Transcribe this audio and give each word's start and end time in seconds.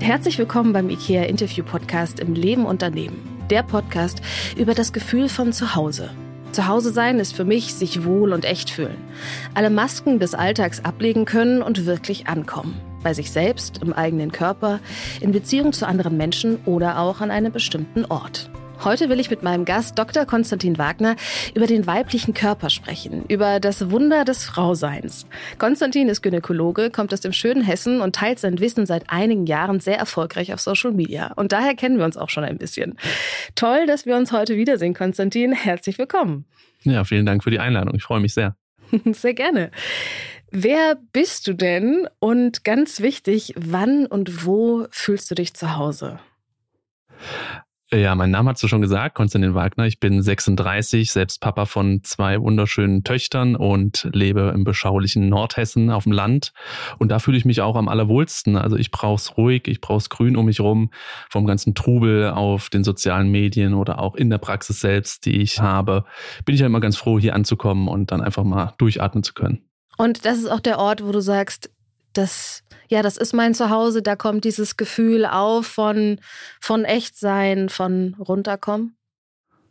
Herzlich 0.00 0.38
willkommen 0.38 0.72
beim 0.72 0.88
IKEA 0.88 1.24
Interview 1.24 1.62
Podcast 1.62 2.20
im 2.20 2.32
Leben 2.32 2.64
Unternehmen. 2.64 3.20
Der 3.50 3.62
Podcast 3.62 4.22
über 4.56 4.72
das 4.74 4.94
Gefühl 4.94 5.28
von 5.28 5.52
Zuhause. 5.52 6.10
Zuhause 6.52 6.90
sein 6.90 7.18
ist 7.18 7.36
für 7.36 7.44
mich 7.44 7.74
sich 7.74 8.02
wohl 8.02 8.32
und 8.32 8.46
echt 8.46 8.70
fühlen. 8.70 8.96
Alle 9.52 9.68
Masken 9.68 10.18
des 10.18 10.34
Alltags 10.34 10.82
ablegen 10.86 11.26
können 11.26 11.60
und 11.60 11.84
wirklich 11.84 12.28
ankommen. 12.28 12.80
Bei 13.02 13.12
sich 13.12 13.30
selbst, 13.30 13.82
im 13.82 13.92
eigenen 13.92 14.32
Körper, 14.32 14.80
in 15.20 15.32
Beziehung 15.32 15.74
zu 15.74 15.86
anderen 15.86 16.16
Menschen 16.16 16.60
oder 16.64 16.98
auch 16.98 17.20
an 17.20 17.30
einem 17.30 17.52
bestimmten 17.52 18.06
Ort. 18.06 18.50
Heute 18.82 19.10
will 19.10 19.20
ich 19.20 19.28
mit 19.28 19.42
meinem 19.42 19.66
Gast 19.66 19.98
Dr. 19.98 20.24
Konstantin 20.24 20.78
Wagner 20.78 21.16
über 21.54 21.66
den 21.66 21.86
weiblichen 21.86 22.32
Körper 22.32 22.70
sprechen, 22.70 23.26
über 23.28 23.60
das 23.60 23.90
Wunder 23.90 24.24
des 24.24 24.44
Frauseins. 24.44 25.26
Konstantin 25.58 26.08
ist 26.08 26.22
Gynäkologe, 26.22 26.88
kommt 26.90 27.12
aus 27.12 27.20
dem 27.20 27.34
schönen 27.34 27.62
Hessen 27.62 28.00
und 28.00 28.14
teilt 28.14 28.38
sein 28.38 28.58
Wissen 28.58 28.86
seit 28.86 29.10
einigen 29.10 29.44
Jahren 29.44 29.80
sehr 29.80 29.98
erfolgreich 29.98 30.54
auf 30.54 30.60
Social 30.60 30.92
Media. 30.92 31.30
Und 31.36 31.52
daher 31.52 31.74
kennen 31.74 31.98
wir 31.98 32.06
uns 32.06 32.16
auch 32.16 32.30
schon 32.30 32.42
ein 32.42 32.56
bisschen. 32.56 32.96
Toll, 33.54 33.86
dass 33.86 34.06
wir 34.06 34.16
uns 34.16 34.32
heute 34.32 34.56
wiedersehen, 34.56 34.94
Konstantin. 34.94 35.52
Herzlich 35.52 35.98
willkommen. 35.98 36.46
Ja, 36.82 37.04
vielen 37.04 37.26
Dank 37.26 37.44
für 37.44 37.50
die 37.50 37.60
Einladung. 37.60 37.94
Ich 37.96 38.04
freue 38.04 38.20
mich 38.20 38.32
sehr. 38.32 38.56
Sehr 39.12 39.34
gerne. 39.34 39.70
Wer 40.50 40.96
bist 41.12 41.46
du 41.46 41.52
denn? 41.52 42.08
Und 42.18 42.64
ganz 42.64 43.00
wichtig, 43.00 43.52
wann 43.56 44.06
und 44.06 44.46
wo 44.46 44.86
fühlst 44.90 45.30
du 45.30 45.34
dich 45.34 45.52
zu 45.52 45.76
Hause? 45.76 46.18
Ja, 47.92 48.14
mein 48.14 48.30
Name 48.30 48.50
hast 48.50 48.62
du 48.62 48.68
schon 48.68 48.82
gesagt, 48.82 49.16
Konstantin 49.16 49.56
Wagner. 49.56 49.84
Ich 49.84 49.98
bin 49.98 50.22
36, 50.22 51.10
selbst 51.10 51.40
Papa 51.40 51.66
von 51.66 52.04
zwei 52.04 52.40
wunderschönen 52.40 53.02
Töchtern 53.02 53.56
und 53.56 54.08
lebe 54.12 54.52
im 54.54 54.62
beschaulichen 54.62 55.28
Nordhessen 55.28 55.90
auf 55.90 56.04
dem 56.04 56.12
Land. 56.12 56.52
Und 56.98 57.08
da 57.08 57.18
fühle 57.18 57.36
ich 57.36 57.44
mich 57.44 57.62
auch 57.62 57.74
am 57.74 57.88
allerwohlsten. 57.88 58.54
Also 58.54 58.76
ich 58.76 58.92
brauche 58.92 59.16
es 59.16 59.36
ruhig, 59.36 59.66
ich 59.66 59.80
brauche 59.80 59.98
es 59.98 60.08
grün 60.08 60.36
um 60.36 60.46
mich 60.46 60.60
rum, 60.60 60.92
vom 61.30 61.46
ganzen 61.46 61.74
Trubel 61.74 62.30
auf 62.30 62.70
den 62.70 62.84
sozialen 62.84 63.28
Medien 63.28 63.74
oder 63.74 63.98
auch 63.98 64.14
in 64.14 64.30
der 64.30 64.38
Praxis 64.38 64.80
selbst, 64.80 65.26
die 65.26 65.40
ich 65.40 65.60
habe. 65.60 66.04
Bin 66.44 66.54
ich 66.54 66.60
ja 66.60 66.66
immer 66.66 66.80
ganz 66.80 66.96
froh, 66.96 67.18
hier 67.18 67.34
anzukommen 67.34 67.88
und 67.88 68.12
dann 68.12 68.20
einfach 68.20 68.44
mal 68.44 68.72
durchatmen 68.78 69.24
zu 69.24 69.34
können. 69.34 69.62
Und 69.98 70.24
das 70.24 70.38
ist 70.38 70.46
auch 70.46 70.60
der 70.60 70.78
Ort, 70.78 71.04
wo 71.04 71.10
du 71.10 71.20
sagst, 71.20 71.70
das, 72.12 72.62
ja, 72.88 73.02
das 73.02 73.16
ist 73.16 73.32
mein 73.32 73.54
Zuhause, 73.54 74.02
da 74.02 74.16
kommt 74.16 74.44
dieses 74.44 74.76
Gefühl 74.76 75.26
auf 75.26 75.66
von, 75.66 76.20
von 76.60 76.84
Echtsein, 76.84 77.68
von 77.68 78.14
runterkommen? 78.18 78.96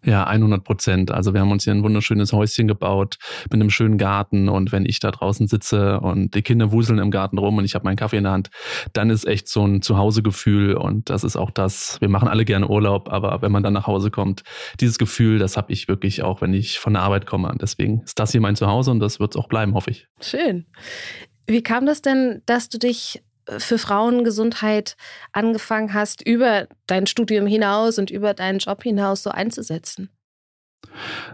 Ja, 0.06 0.24
100 0.24 0.64
Prozent. 0.64 1.12
Also 1.12 1.34
wir 1.34 1.42
haben 1.42 1.52
uns 1.52 1.66
hier 1.66 1.74
ein 1.74 1.84
wunderschönes 1.84 2.32
Häuschen 2.32 2.70
gebaut 2.70 3.18
mit 3.52 3.56
einem 3.56 3.70
schönen 3.70 3.98
Garten 3.98 4.48
und 4.48 4.72
wenn 4.72 4.86
ich 4.86 5.00
da 5.00 5.12
draußen 5.12 5.48
sitze 5.48 6.00
und 6.00 6.36
die 6.36 6.42
Kinder 6.42 6.72
wuseln 6.72 7.00
im 7.00 7.12
Garten 7.12 7.38
rum 7.38 7.58
und 7.58 7.66
ich 7.66 7.76
habe 7.76 7.84
meinen 7.84 7.98
Kaffee 7.98 8.18
in 8.18 8.24
der 8.24 8.32
Hand, 8.32 8.50
dann 8.94 9.10
ist 9.10 9.28
echt 9.28 9.50
so 9.50 9.66
ein 9.66 9.82
Zuhausegefühl 9.82 10.76
und 10.76 11.10
das 11.10 11.26
ist 11.26 11.36
auch 11.36 11.52
das, 11.52 11.98
wir 12.00 12.08
machen 12.08 12.30
alle 12.30 12.46
gerne 12.46 12.70
Urlaub, 12.70 13.12
aber 13.12 13.42
wenn 13.42 13.52
man 13.52 13.62
dann 13.62 13.74
nach 13.74 13.88
Hause 13.88 14.10
kommt, 14.10 14.44
dieses 14.80 15.00
Gefühl, 15.00 15.38
das 15.38 15.58
habe 15.58 15.74
ich 15.74 15.90
wirklich 15.90 16.24
auch, 16.24 16.40
wenn 16.40 16.54
ich 16.54 16.80
von 16.80 16.94
der 16.94 17.02
Arbeit 17.02 17.26
komme. 17.26 17.54
Deswegen 17.62 18.02
ist 18.04 18.20
das 18.20 18.32
hier 18.32 18.42
mein 18.42 18.56
Zuhause 18.56 18.92
und 18.92 19.02
das 19.02 19.20
wird 19.20 19.36
es 19.36 19.42
auch 19.42 19.50
bleiben, 19.50 19.74
hoffe 19.74 19.92
ich. 19.92 20.08
Schön. 20.22 20.66
Wie 21.50 21.64
kam 21.64 21.88
das 21.88 22.04
denn, 22.04 22.44
dass 22.46 22.70
du 22.70 22.78
dich 22.78 23.24
äh, 23.48 23.60
für 23.60 23.80
Frauengesundheit 23.80 24.96
angefangen 25.32 25.96
hast, 25.96 26.22
über 26.22 26.68
dein 26.86 27.08
Studium 27.08 27.48
hinaus 27.48 27.98
und 27.98 28.12
über 28.12 28.36
deinen 28.36 28.60
Job 28.60 28.84
hinaus 28.84 29.24
so 29.24 29.32
einzusetzen? 29.32 30.12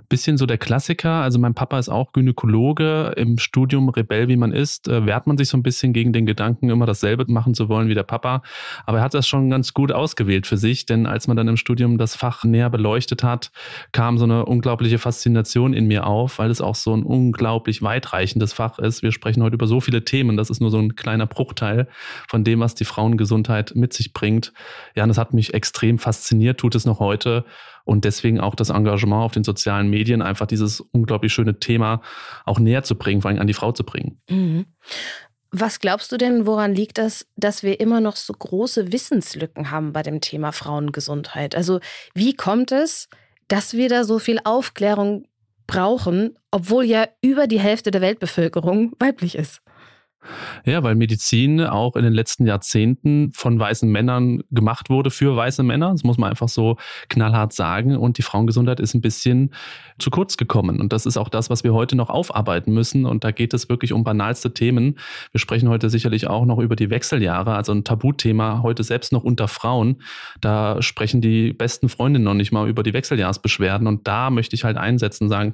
Bisschen 0.10 0.38
so 0.38 0.46
der 0.46 0.58
Klassiker. 0.58 1.22
Also 1.22 1.40
mein 1.40 1.54
Papa 1.56 1.80
ist 1.80 1.90
auch 1.90 2.14
Gynäkologe. 2.14 3.14
Im 3.18 3.38
Studium 3.38 3.90
Rebell, 3.90 4.28
wie 4.28 4.38
man 4.38 4.52
ist, 4.52 4.88
äh, 4.88 5.06
wehrt 5.06 5.28
man 5.28 5.38
sich 5.38 5.50
so 5.50 5.58
ein 5.58 5.64
bisschen 5.64 5.94
gegen 5.94 6.14
den 6.14 6.26
Gedanken, 6.26 6.70
immer 6.70 6.86
dasselbe 6.86 7.26
machen 7.28 7.54
zu 7.54 7.70
wollen 7.70 7.88
wie 7.88 7.96
der 7.96 8.04
Papa. 8.04 8.44
Aber 8.86 9.00
er 9.00 9.04
hat 9.04 9.14
das 9.14 9.28
schon 9.28 9.50
ganz 9.50 9.74
gut 9.74 9.92
ausgewählt 9.92 10.46
für 10.46 10.58
sich, 10.58 10.86
denn 10.86 11.06
als 11.06 11.28
man 11.28 11.38
dann 11.38 11.48
im 11.48 11.58
Studium 11.58 11.98
das 11.98 12.16
Fach 12.16 12.44
näher 12.44 12.70
beleuchtet 12.70 13.24
hat, 13.24 13.52
kam 13.92 14.18
so 14.18 14.26
eine 14.26 14.46
unglaubliche 14.46 15.00
Faszination 15.00 15.74
in 15.74 15.88
mir 15.88 16.06
auf, 16.06 16.38
weil 16.38 16.52
es 16.52 16.62
auch 16.62 16.76
so 16.76 16.96
ein 16.96 17.04
unglaublich 17.04 17.82
weitreichendes 17.82 18.54
Fach 18.54 18.78
ist. 18.78 19.02
Wir 19.02 19.12
sprechen 19.12 19.42
heute 19.42 19.56
über 19.56 19.68
so 19.68 19.80
viele 19.80 20.06
Themen. 20.06 20.38
Das 20.38 20.50
ist 20.50 20.62
nur 20.62 20.70
so 20.72 20.80
ein 20.80 20.96
kleiner 20.96 21.26
Bruchteil 21.26 21.88
von 22.28 22.44
dem, 22.44 22.60
was 22.60 22.76
die 22.76 22.86
Frauengesundheit 22.86 23.74
mit 23.76 23.94
sich 23.94 24.14
bringt. 24.14 24.54
Ja, 24.96 25.04
und 25.04 25.10
das 25.10 25.18
hat 25.18 25.34
mich 25.34 25.54
extrem 25.54 25.98
fasziniert, 25.98 26.60
tut 26.60 26.76
es 26.76 26.86
noch 26.86 27.00
heute 27.00 27.46
und 27.86 28.04
deswegen 28.04 28.40
auch 28.40 28.56
das 28.56 28.70
Engagement 28.70 29.24
auf 29.24 29.32
den 29.32 29.44
sozialen 29.44 29.90
Medien, 29.90 30.22
einfach 30.22 30.48
dieses 30.48 30.82
unglaublich 30.82 31.34
schöne 31.34 31.60
Thema 31.60 32.02
auch 32.44 32.60
näher 32.60 32.84
zu 32.84 32.96
bringen, 32.96 33.22
vor 33.22 33.30
allem 33.30 33.40
an 33.40 33.48
die 33.48 33.54
Frau 33.54 33.72
zu 33.72 33.84
bringen. 33.84 34.20
Mhm. 34.30 34.66
Was 35.52 35.80
glaubst 35.80 36.12
du 36.12 36.18
denn, 36.18 36.46
woran 36.46 36.76
liegt 36.76 36.98
das, 36.98 37.28
dass 37.38 37.64
wir 37.64 37.80
immer 37.80 38.02
noch 38.02 38.18
so 38.18 38.34
große 38.34 38.92
Wissenslücken 38.92 39.72
haben 39.72 39.94
bei 39.94 40.04
dem 40.04 40.20
Thema 40.20 40.52
Frauengesundheit? 40.52 41.56
Also 41.56 41.80
wie 42.14 42.34
kommt 42.34 42.74
es, 42.74 43.08
dass 43.48 43.74
wir 43.74 43.88
da 43.88 44.04
so 44.04 44.20
viel 44.20 44.40
Aufklärung 44.44 45.28
brauchen, 45.66 46.38
obwohl 46.52 46.84
ja 46.84 47.08
über 47.22 47.48
die 47.48 47.60
Hälfte 47.60 47.92
der 47.92 48.02
Weltbevölkerung 48.02 48.94
weiblich 49.00 49.36
ist? 49.36 49.62
Ja, 50.66 50.84
weil 50.84 50.96
Medizin 50.96 51.62
auch 51.62 51.96
in 51.96 52.04
den 52.04 52.14
letzten 52.14 52.46
Jahrzehnten 52.46 53.32
von 53.34 53.60
weißen 53.60 53.90
Männern 53.90 54.44
gemacht 54.52 54.90
wurde 54.90 55.10
für 55.10 55.36
weiße 55.36 55.64
Männer. 55.64 55.92
Das 55.92 56.04
muss 56.04 56.18
man 56.18 56.30
einfach 56.30 56.50
so 56.50 56.78
knallhart 57.10 57.54
sagen. 57.54 57.96
Und 57.96 58.18
die 58.18 58.22
Frauengesundheit 58.22 58.80
ist 58.80 58.94
ein 58.94 59.02
bisschen 59.02 59.52
zu 59.98 60.10
kurz 60.10 60.38
gekommen. 60.38 60.80
Und 60.80 60.92
das 60.92 61.06
ist 61.06 61.18
auch 61.18 61.30
das, 61.30 61.50
was 61.50 61.64
wir 61.64 61.74
heute 61.74 61.96
noch 61.96 62.10
aufarbeiten 62.10 62.74
müssen. 62.74 63.06
Und 63.06 63.24
da 63.24 63.32
geht 63.32 63.54
es 63.54 63.70
wirklich 63.70 63.94
um 63.94 64.04
banalste 64.04 64.54
Themen. 64.54 64.98
Wir 65.32 65.40
sprechen 65.40 65.70
heute 65.70 65.90
sicherlich 65.90 66.28
auch 66.28 66.46
noch 66.46 66.60
über 66.60 66.76
die 66.76 66.90
Wechseljahre, 66.90 67.56
also 67.56 67.72
ein 67.72 67.84
Tabuthema 67.84 68.62
heute 68.62 68.84
selbst 68.84 69.14
noch 69.14 69.24
unter 69.24 69.48
Frauen. 69.48 70.02
Da 70.42 70.82
sprechen 70.82 71.22
die 71.22 71.54
besten 71.54 71.90
Freundinnen 71.90 72.26
noch 72.26 72.34
nicht 72.34 72.52
mal 72.52 72.68
über 72.68 72.84
die 72.84 72.94
Wechseljahrsbeschwerden. 72.94 73.88
Und 73.88 74.08
da 74.08 74.30
möchte 74.30 74.56
ich 74.56 74.64
halt 74.64 74.78
einsetzen, 74.78 75.30
sagen, 75.30 75.54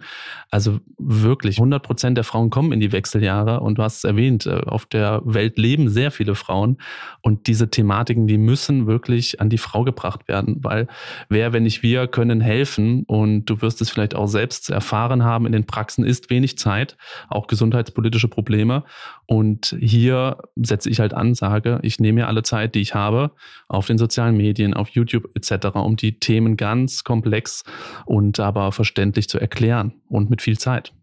also 0.49 0.79
wirklich 0.97 1.57
100 1.57 1.83
Prozent 1.83 2.17
der 2.17 2.23
Frauen 2.23 2.49
kommen 2.49 2.71
in 2.71 2.79
die 2.79 2.91
Wechseljahre. 2.91 3.59
Und 3.59 3.77
du 3.77 3.83
hast 3.83 3.97
es 3.97 4.03
erwähnt, 4.03 4.45
äh, 4.45 4.60
auf 4.67 4.85
der 4.85 5.21
Welt 5.25 5.57
leben 5.57 5.89
sehr 5.89 6.11
viele 6.11 6.35
Frauen 6.35 6.77
und 7.21 7.47
diese 7.47 7.69
Thematiken, 7.69 8.27
die 8.27 8.37
müssen 8.37 8.87
wirklich 8.87 9.41
an 9.41 9.49
die 9.49 9.57
Frau 9.57 9.83
gebracht 9.83 10.27
werden, 10.27 10.57
weil 10.61 10.87
wer, 11.29 11.53
wenn 11.53 11.63
nicht 11.63 11.83
wir, 11.83 12.07
können 12.07 12.41
helfen 12.41 13.03
und 13.07 13.45
du 13.45 13.61
wirst 13.61 13.81
es 13.81 13.89
vielleicht 13.89 14.15
auch 14.15 14.27
selbst 14.27 14.69
erfahren 14.69 15.23
haben, 15.23 15.45
in 15.45 15.51
den 15.51 15.65
Praxen 15.65 16.05
ist 16.05 16.29
wenig 16.29 16.57
Zeit, 16.57 16.97
auch 17.29 17.47
gesundheitspolitische 17.47 18.27
Probleme 18.27 18.83
und 19.25 19.75
hier 19.79 20.37
setze 20.55 20.89
ich 20.89 20.99
halt 20.99 21.13
an, 21.13 21.33
sage, 21.33 21.79
ich 21.83 21.99
nehme 21.99 22.21
mir 22.21 22.27
alle 22.27 22.43
Zeit, 22.43 22.75
die 22.75 22.81
ich 22.81 22.95
habe, 22.95 23.31
auf 23.67 23.87
den 23.87 23.97
sozialen 23.97 24.35
Medien, 24.35 24.73
auf 24.73 24.89
YouTube 24.89 25.29
etc., 25.35 25.67
um 25.75 25.95
die 25.95 26.19
Themen 26.19 26.57
ganz 26.57 27.03
komplex 27.03 27.63
und 28.05 28.39
aber 28.39 28.71
verständlich 28.71 29.29
zu 29.29 29.39
erklären 29.39 29.93
und 30.09 30.29
mit 30.29 30.41
viel 30.41 30.57
Zeit. 30.57 30.93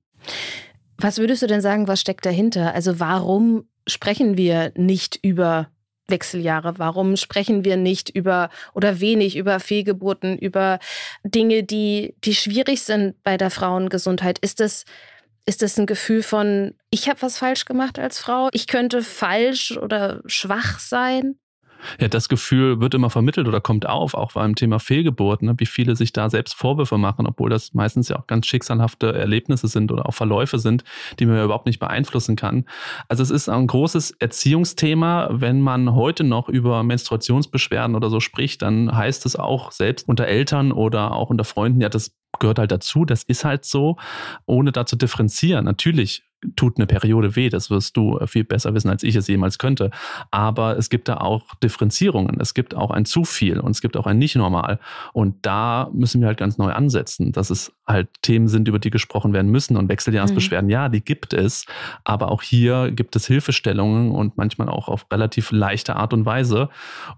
Was 1.01 1.19
würdest 1.19 1.43
du 1.43 1.47
denn 1.47 1.61
sagen, 1.61 1.87
was 1.87 2.01
steckt 2.01 2.27
dahinter? 2.27 2.75
Also 2.75 2.99
warum 2.99 3.69
sprechen 3.87 4.37
wir 4.37 4.73
nicht 4.75 5.19
über 5.23 5.71
Wechseljahre? 6.09 6.79
Warum 6.79 7.17
sprechen 7.17 7.65
wir 7.65 7.77
nicht 7.77 8.11
über 8.11 8.51
oder 8.75 8.99
wenig 8.99 9.37
über 9.37 9.61
Fehlgeburten, 9.61 10.37
über 10.39 10.81
Dinge, 11.23 11.63
die, 11.63 12.17
die 12.25 12.35
schwierig 12.35 12.83
sind 12.83 13.23
bei 13.23 13.37
der 13.37 13.51
Frauengesundheit? 13.51 14.41
Ist 14.41 14.59
das, 14.59 14.85
ist 15.47 15.63
das 15.63 15.79
ein 15.79 15.87
Gefühl 15.87 16.25
von, 16.25 16.75
ich 16.91 17.09
habe 17.09 17.23
was 17.23 17.39
falsch 17.39 17.65
gemacht 17.65 17.99
als 18.01 18.19
Frau? 18.19 18.49
Ich 18.53 18.67
könnte 18.67 19.03
falsch 19.03 19.77
oder 19.77 20.23
schwach 20.27 20.81
sein? 20.81 21.39
Ja, 22.01 22.09
das 22.09 22.29
Gefühl 22.29 22.81
wird 22.81 22.95
immer 22.95 23.11
vermittelt 23.11 23.49
oder 23.49 23.61
kommt 23.61 23.87
auf, 23.87 24.15
auch 24.15 24.33
beim 24.33 24.55
Thema 24.55 24.79
Fehlgeburt, 24.79 25.43
ne, 25.43 25.55
wie 25.59 25.67
viele 25.67 25.97
sich 25.97 26.13
da 26.13 26.31
selbst 26.31 26.55
Vorwürfe 26.55 26.99
machen, 26.99 27.27
obwohl 27.27 27.51
das 27.51 27.75
meistens 27.75 28.09
ja 28.09 28.19
auch 28.19 28.27
ganz 28.27 28.47
schicksalhafte 28.47 29.15
Erlebnisse 29.15 29.69
sind 29.69 29.93
oder 29.93 30.07
auch 30.07 30.15
Verläufe 30.15 30.59
sind, 30.59 30.85
die 31.19 31.27
man 31.27 31.37
ja 31.37 31.45
überhaupt 31.45 31.67
nicht 31.67 31.79
beeinflussen 31.79 32.37
kann. 32.37 32.65
Also 33.09 33.23
es 33.23 33.31
ist 33.31 33.49
ein 33.49 33.67
großes 33.67 34.13
Erziehungsthema. 34.13 35.29
Wenn 35.33 35.61
man 35.61 35.95
heute 35.95 36.25
noch 36.25 36.49
über 36.49 36.83
Menstruationsbeschwerden 36.83 37.97
oder 37.97 38.11
so 38.11 38.21
spricht, 38.21 38.63
dann 38.63 38.95
heißt 38.95 39.27
es 39.27 39.37
auch 39.37 39.73
selbst 39.73 40.09
unter 40.09 40.27
Eltern 40.27 40.73
oder 40.73 41.13
auch 41.13 41.31
unter 41.31 41.45
Freunden, 41.45 41.81
ja, 41.81 41.89
das 41.89 42.17
gehört 42.39 42.59
halt 42.59 42.71
dazu, 42.71 43.05
das 43.05 43.23
ist 43.23 43.45
halt 43.45 43.65
so, 43.65 43.97
ohne 44.47 44.73
da 44.73 44.87
zu 44.87 44.97
differenzieren. 44.97 45.65
Natürlich 45.65 46.28
tut 46.57 46.77
eine 46.77 46.87
Periode 46.87 47.37
weh, 47.37 47.49
das 47.49 47.71
wirst 47.71 47.97
du 47.97 48.19
viel 48.27 48.45
besser 48.45 48.75
wissen, 48.75 48.91
als 48.91 49.03
ich 49.03 49.17
es 49.17 49.27
jemals 49.27 49.59
könnte. 49.59 49.91
Aber 50.31 50.77
es 50.79 50.89
gibt 50.91 51.09
da 51.09 51.19
auch 51.19 51.55
Differenzierungen, 51.63 52.39
es 52.41 52.55
gibt 52.55 52.75
auch 52.75 52.91
ein 52.91 53.05
zu 53.05 53.25
viel 53.25 53.59
und 53.61 53.73
es 53.73 53.81
gibt 53.81 53.97
auch 53.97 54.07
ein 54.07 54.19
nicht 54.19 54.37
normal. 54.37 54.79
Und 55.13 55.45
da 55.45 55.91
müssen 55.93 56.21
wir 56.21 56.29
halt 56.29 56.39
ganz 56.39 56.59
neu 56.59 56.73
ansetzen, 56.73 57.33
dass 57.33 57.51
es 57.51 57.73
halt 57.87 58.09
Themen 58.23 58.49
sind, 58.49 58.69
über 58.69 58.79
die 58.79 58.91
gesprochen 58.91 59.33
werden 59.33 59.51
müssen. 59.51 59.77
Und 59.77 59.89
Wechseljahresbeschwerden, 59.89 60.67
mhm. 60.67 60.73
ja, 60.73 60.89
die 60.89 61.03
gibt 61.03 61.33
es. 61.33 61.67
Aber 62.05 62.31
auch 62.31 62.43
hier 62.43 62.91
gibt 62.93 63.17
es 63.17 63.27
Hilfestellungen 63.27 64.13
und 64.13 64.37
manchmal 64.37 64.69
auch 64.69 64.89
auf 64.89 65.07
relativ 65.11 65.51
leichte 65.51 65.97
Art 65.97 66.13
und 66.13 66.27
Weise, 66.27 66.69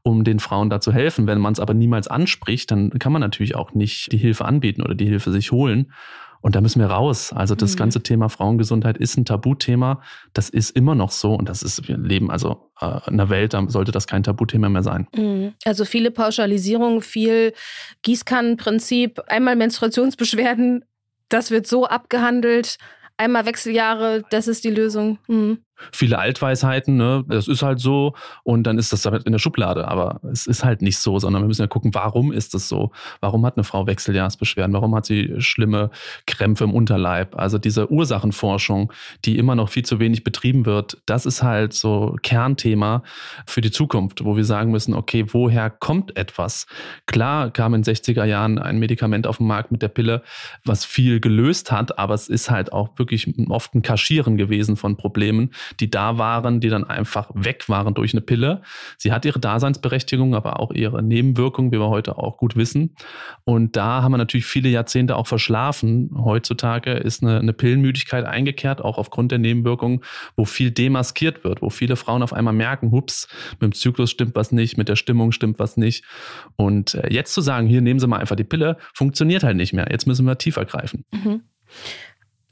um 0.02 0.24
den 0.24 0.40
Frauen 0.40 0.70
da 0.70 0.80
zu 0.80 0.92
helfen. 0.92 1.26
Wenn 1.26 1.40
man 1.40 1.52
es 1.52 1.60
aber 1.60 1.74
niemals 1.74 2.08
anspricht, 2.08 2.70
dann 2.70 2.90
kann 2.90 3.12
man 3.12 3.20
natürlich 3.20 3.54
auch 3.54 3.74
nicht 3.74 4.12
die 4.12 4.18
Hilfe 4.18 4.44
anbieten 4.44 4.82
oder 4.82 4.94
die 4.94 5.06
Hilfe 5.06 5.30
sich 5.32 5.52
holen. 5.52 5.92
Und 6.40 6.54
da 6.54 6.60
müssen 6.60 6.80
wir 6.80 6.86
raus. 6.86 7.32
Also 7.32 7.54
das 7.54 7.74
mhm. 7.74 7.78
ganze 7.78 8.02
Thema 8.02 8.28
Frauengesundheit 8.28 8.96
ist 8.96 9.16
ein 9.16 9.24
Tabuthema. 9.24 10.02
Das 10.32 10.48
ist 10.48 10.70
immer 10.70 10.94
noch 10.94 11.10
so. 11.10 11.34
Und 11.34 11.48
das 11.48 11.62
ist, 11.62 11.86
wir 11.86 11.98
leben 11.98 12.30
also 12.30 12.70
äh, 12.80 12.86
in 13.06 13.14
einer 13.14 13.28
Welt, 13.28 13.52
da 13.54 13.64
sollte 13.68 13.92
das 13.92 14.06
kein 14.06 14.22
Tabuthema 14.22 14.68
mehr 14.68 14.82
sein. 14.82 15.06
Mhm. 15.14 15.52
Also 15.64 15.84
viele 15.84 16.10
Pauschalisierungen, 16.10 17.02
viel 17.02 17.52
Gießkannenprinzip, 18.02 19.20
einmal 19.26 19.56
Menstruationsbeschwerden, 19.56 20.84
das 21.28 21.50
wird 21.50 21.66
so 21.66 21.86
abgehandelt. 21.86 22.78
Einmal 23.16 23.44
Wechseljahre, 23.44 24.24
das 24.30 24.48
ist 24.48 24.64
die 24.64 24.70
Lösung. 24.70 25.18
Mhm 25.28 25.58
viele 25.92 26.18
Altweisheiten, 26.18 26.96
ne? 26.96 27.24
das 27.28 27.48
ist 27.48 27.62
halt 27.62 27.80
so 27.80 28.14
und 28.44 28.64
dann 28.64 28.78
ist 28.78 28.92
das 28.92 29.02
damit 29.02 29.24
in 29.24 29.32
der 29.32 29.38
Schublade. 29.38 29.88
Aber 29.88 30.20
es 30.30 30.46
ist 30.46 30.64
halt 30.64 30.82
nicht 30.82 30.98
so, 30.98 31.18
sondern 31.18 31.42
wir 31.42 31.48
müssen 31.48 31.62
ja 31.62 31.68
gucken, 31.68 31.94
warum 31.94 32.32
ist 32.32 32.54
es 32.54 32.68
so? 32.68 32.92
Warum 33.20 33.44
hat 33.46 33.56
eine 33.56 33.64
Frau 33.64 33.86
Wechseljahrsbeschwerden? 33.86 34.74
Warum 34.74 34.94
hat 34.94 35.06
sie 35.06 35.34
schlimme 35.38 35.90
Krämpfe 36.26 36.64
im 36.64 36.74
Unterleib? 36.74 37.38
Also 37.38 37.58
diese 37.58 37.90
Ursachenforschung, 37.90 38.92
die 39.24 39.38
immer 39.38 39.54
noch 39.54 39.68
viel 39.68 39.84
zu 39.84 39.98
wenig 40.00 40.24
betrieben 40.24 40.66
wird, 40.66 40.98
das 41.06 41.26
ist 41.26 41.42
halt 41.42 41.72
so 41.72 42.16
Kernthema 42.22 43.02
für 43.46 43.60
die 43.60 43.70
Zukunft, 43.70 44.24
wo 44.24 44.36
wir 44.36 44.44
sagen 44.44 44.70
müssen, 44.70 44.94
okay, 44.94 45.24
woher 45.28 45.70
kommt 45.70 46.16
etwas? 46.16 46.66
Klar 47.06 47.50
kam 47.50 47.74
in 47.74 47.82
den 47.82 47.94
60er 47.94 48.24
Jahren 48.24 48.58
ein 48.58 48.78
Medikament 48.78 49.26
auf 49.26 49.38
den 49.38 49.46
Markt 49.46 49.72
mit 49.72 49.82
der 49.82 49.88
Pille, 49.88 50.22
was 50.64 50.84
viel 50.84 51.20
gelöst 51.20 51.72
hat, 51.72 51.98
aber 51.98 52.14
es 52.14 52.28
ist 52.28 52.50
halt 52.50 52.72
auch 52.72 52.98
wirklich 52.98 53.32
oft 53.48 53.74
ein 53.74 53.82
Kaschieren 53.82 54.36
gewesen 54.36 54.76
von 54.76 54.96
Problemen, 54.96 55.50
die 55.78 55.90
da 55.90 56.18
waren, 56.18 56.60
die 56.60 56.68
dann 56.68 56.84
einfach 56.84 57.30
weg 57.34 57.68
waren 57.68 57.94
durch 57.94 58.12
eine 58.12 58.20
Pille. 58.20 58.62
Sie 58.98 59.12
hat 59.12 59.24
ihre 59.24 59.38
Daseinsberechtigung, 59.38 60.34
aber 60.34 60.60
auch 60.60 60.72
ihre 60.72 61.02
Nebenwirkungen, 61.02 61.72
wie 61.72 61.78
wir 61.78 61.88
heute 61.88 62.18
auch 62.18 62.36
gut 62.36 62.56
wissen. 62.56 62.96
Und 63.44 63.76
da 63.76 64.02
haben 64.02 64.12
wir 64.12 64.18
natürlich 64.18 64.46
viele 64.46 64.68
Jahrzehnte 64.68 65.16
auch 65.16 65.26
verschlafen. 65.26 66.10
Heutzutage 66.16 66.92
ist 66.92 67.22
eine, 67.22 67.38
eine 67.38 67.52
Pillenmüdigkeit 67.52 68.24
eingekehrt, 68.24 68.80
auch 68.80 68.98
aufgrund 68.98 69.30
der 69.30 69.38
Nebenwirkungen, 69.38 70.00
wo 70.36 70.44
viel 70.44 70.70
demaskiert 70.70 71.44
wird, 71.44 71.62
wo 71.62 71.70
viele 71.70 71.96
Frauen 71.96 72.22
auf 72.22 72.32
einmal 72.32 72.54
merken, 72.54 72.90
hups, 72.90 73.28
mit 73.60 73.62
dem 73.62 73.72
Zyklus 73.72 74.10
stimmt 74.10 74.34
was 74.34 74.52
nicht, 74.52 74.76
mit 74.76 74.88
der 74.88 74.96
Stimmung 74.96 75.32
stimmt 75.32 75.58
was 75.58 75.76
nicht. 75.76 76.04
Und 76.56 76.94
äh, 76.94 77.12
jetzt 77.12 77.34
zu 77.34 77.40
sagen, 77.40 77.66
hier 77.66 77.80
nehmen 77.80 78.00
Sie 78.00 78.06
mal 78.06 78.18
einfach 78.18 78.36
die 78.36 78.44
Pille, 78.44 78.76
funktioniert 78.94 79.42
halt 79.42 79.56
nicht 79.56 79.72
mehr. 79.72 79.88
Jetzt 79.90 80.06
müssen 80.06 80.26
wir 80.26 80.38
tiefer 80.38 80.64
greifen. 80.64 81.04
Mhm. 81.12 81.42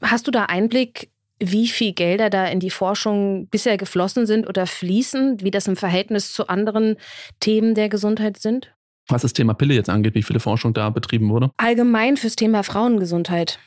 Hast 0.01 0.27
du 0.27 0.31
da 0.31 0.45
Einblick 0.45 1.09
wie 1.39 1.67
viel 1.67 1.93
Gelder 1.93 2.29
da 2.29 2.45
in 2.47 2.59
die 2.59 2.69
Forschung 2.69 3.47
bisher 3.47 3.77
geflossen 3.77 4.25
sind 4.25 4.47
oder 4.47 4.67
fließen, 4.67 5.41
wie 5.41 5.51
das 5.51 5.67
im 5.67 5.75
Verhältnis 5.75 6.33
zu 6.33 6.47
anderen 6.47 6.97
Themen 7.39 7.75
der 7.75 7.89
Gesundheit 7.89 8.37
sind? 8.37 8.73
Was 9.07 9.23
das 9.23 9.33
Thema 9.33 9.53
Pille 9.53 9.73
jetzt 9.73 9.89
angeht, 9.89 10.15
wie 10.15 10.23
viele 10.23 10.39
Forschung 10.39 10.73
da 10.73 10.89
betrieben 10.89 11.29
wurde? 11.29 11.49
Allgemein 11.57 12.17
fürs 12.17 12.35
Thema 12.35 12.63
Frauengesundheit. 12.63 13.59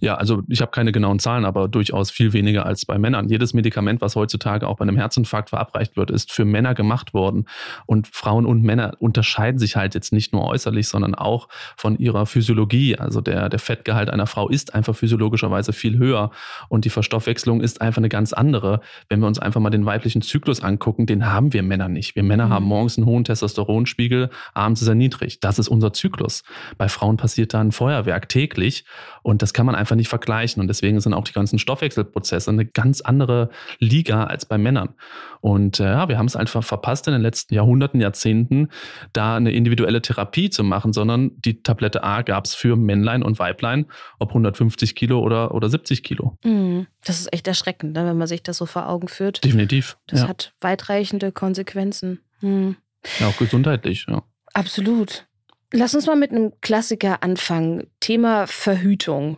Ja, 0.00 0.14
also 0.14 0.42
ich 0.48 0.60
habe 0.60 0.70
keine 0.70 0.92
genauen 0.92 1.18
Zahlen, 1.18 1.44
aber 1.44 1.68
durchaus 1.68 2.10
viel 2.10 2.32
weniger 2.32 2.66
als 2.66 2.86
bei 2.86 2.98
Männern. 2.98 3.28
Jedes 3.28 3.54
Medikament, 3.54 4.00
was 4.00 4.14
heutzutage 4.14 4.68
auch 4.68 4.76
bei 4.76 4.82
einem 4.82 4.96
Herzinfarkt 4.96 5.50
verabreicht 5.50 5.96
wird, 5.96 6.10
ist 6.10 6.32
für 6.32 6.44
Männer 6.44 6.74
gemacht 6.74 7.14
worden. 7.14 7.46
Und 7.86 8.06
Frauen 8.06 8.46
und 8.46 8.62
Männer 8.62 8.94
unterscheiden 9.00 9.58
sich 9.58 9.76
halt 9.76 9.94
jetzt 9.94 10.12
nicht 10.12 10.32
nur 10.32 10.44
äußerlich, 10.44 10.88
sondern 10.88 11.14
auch 11.14 11.48
von 11.76 11.98
ihrer 11.98 12.26
Physiologie. 12.26 12.96
Also 12.96 13.20
der, 13.20 13.48
der 13.48 13.58
Fettgehalt 13.58 14.10
einer 14.10 14.26
Frau 14.26 14.48
ist 14.48 14.74
einfach 14.74 14.94
physiologischerweise 14.94 15.72
viel 15.72 15.98
höher 15.98 16.30
und 16.68 16.84
die 16.84 16.90
Verstoffwechslung 16.90 17.60
ist 17.60 17.80
einfach 17.80 17.98
eine 17.98 18.08
ganz 18.08 18.32
andere. 18.32 18.80
Wenn 19.08 19.20
wir 19.20 19.26
uns 19.26 19.38
einfach 19.38 19.60
mal 19.60 19.70
den 19.70 19.86
weiblichen 19.86 20.22
Zyklus 20.22 20.62
angucken, 20.62 21.06
den 21.06 21.26
haben 21.26 21.52
wir 21.52 21.62
Männer 21.62 21.88
nicht. 21.88 22.14
Wir 22.14 22.22
Männer 22.22 22.46
mhm. 22.46 22.52
haben 22.52 22.64
morgens 22.66 22.98
einen 22.98 23.06
hohen 23.06 23.24
Testosteronspiegel, 23.24 24.30
abends 24.54 24.82
ist 24.82 24.88
er 24.88 24.94
niedrig. 24.94 25.40
Das 25.40 25.58
ist 25.58 25.68
unser 25.68 25.92
Zyklus. 25.92 26.44
Bei 26.76 26.88
Frauen 26.88 27.16
passiert 27.16 27.54
da 27.54 27.60
ein 27.60 27.72
Feuerwerk 27.72 28.28
täglich 28.28 28.84
und 29.22 29.42
das 29.42 29.52
kann 29.52 29.66
man 29.66 29.74
einfach 29.74 29.87
einfach 29.88 29.96
nicht 29.96 30.08
vergleichen. 30.08 30.60
Und 30.60 30.68
deswegen 30.68 31.00
sind 31.00 31.14
auch 31.14 31.24
die 31.24 31.32
ganzen 31.32 31.58
Stoffwechselprozesse 31.58 32.50
eine 32.50 32.66
ganz 32.66 33.00
andere 33.00 33.48
Liga 33.78 34.24
als 34.24 34.44
bei 34.44 34.58
Männern. 34.58 34.94
Und 35.40 35.80
äh, 35.80 35.84
ja, 35.84 36.08
wir 36.08 36.18
haben 36.18 36.26
es 36.26 36.36
einfach 36.36 36.62
verpasst 36.62 37.06
in 37.06 37.14
den 37.14 37.22
letzten 37.22 37.54
Jahrhunderten, 37.54 38.00
Jahrzehnten, 38.00 38.68
da 39.12 39.36
eine 39.36 39.52
individuelle 39.52 40.02
Therapie 40.02 40.50
zu 40.50 40.62
machen, 40.62 40.92
sondern 40.92 41.30
die 41.36 41.62
Tablette 41.62 42.04
A 42.04 42.22
gab 42.22 42.44
es 42.44 42.54
für 42.54 42.76
Männlein 42.76 43.22
und 43.22 43.38
Weiblein, 43.38 43.86
ob 44.18 44.30
150 44.30 44.94
Kilo 44.94 45.20
oder, 45.20 45.54
oder 45.54 45.70
70 45.70 46.02
Kilo. 46.02 46.36
Mm, 46.44 46.82
das 47.04 47.20
ist 47.20 47.32
echt 47.32 47.46
erschreckend, 47.46 47.94
ne, 47.94 48.04
wenn 48.04 48.18
man 48.18 48.26
sich 48.26 48.42
das 48.42 48.58
so 48.58 48.66
vor 48.66 48.88
Augen 48.88 49.08
führt. 49.08 49.42
Definitiv. 49.44 49.96
Das 50.06 50.22
ja. 50.22 50.28
hat 50.28 50.52
weitreichende 50.60 51.32
Konsequenzen. 51.32 52.20
Mm. 52.40 52.72
Ja, 53.20 53.28
auch 53.28 53.36
gesundheitlich, 53.38 54.06
ja. 54.08 54.22
Absolut. 54.52 55.26
Lass 55.72 55.94
uns 55.94 56.06
mal 56.06 56.16
mit 56.16 56.32
einem 56.32 56.52
Klassiker 56.62 57.22
anfangen. 57.22 57.86
Thema 58.00 58.46
Verhütung 58.46 59.36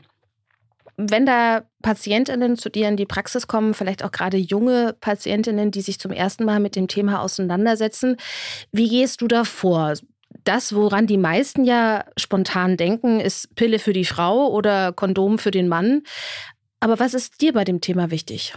wenn 1.09 1.27
da 1.27 1.63
Patientinnen 1.83 2.57
zu 2.57 2.69
dir 2.69 2.89
in 2.89 2.97
die 2.97 3.07
Praxis 3.07 3.47
kommen, 3.47 3.75
vielleicht 3.75 4.05
auch 4.05 4.13
gerade 4.13 4.37
junge 4.37 4.95
Patientinnen, 5.01 5.71
die 5.71 5.81
sich 5.81 5.99
zum 5.99 6.13
ersten 6.13 6.45
Mal 6.45 6.61
mit 6.61 6.77
dem 6.77 6.89
Thema 6.89 7.23
auseinandersetzen, 7.23 8.17
wie 8.73 8.89
gehst 8.89 9.21
du 9.23 9.29
da 9.29 9.45
vor? 9.45 9.95
Das, 10.45 10.75
woran 10.75 11.07
die 11.07 11.19
meisten 11.19 11.65
ja 11.65 12.05
spontan 12.17 12.77
denken, 12.77 13.21
ist 13.21 13.55
Pille 13.57 13.79
für 13.79 13.93
die 13.93 14.05
Frau 14.05 14.49
oder 14.49 14.93
Kondom 14.93 15.39
für 15.39 15.51
den 15.51 15.69
Mann. 15.69 16.03
Aber 16.81 16.99
was 16.99 17.15
ist 17.15 17.41
dir 17.41 17.53
bei 17.53 17.65
dem 17.65 17.81
Thema 17.81 18.11
wichtig? 18.11 18.55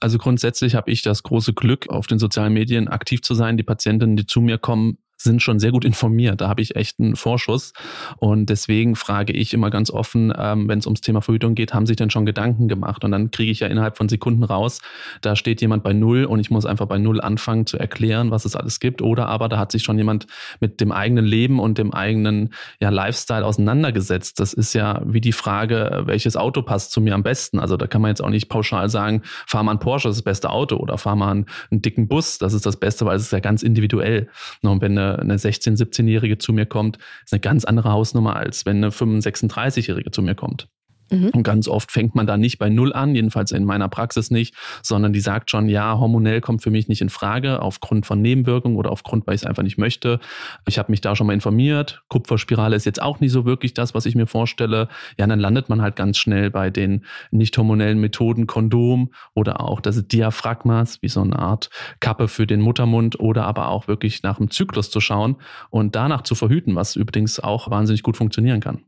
Also 0.00 0.18
grundsätzlich 0.18 0.74
habe 0.74 0.90
ich 0.90 1.02
das 1.02 1.22
große 1.22 1.52
Glück, 1.52 1.88
auf 1.88 2.06
den 2.06 2.18
sozialen 2.18 2.52
Medien 2.52 2.88
aktiv 2.88 3.22
zu 3.22 3.34
sein. 3.34 3.56
Die 3.56 3.62
Patientinnen, 3.62 4.16
die 4.16 4.26
zu 4.26 4.40
mir 4.40 4.58
kommen, 4.58 4.98
sind 5.16 5.42
schon 5.42 5.58
sehr 5.58 5.72
gut 5.72 5.84
informiert. 5.84 6.40
Da 6.40 6.48
habe 6.48 6.62
ich 6.62 6.76
echt 6.76 6.98
einen 7.00 7.16
Vorschuss. 7.16 7.72
Und 8.18 8.46
deswegen 8.46 8.96
frage 8.96 9.32
ich 9.32 9.54
immer 9.54 9.70
ganz 9.70 9.90
offen, 9.90 10.32
ähm, 10.36 10.68
wenn 10.68 10.78
es 10.78 10.86
ums 10.86 11.00
Thema 11.00 11.20
Verhütung 11.20 11.54
geht, 11.54 11.74
haben 11.74 11.86
sich 11.86 11.96
denn 11.96 12.10
schon 12.10 12.26
Gedanken 12.26 12.68
gemacht? 12.68 13.04
Und 13.04 13.10
dann 13.10 13.30
kriege 13.30 13.50
ich 13.50 13.60
ja 13.60 13.66
innerhalb 13.68 13.96
von 13.96 14.08
Sekunden 14.08 14.44
raus, 14.44 14.80
da 15.22 15.36
steht 15.36 15.60
jemand 15.60 15.82
bei 15.82 15.92
Null 15.92 16.24
und 16.24 16.40
ich 16.40 16.50
muss 16.50 16.66
einfach 16.66 16.86
bei 16.86 16.98
Null 16.98 17.20
anfangen 17.20 17.66
zu 17.66 17.78
erklären, 17.78 18.30
was 18.30 18.44
es 18.44 18.56
alles 18.56 18.80
gibt. 18.80 19.02
Oder 19.02 19.28
aber 19.28 19.48
da 19.48 19.58
hat 19.58 19.72
sich 19.72 19.82
schon 19.82 19.98
jemand 19.98 20.26
mit 20.60 20.80
dem 20.80 20.92
eigenen 20.92 21.24
Leben 21.24 21.60
und 21.60 21.78
dem 21.78 21.92
eigenen 21.92 22.52
ja, 22.80 22.90
Lifestyle 22.90 23.44
auseinandergesetzt. 23.44 24.40
Das 24.40 24.52
ist 24.52 24.74
ja 24.74 25.02
wie 25.04 25.20
die 25.20 25.32
Frage, 25.32 26.02
welches 26.06 26.36
Auto 26.36 26.62
passt 26.62 26.92
zu 26.92 27.00
mir 27.00 27.14
am 27.14 27.22
besten. 27.22 27.58
Also 27.58 27.76
da 27.76 27.86
kann 27.86 28.02
man 28.02 28.10
jetzt 28.10 28.22
auch 28.22 28.30
nicht 28.30 28.48
pauschal 28.48 28.88
sagen, 28.88 29.22
fahr 29.46 29.62
mal 29.62 29.72
ein 29.72 29.78
Porsche, 29.78 30.08
das 30.08 30.16
ist 30.16 30.26
das 30.26 30.32
beste 30.32 30.50
Auto. 30.50 30.76
Oder 30.76 30.98
fahr 30.98 31.16
mal 31.16 31.30
einen, 31.30 31.46
einen 31.70 31.82
dicken 31.82 32.08
Bus, 32.08 32.38
das 32.38 32.52
ist 32.52 32.66
das 32.66 32.76
Beste, 32.76 33.06
weil 33.06 33.16
es 33.16 33.22
ist 33.22 33.32
ja 33.32 33.40
ganz 33.40 33.62
individuell. 33.62 34.28
Und 34.62 34.80
wenn 34.80 34.98
eine, 34.98 35.05
eine 35.14 35.36
16-, 35.36 35.76
17-Jährige 35.76 36.38
zu 36.38 36.52
mir 36.52 36.66
kommt, 36.66 36.98
ist 37.24 37.32
eine 37.32 37.40
ganz 37.40 37.64
andere 37.64 37.90
Hausnummer, 37.90 38.36
als 38.36 38.66
wenn 38.66 38.78
eine 38.78 38.90
35-, 38.90 39.86
jährige 39.86 40.10
zu 40.10 40.22
mir 40.22 40.34
kommt. 40.34 40.68
Mhm. 41.10 41.28
Und 41.28 41.42
ganz 41.42 41.68
oft 41.68 41.92
fängt 41.92 42.14
man 42.14 42.26
da 42.26 42.36
nicht 42.36 42.58
bei 42.58 42.68
Null 42.68 42.92
an, 42.92 43.14
jedenfalls 43.14 43.52
in 43.52 43.64
meiner 43.64 43.88
Praxis 43.88 44.30
nicht, 44.30 44.54
sondern 44.82 45.12
die 45.12 45.20
sagt 45.20 45.50
schon, 45.50 45.68
ja, 45.68 45.98
hormonell 45.98 46.40
kommt 46.40 46.62
für 46.62 46.70
mich 46.70 46.88
nicht 46.88 47.00
in 47.00 47.08
Frage, 47.08 47.62
aufgrund 47.62 48.06
von 48.06 48.20
Nebenwirkungen 48.20 48.76
oder 48.76 48.90
aufgrund, 48.90 49.26
weil 49.26 49.34
ich 49.34 49.42
es 49.42 49.46
einfach 49.46 49.62
nicht 49.62 49.78
möchte. 49.78 50.20
Ich 50.66 50.78
habe 50.78 50.90
mich 50.90 51.00
da 51.00 51.14
schon 51.14 51.26
mal 51.26 51.32
informiert. 51.32 52.02
Kupferspirale 52.08 52.76
ist 52.76 52.86
jetzt 52.86 53.00
auch 53.00 53.20
nicht 53.20 53.32
so 53.32 53.44
wirklich 53.44 53.74
das, 53.74 53.94
was 53.94 54.06
ich 54.06 54.14
mir 54.14 54.26
vorstelle. 54.26 54.88
Ja, 55.18 55.26
dann 55.26 55.40
landet 55.40 55.68
man 55.68 55.82
halt 55.82 55.96
ganz 55.96 56.18
schnell 56.18 56.50
bei 56.50 56.70
den 56.70 57.04
nicht 57.30 57.56
hormonellen 57.56 58.00
Methoden, 58.00 58.46
Kondom 58.46 59.12
oder 59.34 59.60
auch 59.60 59.80
das 59.80 60.06
Diaphragmas, 60.08 61.02
wie 61.02 61.08
so 61.08 61.20
eine 61.20 61.38
Art 61.38 61.70
Kappe 62.00 62.28
für 62.28 62.46
den 62.46 62.60
Muttermund 62.60 63.20
oder 63.20 63.44
aber 63.44 63.68
auch 63.68 63.88
wirklich 63.88 64.22
nach 64.22 64.38
dem 64.38 64.50
Zyklus 64.50 64.90
zu 64.90 65.00
schauen 65.00 65.36
und 65.70 65.94
danach 65.94 66.22
zu 66.22 66.34
verhüten, 66.34 66.74
was 66.74 66.96
übrigens 66.96 67.40
auch 67.40 67.70
wahnsinnig 67.70 68.02
gut 68.02 68.16
funktionieren 68.16 68.60
kann. 68.60 68.82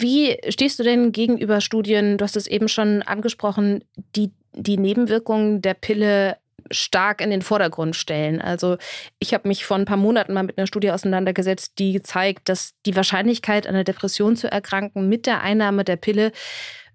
Wie 0.00 0.38
stehst 0.48 0.78
du 0.78 0.82
denn 0.82 1.12
gegenüber 1.12 1.60
Studien, 1.60 2.18
du 2.18 2.24
hast 2.24 2.36
es 2.36 2.46
eben 2.46 2.68
schon 2.68 3.02
angesprochen, 3.02 3.84
die 4.16 4.32
die 4.54 4.76
Nebenwirkungen 4.76 5.62
der 5.62 5.74
Pille 5.74 6.36
stark 6.70 7.20
in 7.20 7.30
den 7.30 7.42
Vordergrund 7.42 7.96
stellen. 7.96 8.40
Also 8.40 8.76
ich 9.18 9.34
habe 9.34 9.48
mich 9.48 9.64
vor 9.64 9.76
ein 9.76 9.84
paar 9.84 9.96
Monaten 9.96 10.32
mal 10.32 10.42
mit 10.42 10.58
einer 10.58 10.66
Studie 10.66 10.90
auseinandergesetzt, 10.90 11.78
die 11.78 12.02
zeigt, 12.02 12.48
dass 12.48 12.74
die 12.86 12.96
Wahrscheinlichkeit, 12.96 13.66
an 13.66 13.74
einer 13.74 13.84
Depression 13.84 14.36
zu 14.36 14.50
erkranken 14.50 15.08
mit 15.08 15.26
der 15.26 15.42
Einnahme 15.42 15.84
der 15.84 15.96
Pille 15.96 16.32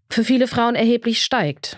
für 0.10 0.24
viele 0.24 0.48
Frauen 0.48 0.75
erheblich 0.75 1.22
steigt. 1.22 1.77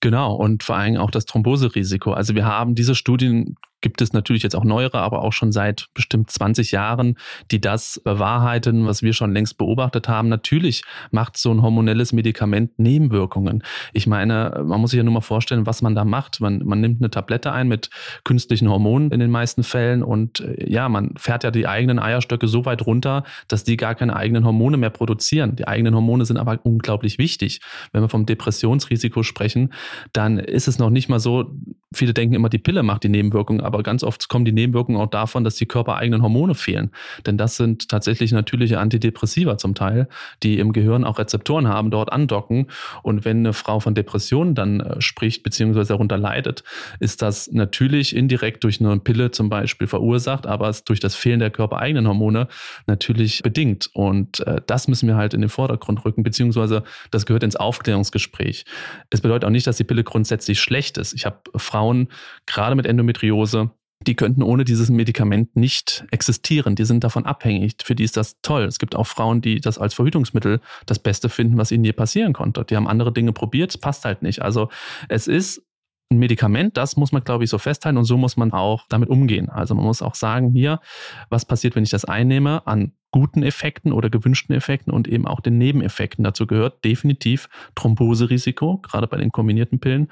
Genau, 0.00 0.34
und 0.34 0.62
vor 0.62 0.76
allem 0.76 0.96
auch 0.96 1.10
das 1.10 1.24
Thromboserisiko. 1.24 2.12
Also 2.12 2.34
wir 2.34 2.44
haben 2.44 2.74
diese 2.74 2.94
Studien 2.94 3.56
gibt 3.80 4.02
es 4.02 4.12
natürlich 4.12 4.42
jetzt 4.42 4.54
auch 4.54 4.64
neuere, 4.64 4.98
aber 4.98 5.22
auch 5.22 5.32
schon 5.32 5.52
seit 5.52 5.88
bestimmt 5.94 6.30
20 6.30 6.72
Jahren, 6.72 7.16
die 7.50 7.60
das 7.60 8.00
bewahrheiten, 8.04 8.86
was 8.86 9.02
wir 9.02 9.12
schon 9.12 9.32
längst 9.32 9.58
beobachtet 9.58 10.08
haben. 10.08 10.28
Natürlich 10.28 10.82
macht 11.10 11.36
so 11.36 11.50
ein 11.50 11.62
hormonelles 11.62 12.12
Medikament 12.12 12.78
Nebenwirkungen. 12.78 13.62
Ich 13.92 14.06
meine, 14.06 14.62
man 14.64 14.80
muss 14.80 14.90
sich 14.90 14.98
ja 14.98 15.04
nur 15.04 15.14
mal 15.14 15.20
vorstellen, 15.20 15.66
was 15.66 15.82
man 15.82 15.94
da 15.94 16.04
macht. 16.04 16.40
Man, 16.40 16.62
man 16.64 16.80
nimmt 16.80 17.00
eine 17.00 17.10
Tablette 17.10 17.52
ein 17.52 17.68
mit 17.68 17.90
künstlichen 18.24 18.68
Hormonen 18.68 19.10
in 19.10 19.20
den 19.20 19.30
meisten 19.30 19.62
Fällen 19.62 20.02
und 20.02 20.40
äh, 20.40 20.70
ja, 20.70 20.88
man 20.88 21.14
fährt 21.16 21.44
ja 21.44 21.50
die 21.50 21.66
eigenen 21.66 21.98
Eierstöcke 21.98 22.48
so 22.48 22.64
weit 22.64 22.86
runter, 22.86 23.24
dass 23.48 23.64
die 23.64 23.76
gar 23.76 23.94
keine 23.94 24.16
eigenen 24.16 24.44
Hormone 24.44 24.76
mehr 24.76 24.90
produzieren. 24.90 25.56
Die 25.56 25.66
eigenen 25.66 25.94
Hormone 25.94 26.24
sind 26.24 26.36
aber 26.36 26.58
unglaublich 26.62 27.18
wichtig. 27.18 27.60
Wenn 27.92 28.02
wir 28.02 28.08
vom 28.08 28.26
Depressionsrisiko 28.26 29.22
sprechen, 29.22 29.72
dann 30.12 30.38
ist 30.38 30.68
es 30.68 30.78
noch 30.78 30.90
nicht 30.90 31.08
mal 31.08 31.20
so, 31.20 31.50
Viele 31.92 32.14
denken 32.14 32.36
immer, 32.36 32.48
die 32.48 32.58
Pille 32.58 32.84
macht 32.84 33.02
die 33.02 33.08
Nebenwirkungen, 33.08 33.60
aber 33.70 33.82
ganz 33.84 34.02
oft 34.02 34.28
kommen 34.28 34.44
die 34.44 34.52
Nebenwirkungen 34.52 35.00
auch 35.00 35.10
davon, 35.10 35.44
dass 35.44 35.54
die 35.54 35.66
körpereigenen 35.66 36.22
Hormone 36.22 36.54
fehlen. 36.54 36.90
Denn 37.24 37.38
das 37.38 37.56
sind 37.56 37.88
tatsächlich 37.88 38.32
natürliche 38.32 38.80
Antidepressiva 38.80 39.58
zum 39.58 39.74
Teil, 39.74 40.08
die 40.42 40.58
im 40.58 40.72
Gehirn 40.72 41.04
auch 41.04 41.18
Rezeptoren 41.18 41.68
haben, 41.68 41.90
dort 41.90 42.12
andocken. 42.12 42.66
Und 43.02 43.24
wenn 43.24 43.38
eine 43.38 43.52
Frau 43.52 43.78
von 43.78 43.94
Depressionen 43.94 44.54
dann 44.54 44.80
äh, 44.80 45.00
spricht, 45.00 45.42
beziehungsweise 45.42 45.90
darunter 45.90 46.18
leidet, 46.18 46.64
ist 46.98 47.22
das 47.22 47.50
natürlich 47.52 48.16
indirekt 48.16 48.64
durch 48.64 48.80
eine 48.80 48.98
Pille 48.98 49.30
zum 49.30 49.48
Beispiel 49.48 49.86
verursacht, 49.86 50.46
aber 50.46 50.68
es 50.68 50.84
durch 50.84 51.00
das 51.00 51.14
Fehlen 51.14 51.38
der 51.38 51.50
körpereigenen 51.50 52.08
Hormone 52.08 52.48
natürlich 52.86 53.42
bedingt. 53.42 53.90
Und 53.92 54.40
äh, 54.46 54.60
das 54.66 54.88
müssen 54.88 55.06
wir 55.06 55.16
halt 55.16 55.34
in 55.34 55.40
den 55.40 55.50
Vordergrund 55.50 56.04
rücken, 56.04 56.22
beziehungsweise 56.22 56.82
das 57.10 57.26
gehört 57.26 57.44
ins 57.44 57.56
Aufklärungsgespräch. 57.56 58.64
Es 59.10 59.20
bedeutet 59.20 59.44
auch 59.44 59.50
nicht, 59.50 59.66
dass 59.66 59.76
die 59.76 59.84
Pille 59.84 60.02
grundsätzlich 60.02 60.60
schlecht 60.60 60.98
ist. 60.98 61.12
Ich 61.12 61.26
habe 61.26 61.38
Frauen, 61.56 62.08
gerade 62.46 62.74
mit 62.74 62.86
Endometriose, 62.86 63.59
die 64.06 64.14
könnten 64.14 64.42
ohne 64.42 64.64
dieses 64.64 64.88
Medikament 64.88 65.56
nicht 65.56 66.04
existieren. 66.10 66.74
Die 66.74 66.84
sind 66.84 67.04
davon 67.04 67.26
abhängig. 67.26 67.74
Für 67.84 67.94
die 67.94 68.04
ist 68.04 68.16
das 68.16 68.40
toll. 68.40 68.64
Es 68.64 68.78
gibt 68.78 68.96
auch 68.96 69.06
Frauen, 69.06 69.42
die 69.42 69.60
das 69.60 69.78
als 69.78 69.92
Verhütungsmittel 69.92 70.60
das 70.86 70.98
Beste 70.98 71.28
finden, 71.28 71.58
was 71.58 71.70
ihnen 71.70 71.84
je 71.84 71.92
passieren 71.92 72.32
konnte. 72.32 72.64
Die 72.64 72.76
haben 72.76 72.88
andere 72.88 73.12
Dinge 73.12 73.32
probiert, 73.32 73.70
es 73.70 73.78
passt 73.78 74.04
halt 74.04 74.22
nicht. 74.22 74.40
Also 74.40 74.70
es 75.08 75.28
ist 75.28 75.62
ein 76.10 76.18
Medikament, 76.18 76.76
das 76.76 76.96
muss 76.96 77.12
man, 77.12 77.22
glaube 77.22 77.44
ich, 77.44 77.50
so 77.50 77.58
festhalten 77.58 77.98
und 77.98 78.04
so 78.04 78.16
muss 78.16 78.36
man 78.36 78.52
auch 78.52 78.86
damit 78.88 79.08
umgehen. 79.08 79.48
Also 79.48 79.74
man 79.74 79.84
muss 79.84 80.02
auch 80.02 80.14
sagen, 80.14 80.50
hier, 80.50 80.80
was 81.28 81.44
passiert, 81.44 81.76
wenn 81.76 81.84
ich 81.84 81.90
das 81.90 82.04
einnehme 82.04 82.66
an 82.66 82.92
guten 83.12 83.42
Effekten 83.42 83.92
oder 83.92 84.10
gewünschten 84.10 84.54
Effekten 84.54 84.92
und 84.92 85.08
eben 85.08 85.26
auch 85.26 85.40
den 85.40 85.58
Nebeneffekten. 85.58 86.24
Dazu 86.24 86.46
gehört 86.46 86.84
definitiv 86.84 87.48
Thromboserisiko, 87.74 88.78
gerade 88.78 89.06
bei 89.06 89.18
den 89.18 89.30
kombinierten 89.30 89.78
Pillen 89.78 90.08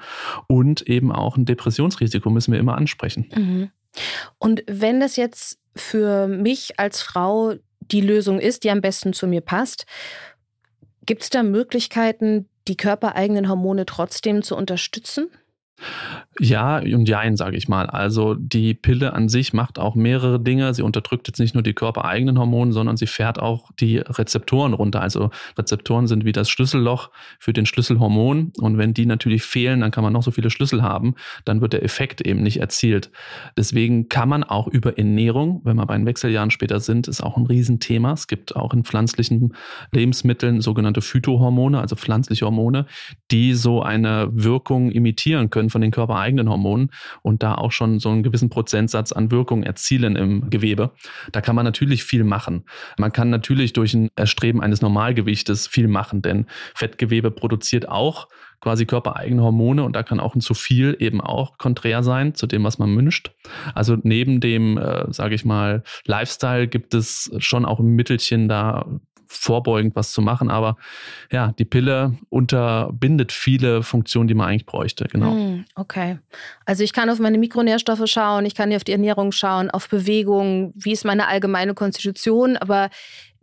und 0.47 0.81
eben 0.83 1.11
auch 1.11 1.37
ein 1.37 1.45
Depressionsrisiko 1.45 2.29
müssen 2.29 2.51
wir 2.51 2.59
immer 2.59 2.77
ansprechen. 2.77 3.27
Mhm. 3.35 3.71
Und 4.37 4.63
wenn 4.67 4.99
das 4.99 5.15
jetzt 5.15 5.59
für 5.75 6.27
mich 6.27 6.79
als 6.79 7.01
Frau 7.01 7.55
die 7.79 8.01
Lösung 8.01 8.39
ist, 8.39 8.63
die 8.63 8.69
am 8.69 8.81
besten 8.81 9.13
zu 9.13 9.27
mir 9.27 9.41
passt, 9.41 9.85
gibt 11.05 11.23
es 11.23 11.29
da 11.29 11.43
Möglichkeiten, 11.43 12.47
die 12.67 12.77
körpereigenen 12.77 13.49
Hormone 13.49 13.85
trotzdem 13.85 14.43
zu 14.43 14.55
unterstützen? 14.55 15.29
Ja 16.39 16.77
und 16.77 17.09
jein, 17.09 17.35
sage 17.35 17.57
ich 17.57 17.67
mal. 17.67 17.87
Also 17.87 18.33
die 18.33 18.73
Pille 18.73 19.13
an 19.13 19.27
sich 19.27 19.51
macht 19.51 19.77
auch 19.77 19.95
mehrere 19.95 20.39
Dinge. 20.39 20.73
Sie 20.73 20.81
unterdrückt 20.81 21.27
jetzt 21.27 21.39
nicht 21.39 21.53
nur 21.53 21.63
die 21.63 21.73
körpereigenen 21.73 22.39
Hormone, 22.39 22.71
sondern 22.71 22.95
sie 22.95 23.07
fährt 23.07 23.39
auch 23.39 23.71
die 23.79 23.97
Rezeptoren 23.97 24.73
runter. 24.73 25.01
Also 25.01 25.31
Rezeptoren 25.57 26.07
sind 26.07 26.23
wie 26.23 26.31
das 26.31 26.49
Schlüsselloch 26.49 27.09
für 27.39 27.51
den 27.51 27.65
Schlüsselhormon. 27.65 28.53
Und 28.57 28.77
wenn 28.77 28.93
die 28.93 29.05
natürlich 29.05 29.43
fehlen, 29.43 29.81
dann 29.81 29.91
kann 29.91 30.03
man 30.03 30.13
noch 30.13 30.23
so 30.23 30.31
viele 30.31 30.49
Schlüssel 30.49 30.81
haben, 30.81 31.15
dann 31.43 31.59
wird 31.59 31.73
der 31.73 31.83
Effekt 31.83 32.21
eben 32.21 32.41
nicht 32.41 32.61
erzielt. 32.61 33.11
Deswegen 33.57 34.07
kann 34.07 34.29
man 34.29 34.45
auch 34.45 34.67
über 34.67 34.97
Ernährung, 34.97 35.61
wenn 35.65 35.75
wir 35.75 35.85
bei 35.85 35.97
den 35.97 36.05
Wechseljahren 36.05 36.51
später 36.51 36.79
sind, 36.79 37.09
ist 37.09 37.21
auch 37.21 37.35
ein 37.35 37.47
Riesenthema. 37.47 38.13
Es 38.13 38.27
gibt 38.27 38.55
auch 38.55 38.73
in 38.73 38.85
pflanzlichen 38.85 39.53
Lebensmitteln 39.91 40.61
sogenannte 40.61 41.01
Phytohormone, 41.01 41.81
also 41.81 41.97
pflanzliche 41.97 42.45
Hormone, 42.45 42.85
die 43.29 43.53
so 43.53 43.81
eine 43.81 44.29
Wirkung 44.31 44.91
imitieren 44.91 45.49
können 45.49 45.69
von 45.69 45.81
den 45.81 45.91
körpereigenen 45.91 46.28
Hormonen 46.37 46.91
und 47.21 47.41
da 47.43 47.55
auch 47.55 47.71
schon 47.71 47.99
so 47.99 48.09
einen 48.09 48.23
gewissen 48.23 48.49
Prozentsatz 48.49 49.11
an 49.11 49.31
Wirkung 49.31 49.63
erzielen 49.63 50.15
im 50.15 50.49
Gewebe. 50.49 50.91
Da 51.31 51.41
kann 51.41 51.55
man 51.55 51.65
natürlich 51.65 52.03
viel 52.03 52.23
machen. 52.23 52.65
Man 52.97 53.11
kann 53.11 53.29
natürlich 53.29 53.73
durch 53.73 53.93
ein 53.93 54.09
Erstreben 54.15 54.61
eines 54.61 54.81
Normalgewichtes 54.81 55.67
viel 55.67 55.87
machen, 55.87 56.21
denn 56.21 56.45
Fettgewebe 56.75 57.31
produziert 57.31 57.89
auch 57.89 58.27
quasi 58.61 58.85
körpereigene 58.85 59.41
Hormone 59.41 59.83
und 59.83 59.95
da 59.95 60.03
kann 60.03 60.19
auch 60.19 60.35
ein 60.35 60.41
zu 60.41 60.53
viel 60.53 60.95
eben 60.99 61.21
auch 61.21 61.57
konträr 61.57 62.03
sein 62.03 62.35
zu 62.35 62.45
dem, 62.45 62.63
was 62.63 62.77
man 62.77 62.95
wünscht. 62.95 63.31
Also 63.73 63.97
neben 64.03 64.41
dem, 64.41 64.77
äh, 64.77 65.11
sage 65.13 65.35
ich 65.35 65.45
mal, 65.45 65.83
Lifestyle 66.05 66.67
gibt 66.67 66.93
es 66.93 67.31
schon 67.37 67.65
auch 67.65 67.79
ein 67.79 67.95
Mittelchen 67.95 68.49
da 68.49 68.85
vorbeugend 69.29 69.95
was 69.95 70.11
zu 70.11 70.21
machen. 70.21 70.49
Aber 70.49 70.75
ja, 71.31 71.53
die 71.57 71.65
Pille 71.65 72.17
unterbindet 72.29 73.31
viele 73.31 73.83
Funktionen, 73.83 74.27
die 74.27 74.33
man 74.33 74.49
eigentlich 74.49 74.65
bräuchte. 74.65 75.05
Genau. 75.05 75.31
Hm, 75.31 75.65
okay. 75.75 76.17
Also 76.65 76.83
ich 76.83 76.93
kann 76.93 77.09
auf 77.09 77.19
meine 77.19 77.37
Mikronährstoffe 77.37 78.03
schauen, 78.05 78.45
ich 78.45 78.55
kann 78.55 78.73
auf 78.73 78.83
die 78.83 78.91
Ernährung 78.91 79.31
schauen, 79.31 79.69
auf 79.69 79.87
Bewegung, 79.87 80.73
wie 80.75 80.91
ist 80.91 81.05
meine 81.05 81.27
allgemeine 81.27 81.75
Konstitution, 81.75 82.57
aber 82.57 82.89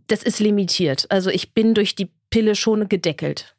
das 0.08 0.22
ist 0.22 0.40
limitiert. 0.40 1.06
Also 1.08 1.30
ich 1.30 1.54
bin 1.54 1.74
durch 1.74 1.94
die 1.94 2.10
Pille 2.30 2.54
schon 2.56 2.88
gedeckelt. 2.88 3.55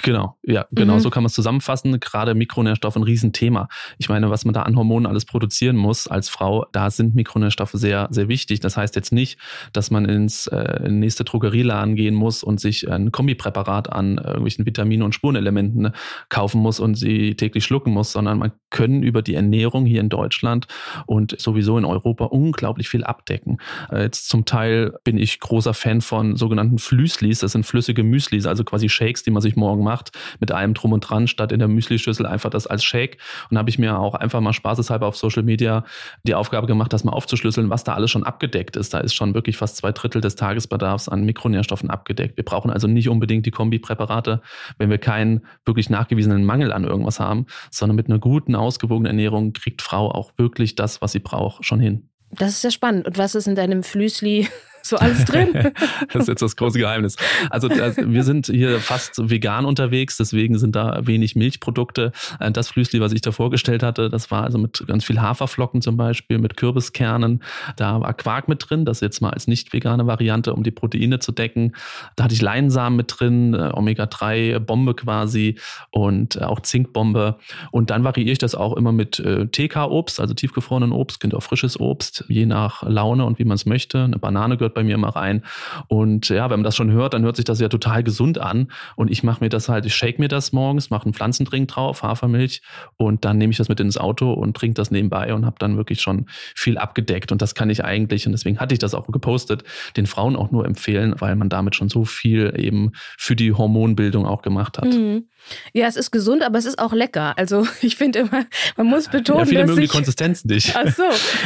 Genau, 0.00 0.36
ja, 0.44 0.66
genau, 0.70 0.94
mhm. 0.94 1.00
so 1.00 1.10
kann 1.10 1.24
man 1.24 1.26
es 1.28 1.34
zusammenfassen. 1.34 1.98
Gerade 1.98 2.34
Mikronährstoffe 2.34 2.94
ein 2.94 3.02
Riesenthema. 3.02 3.68
Ich 3.98 4.08
meine, 4.08 4.30
was 4.30 4.44
man 4.44 4.54
da 4.54 4.62
an 4.62 4.76
Hormonen 4.76 5.06
alles 5.06 5.24
produzieren 5.24 5.76
muss 5.76 6.06
als 6.06 6.28
Frau, 6.28 6.66
da 6.70 6.90
sind 6.90 7.16
Mikronährstoffe 7.16 7.72
sehr, 7.72 8.06
sehr 8.12 8.28
wichtig. 8.28 8.60
Das 8.60 8.76
heißt 8.76 8.94
jetzt 8.94 9.12
nicht, 9.12 9.40
dass 9.72 9.90
man 9.90 10.04
ins 10.04 10.46
äh, 10.46 10.88
nächste 10.88 11.24
Drogerieladen 11.24 11.96
gehen 11.96 12.14
muss 12.14 12.44
und 12.44 12.60
sich 12.60 12.88
ein 12.88 13.10
Kombipräparat 13.10 13.92
an 13.92 14.18
irgendwelchen 14.18 14.66
Vitaminen 14.66 15.02
und 15.02 15.16
Spurenelementen 15.16 15.82
ne, 15.82 15.92
kaufen 16.28 16.60
muss 16.60 16.78
und 16.78 16.94
sie 16.94 17.34
täglich 17.34 17.64
schlucken 17.64 17.92
muss, 17.92 18.12
sondern 18.12 18.38
man 18.38 18.52
können 18.70 19.02
über 19.02 19.20
die 19.20 19.34
Ernährung 19.34 19.84
hier 19.84 20.00
in 20.00 20.10
Deutschland 20.10 20.68
und 21.06 21.40
sowieso 21.40 21.76
in 21.76 21.84
Europa 21.84 22.26
unglaublich 22.26 22.88
viel 22.88 23.02
abdecken. 23.02 23.58
Äh, 23.90 24.02
jetzt 24.02 24.28
zum 24.28 24.44
Teil 24.44 24.94
bin 25.02 25.18
ich 25.18 25.40
großer 25.40 25.74
Fan 25.74 26.02
von 26.02 26.36
sogenannten 26.36 26.78
Flüslis. 26.78 27.40
Das 27.40 27.50
sind 27.50 27.66
flüssige 27.66 28.04
Müslis, 28.04 28.46
also 28.46 28.62
quasi 28.62 28.88
Shakes, 28.88 29.24
die 29.24 29.32
man 29.32 29.42
sich 29.42 29.56
morgen 29.56 29.87
gemacht, 29.88 30.12
mit 30.38 30.52
allem 30.52 30.74
drum 30.74 30.92
und 30.92 31.00
dran, 31.00 31.26
statt 31.26 31.52
in 31.52 31.58
der 31.58 31.68
Müslischüssel 31.68 32.26
einfach 32.26 32.50
das 32.50 32.66
als 32.66 32.84
Shake. 32.84 33.18
Und 33.50 33.58
habe 33.58 33.70
ich 33.70 33.78
mir 33.78 33.98
auch 33.98 34.14
einfach 34.14 34.40
mal 34.40 34.52
spaßeshalber 34.52 35.06
auf 35.06 35.16
Social 35.16 35.42
Media 35.42 35.84
die 36.24 36.34
Aufgabe 36.34 36.66
gemacht, 36.66 36.92
das 36.92 37.04
mal 37.04 37.12
aufzuschlüsseln, 37.12 37.70
was 37.70 37.84
da 37.84 37.94
alles 37.94 38.10
schon 38.10 38.24
abgedeckt 38.24 38.76
ist. 38.76 38.92
Da 38.92 39.00
ist 39.00 39.14
schon 39.14 39.34
wirklich 39.34 39.56
fast 39.56 39.76
zwei 39.76 39.92
Drittel 39.92 40.20
des 40.20 40.36
Tagesbedarfs 40.36 41.08
an 41.08 41.24
Mikronährstoffen 41.24 41.90
abgedeckt. 41.90 42.36
Wir 42.36 42.44
brauchen 42.44 42.70
also 42.70 42.86
nicht 42.86 43.08
unbedingt 43.08 43.46
die 43.46 43.50
Kombipräparate, 43.50 44.42
wenn 44.76 44.90
wir 44.90 44.98
keinen 44.98 45.46
wirklich 45.64 45.88
nachgewiesenen 45.88 46.44
Mangel 46.44 46.72
an 46.72 46.84
irgendwas 46.84 47.18
haben, 47.18 47.46
sondern 47.70 47.96
mit 47.96 48.08
einer 48.08 48.18
guten, 48.18 48.54
ausgewogenen 48.54 49.06
Ernährung 49.06 49.52
kriegt 49.52 49.80
Frau 49.80 50.10
auch 50.10 50.32
wirklich 50.36 50.74
das, 50.74 51.00
was 51.00 51.12
sie 51.12 51.20
braucht, 51.20 51.64
schon 51.64 51.80
hin. 51.80 52.08
Das 52.30 52.50
ist 52.50 52.64
ja 52.64 52.70
spannend. 52.70 53.06
Und 53.06 53.16
was 53.16 53.34
ist 53.34 53.46
in 53.46 53.54
deinem 53.54 53.82
Flüsli 53.82 54.48
so 54.88 54.96
alles 54.96 55.24
drin. 55.24 55.52
das 56.12 56.22
ist 56.22 56.28
jetzt 56.28 56.42
das 56.42 56.56
große 56.56 56.78
Geheimnis. 56.78 57.16
Also 57.50 57.68
das, 57.68 57.96
wir 57.96 58.24
sind 58.24 58.46
hier 58.46 58.80
fast 58.80 59.30
vegan 59.30 59.64
unterwegs, 59.64 60.16
deswegen 60.16 60.58
sind 60.58 60.74
da 60.74 61.06
wenig 61.06 61.36
Milchprodukte. 61.36 62.12
Äh, 62.40 62.50
das 62.50 62.68
Flüsli, 62.68 63.00
was 63.00 63.12
ich 63.12 63.20
da 63.20 63.32
vorgestellt 63.32 63.82
hatte, 63.82 64.08
das 64.08 64.30
war 64.30 64.44
also 64.44 64.58
mit 64.58 64.84
ganz 64.86 65.04
viel 65.04 65.20
Haferflocken 65.20 65.82
zum 65.82 65.96
Beispiel, 65.96 66.38
mit 66.38 66.56
Kürbiskernen. 66.56 67.42
Da 67.76 68.00
war 68.00 68.14
Quark 68.14 68.48
mit 68.48 68.68
drin, 68.68 68.84
das 68.84 69.00
jetzt 69.00 69.20
mal 69.20 69.30
als 69.30 69.46
nicht 69.46 69.72
vegane 69.72 70.06
Variante, 70.06 70.54
um 70.54 70.62
die 70.62 70.70
Proteine 70.70 71.18
zu 71.18 71.32
decken. 71.32 71.74
Da 72.16 72.24
hatte 72.24 72.34
ich 72.34 72.42
Leinsamen 72.42 72.96
mit 72.96 73.14
drin, 73.18 73.54
äh, 73.54 73.70
Omega-3-Bombe 73.72 74.94
quasi 74.94 75.58
und 75.90 76.36
äh, 76.36 76.40
auch 76.40 76.60
Zinkbombe. 76.60 77.36
Und 77.70 77.90
dann 77.90 78.04
variiere 78.04 78.32
ich 78.32 78.38
das 78.38 78.54
auch 78.54 78.76
immer 78.76 78.92
mit 78.92 79.16
TK-Obst, 79.16 80.20
also 80.20 80.34
tiefgefrorenen 80.34 80.92
Obst, 80.92 81.20
könnt 81.20 81.34
auch 81.34 81.42
frisches 81.42 81.78
Obst, 81.78 82.24
je 82.28 82.46
nach 82.46 82.82
Laune 82.82 83.24
und 83.24 83.38
wie 83.38 83.44
man 83.44 83.54
es 83.54 83.66
möchte. 83.66 84.04
Eine 84.04 84.18
Banane 84.18 84.56
gehört 84.56 84.74
bei 84.78 84.84
mir 84.84 84.94
immer 84.94 85.08
rein. 85.08 85.42
Und 85.88 86.28
ja, 86.28 86.50
wenn 86.50 86.60
man 86.60 86.64
das 86.64 86.76
schon 86.76 86.92
hört, 86.92 87.14
dann 87.14 87.24
hört 87.24 87.36
sich 87.36 87.44
das 87.44 87.58
ja 87.58 87.68
total 87.68 88.04
gesund 88.04 88.38
an. 88.38 88.70
Und 88.94 89.10
ich 89.10 89.24
mache 89.24 89.42
mir 89.42 89.48
das 89.48 89.68
halt, 89.68 89.84
ich 89.86 89.94
shake 89.94 90.18
mir 90.20 90.28
das 90.28 90.52
morgens, 90.52 90.90
mache 90.90 91.04
einen 91.04 91.14
Pflanzendrink 91.14 91.68
drauf, 91.68 92.02
Hafermilch 92.02 92.62
und 92.96 93.24
dann 93.24 93.38
nehme 93.38 93.50
ich 93.50 93.56
das 93.56 93.68
mit 93.68 93.80
ins 93.80 93.98
Auto 93.98 94.32
und 94.32 94.56
trinke 94.56 94.74
das 94.74 94.90
nebenbei 94.90 95.34
und 95.34 95.44
habe 95.44 95.56
dann 95.58 95.76
wirklich 95.76 96.00
schon 96.00 96.26
viel 96.54 96.78
abgedeckt. 96.78 97.32
Und 97.32 97.42
das 97.42 97.54
kann 97.54 97.70
ich 97.70 97.84
eigentlich, 97.84 98.26
und 98.26 98.32
deswegen 98.32 98.58
hatte 98.58 98.72
ich 98.72 98.78
das 98.78 98.94
auch 98.94 99.06
gepostet, 99.08 99.64
den 99.96 100.06
Frauen 100.06 100.36
auch 100.36 100.50
nur 100.52 100.64
empfehlen, 100.64 101.14
weil 101.18 101.34
man 101.34 101.48
damit 101.48 101.74
schon 101.74 101.88
so 101.88 102.04
viel 102.04 102.54
eben 102.56 102.92
für 103.16 103.34
die 103.34 103.52
Hormonbildung 103.52 104.26
auch 104.26 104.42
gemacht 104.42 104.78
hat. 104.78 104.86
Mhm. 104.86 105.24
Ja, 105.72 105.86
es 105.86 105.96
ist 105.96 106.10
gesund, 106.10 106.42
aber 106.42 106.58
es 106.58 106.64
ist 106.64 106.78
auch 106.78 106.92
lecker. 106.92 107.36
Also 107.36 107.66
ich 107.80 107.96
finde 107.96 108.20
immer, 108.20 108.44
man 108.76 108.86
muss 108.86 109.08
betonen, 109.08 109.40
ja, 109.40 109.46
viele 109.46 109.60
dass 109.60 109.70
mögen 109.70 109.82
die 109.82 109.88
Konsistenz 109.88 110.44
nicht. 110.44 110.74
Ach 110.76 110.92
so, 110.92 111.04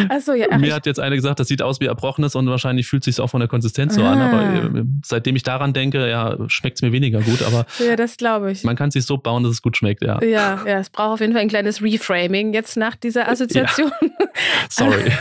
ach 0.08 0.20
so 0.20 0.32
ja. 0.32 0.56
Mir 0.58 0.75
hat 0.75 0.87
jetzt 0.87 1.00
einer 1.00 1.16
gesagt, 1.16 1.40
das 1.40 1.49
sieht 1.49 1.62
aus 1.62 1.80
wie 1.80 1.87
Erbrochenes 1.87 2.34
und 2.34 2.49
wahrscheinlich 2.49 2.87
fühlt 2.87 3.04
sich 3.04 3.20
auch 3.20 3.28
von 3.28 3.40
der 3.40 3.49
Konsistenz 3.49 3.94
so 3.94 4.02
ah. 4.02 4.12
an. 4.12 4.20
Aber 4.20 4.38
ah. 4.38 4.78
äh, 4.78 4.84
seitdem 5.04 5.37
ich 5.37 5.42
daran 5.42 5.72
denke, 5.72 6.08
ja, 6.08 6.37
schmeckt 6.49 6.78
es 6.78 6.82
mir 6.82 6.92
weniger 6.92 7.20
gut. 7.20 7.42
Aber 7.42 7.66
ja, 7.78 7.96
das 7.96 8.16
glaube 8.16 8.52
ich. 8.52 8.64
Man 8.64 8.76
kann 8.76 8.88
es 8.88 8.94
sich 8.94 9.04
so 9.04 9.18
bauen, 9.18 9.42
dass 9.42 9.52
es 9.52 9.62
gut 9.62 9.76
schmeckt, 9.76 10.02
ja. 10.02 10.22
Ja, 10.22 10.62
ja, 10.66 10.78
es 10.78 10.90
braucht 10.90 11.14
auf 11.14 11.20
jeden 11.20 11.32
Fall 11.32 11.42
ein 11.42 11.49
kleines 11.49 11.82
Reframing 11.82 12.52
jetzt 12.52 12.76
nach 12.76 12.96
dieser 12.96 13.28
Assoziation. 13.28 13.92
Ja. 14.00 14.26
Sorry. 14.68 15.12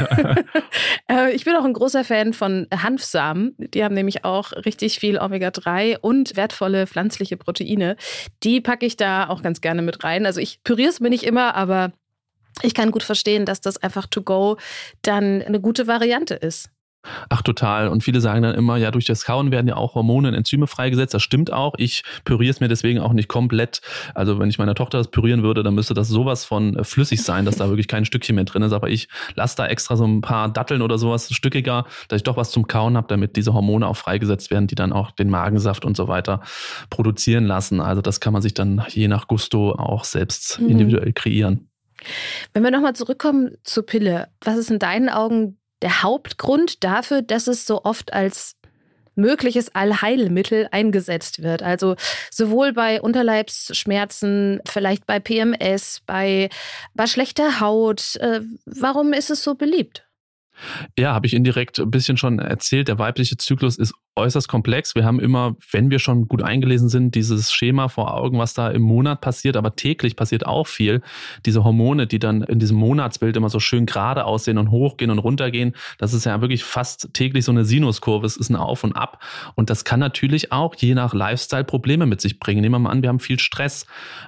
Äh, 1.09 1.33
ich 1.33 1.45
bin 1.45 1.55
auch 1.55 1.65
ein 1.65 1.73
großer 1.73 2.03
Fan 2.03 2.33
von 2.33 2.67
Hanfsamen. 2.71 3.55
Die 3.57 3.83
haben 3.83 3.95
nämlich 3.95 4.23
auch 4.23 4.51
richtig 4.53 4.99
viel 4.99 5.17
Omega-3 5.17 5.97
und 5.99 6.35
wertvolle 6.35 6.87
pflanzliche 6.87 7.37
Proteine. 7.37 7.97
Die 8.43 8.60
packe 8.61 8.85
ich 8.85 8.97
da 8.97 9.27
auch 9.29 9.41
ganz 9.41 9.61
gerne 9.61 9.81
mit 9.81 10.03
rein. 10.03 10.25
Also 10.25 10.39
ich 10.39 10.63
püriere 10.63 10.89
es 10.89 10.99
mir 10.99 11.09
nicht 11.09 11.23
immer, 11.23 11.55
aber 11.55 11.91
ich 12.61 12.73
kann 12.73 12.91
gut 12.91 13.03
verstehen, 13.03 13.45
dass 13.45 13.61
das 13.61 13.77
einfach 13.77 14.07
to 14.07 14.21
go 14.21 14.57
dann 15.01 15.41
eine 15.41 15.59
gute 15.59 15.87
Variante 15.87 16.35
ist. 16.35 16.69
Ach, 17.29 17.41
total. 17.41 17.87
Und 17.87 18.03
viele 18.03 18.21
sagen 18.21 18.43
dann 18.43 18.53
immer, 18.53 18.77
ja, 18.77 18.91
durch 18.91 19.05
das 19.05 19.25
Kauen 19.25 19.51
werden 19.51 19.67
ja 19.67 19.75
auch 19.75 19.95
Hormone 19.95 20.27
und 20.27 20.33
Enzyme 20.33 20.67
freigesetzt. 20.67 21.13
Das 21.13 21.23
stimmt 21.23 21.51
auch. 21.51 21.73
Ich 21.77 22.03
püriere 22.25 22.51
es 22.51 22.59
mir 22.59 22.67
deswegen 22.67 22.99
auch 22.99 23.13
nicht 23.13 23.27
komplett. 23.27 23.81
Also 24.13 24.39
wenn 24.39 24.49
ich 24.49 24.59
meiner 24.59 24.75
Tochter 24.75 24.99
das 24.99 25.09
pürieren 25.09 25.41
würde, 25.41 25.63
dann 25.63 25.73
müsste 25.73 25.93
das 25.93 26.09
sowas 26.09 26.45
von 26.45 26.75
äh, 26.75 26.83
flüssig 26.83 27.23
sein, 27.23 27.45
dass 27.45 27.55
da 27.55 27.69
wirklich 27.69 27.87
kein 27.87 28.05
Stückchen 28.05 28.35
mehr 28.35 28.45
drin 28.45 28.61
ist. 28.61 28.73
Aber 28.73 28.89
ich 28.89 29.07
lasse 29.35 29.55
da 29.55 29.67
extra 29.67 29.95
so 29.95 30.05
ein 30.05 30.21
paar 30.21 30.49
Datteln 30.49 30.81
oder 30.81 30.97
sowas 30.97 31.33
stückiger, 31.33 31.85
dass 32.07 32.17
ich 32.17 32.23
doch 32.23 32.37
was 32.37 32.51
zum 32.51 32.67
Kauen 32.67 32.95
habe, 32.97 33.07
damit 33.07 33.35
diese 33.35 33.53
Hormone 33.53 33.87
auch 33.87 33.97
freigesetzt 33.97 34.51
werden, 34.51 34.67
die 34.67 34.75
dann 34.75 34.93
auch 34.93 35.11
den 35.11 35.29
Magensaft 35.29 35.85
und 35.85 35.97
so 35.97 36.07
weiter 36.07 36.41
produzieren 36.89 37.45
lassen. 37.45 37.81
Also 37.81 38.01
das 38.01 38.19
kann 38.19 38.33
man 38.33 38.41
sich 38.41 38.53
dann 38.53 38.83
je 38.89 39.07
nach 39.07 39.27
Gusto 39.27 39.71
auch 39.71 40.03
selbst 40.03 40.59
mhm. 40.59 40.69
individuell 40.69 41.13
kreieren. 41.13 41.67
Wenn 42.53 42.63
wir 42.63 42.71
nochmal 42.71 42.93
zurückkommen 42.93 43.51
zur 43.63 43.85
Pille, 43.85 44.27
was 44.43 44.57
ist 44.57 44.71
in 44.71 44.79
deinen 44.79 45.09
Augen 45.09 45.57
der 45.81 46.03
Hauptgrund 46.03 46.83
dafür, 46.83 47.21
dass 47.21 47.47
es 47.47 47.65
so 47.65 47.83
oft 47.83 48.13
als 48.13 48.55
mögliches 49.15 49.75
Allheilmittel 49.75 50.67
eingesetzt 50.71 51.43
wird. 51.43 51.63
Also 51.63 51.95
sowohl 52.29 52.73
bei 52.73 53.01
Unterleibsschmerzen, 53.01 54.61
vielleicht 54.67 55.05
bei 55.05 55.19
PMS, 55.19 56.01
bei, 56.05 56.49
bei 56.93 57.07
schlechter 57.07 57.59
Haut. 57.59 58.15
Äh, 58.17 58.41
warum 58.65 59.13
ist 59.13 59.29
es 59.29 59.43
so 59.43 59.55
beliebt? 59.55 60.05
Ja, 60.97 61.13
habe 61.13 61.27
ich 61.27 61.33
indirekt 61.33 61.79
ein 61.79 61.91
bisschen 61.91 62.17
schon 62.17 62.39
erzählt. 62.39 62.87
Der 62.87 62.99
weibliche 62.99 63.37
Zyklus 63.37 63.77
ist 63.77 63.93
äußerst 64.15 64.49
komplex. 64.49 64.93
Wir 64.95 65.05
haben 65.05 65.19
immer, 65.19 65.55
wenn 65.71 65.89
wir 65.89 65.99
schon 65.99 66.27
gut 66.27 66.43
eingelesen 66.43 66.89
sind, 66.89 67.15
dieses 67.15 67.51
Schema 67.53 67.87
vor 67.87 68.13
Augen, 68.13 68.37
was 68.39 68.53
da 68.53 68.69
im 68.69 68.81
Monat 68.81 69.21
passiert, 69.21 69.55
aber 69.55 69.75
täglich 69.75 70.17
passiert 70.17 70.45
auch 70.45 70.67
viel. 70.67 71.01
Diese 71.45 71.63
Hormone, 71.63 72.07
die 72.07 72.19
dann 72.19 72.41
in 72.41 72.59
diesem 72.59 72.77
Monatsbild 72.77 73.37
immer 73.37 73.49
so 73.49 73.59
schön 73.59 73.85
gerade 73.85 74.25
aussehen 74.25 74.57
und 74.57 74.69
hochgehen 74.69 75.11
und 75.11 75.19
runtergehen, 75.19 75.75
das 75.97 76.13
ist 76.13 76.25
ja 76.25 76.41
wirklich 76.41 76.63
fast 76.65 77.13
täglich 77.13 77.45
so 77.45 77.53
eine 77.53 77.63
Sinuskurve. 77.63 78.25
Es 78.25 78.35
ist 78.35 78.49
ein 78.49 78.57
Auf 78.57 78.83
und 78.83 78.93
Ab. 78.93 79.23
Und 79.55 79.69
das 79.69 79.85
kann 79.85 80.01
natürlich 80.01 80.51
auch 80.51 80.75
je 80.75 80.93
nach 80.93 81.13
Lifestyle 81.13 81.63
Probleme 81.63 82.05
mit 82.05 82.19
sich 82.19 82.39
bringen. 82.39 82.61
Nehmen 82.61 82.75
wir 82.75 82.79
mal 82.79 82.89
an, 82.89 83.01
wir 83.01 83.09
haben 83.09 83.19
viel 83.19 83.39
Stress. 83.39 83.85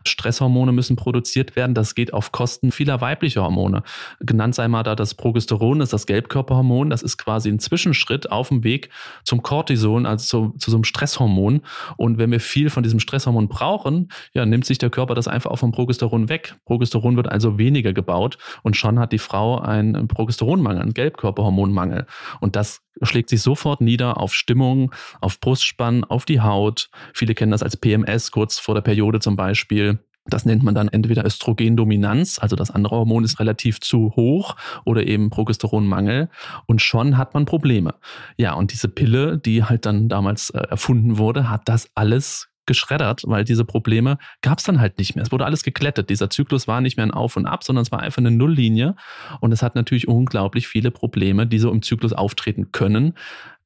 Stresshormone 0.08 0.72
müssen 0.72 0.96
produziert 0.96 1.58
werden. 1.58 1.76
Das 1.76 1.94
geht 1.94 2.14
auf 2.14 2.32
Kosten 2.32 2.72
vieler 2.72 3.02
weiblicher 3.02 3.44
Hormone. 3.44 3.84
Genannt 4.22 4.56
sei 4.56 4.70
mal 4.70 4.84
da 4.84 4.96
das 4.96 5.14
Progesteron, 5.14 5.80
das 5.80 5.88
ist 5.88 5.94
das 5.94 6.06
Gelbkörperhormon. 6.24 6.90
Das 6.90 7.04
ist 7.04 7.18
quasi 7.18 7.50
ein 7.50 7.60
Zwischenschritt 7.60 8.32
auf 8.32 8.50
dem 8.50 8.64
Weg 8.64 8.90
zum. 9.24 9.44
Cortison, 9.44 10.06
also 10.06 10.52
zu, 10.52 10.58
zu 10.58 10.72
so 10.72 10.78
einem 10.78 10.84
Stresshormon. 10.84 11.62
Und 11.98 12.18
wenn 12.18 12.32
wir 12.32 12.40
viel 12.40 12.70
von 12.70 12.82
diesem 12.82 13.00
Stresshormon 13.00 13.50
brauchen, 13.50 14.10
ja, 14.34 14.46
nimmt 14.46 14.66
sich 14.66 14.78
der 14.78 14.90
Körper 14.90 15.16
das 15.16 15.28
einfach 15.28 15.52
auch 15.52 15.58
vom 15.58 15.72
Progesteron 15.72 16.30
weg. 16.30 16.56
Progesteron 16.66 17.18
wird 17.18 17.30
also 17.30 17.58
weniger 17.58 17.94
gebaut 17.94 18.38
und 18.64 18.78
schon 18.78 19.00
hat 19.00 19.12
die 19.12 19.20
Frau 19.20 19.60
einen 19.60 20.08
Progesteronmangel, 20.08 20.82
einen 20.82 20.94
Gelbkörperhormonmangel. 20.94 22.08
Und 22.40 22.56
das 22.56 22.82
schlägt 23.02 23.30
sich 23.30 23.42
sofort 23.42 23.82
nieder 23.82 24.20
auf 24.20 24.34
Stimmung, 24.34 24.94
auf 25.20 25.40
Brustspann, 25.40 26.04
auf 26.04 26.26
die 26.26 26.42
Haut. 26.42 26.90
Viele 27.14 27.36
kennen 27.36 27.52
das 27.52 27.64
als 27.64 27.78
PMS, 27.78 28.32
kurz 28.32 28.60
vor 28.60 28.76
der 28.76 28.82
Periode 28.82 29.20
zum 29.20 29.36
Beispiel. 29.36 30.00
Das 30.26 30.46
nennt 30.46 30.64
man 30.64 30.74
dann 30.74 30.88
entweder 30.88 31.26
Östrogendominanz, 31.26 32.40
also 32.40 32.56
das 32.56 32.72
andere 32.72 32.96
Hormon 32.96 33.26
ist 33.26 33.40
relativ 33.40 33.82
zu 33.82 34.14
hoch 34.16 34.56
oder 34.86 35.06
eben 35.06 35.30
Progesteronmangel 35.30 36.30
und 36.66 36.82
schon 36.82 37.18
hat 37.18 37.34
man 37.34 37.46
Probleme. 37.46 37.96
Ja, 38.38 38.54
und 38.54 38.72
diese 38.72 38.88
Pille, 38.88 39.38
die 39.38 39.64
halt 39.66 39.86
dann 39.86 40.08
damals 40.08 40.50
äh, 40.52 40.60
erfunden 40.60 41.18
wurde, 41.18 41.50
hat 41.50 41.68
das 41.68 41.90
alles 41.94 42.50
geschreddert, 42.66 43.24
weil 43.26 43.44
diese 43.44 43.66
Probleme 43.66 44.18
gab 44.42 44.60
es 44.60 44.64
dann 44.64 44.80
halt 44.80 44.98
nicht 44.98 45.16
mehr. 45.16 45.24
Es 45.24 45.32
wurde 45.32 45.46
alles 45.46 45.64
geklettet. 45.64 46.10
Dieser 46.10 46.30
Zyklus 46.30 46.68
war 46.68 46.82
nicht 46.82 46.98
mehr 46.98 47.06
ein 47.06 47.12
Auf 47.12 47.36
und 47.36 47.46
Ab, 47.46 47.64
sondern 47.64 47.84
es 47.84 47.92
war 47.92 48.00
einfach 48.00 48.20
eine 48.20 48.32
Nulllinie. 48.32 48.96
Und 49.42 49.52
es 49.52 49.62
hat 49.62 49.76
natürlich 49.76 50.08
unglaublich 50.08 50.68
viele 50.68 50.92
Probleme, 50.92 51.46
die 51.46 51.60
so 51.60 51.72
im 51.72 51.82
Zyklus 51.82 52.14
auftreten 52.14 52.72
können, 52.72 53.16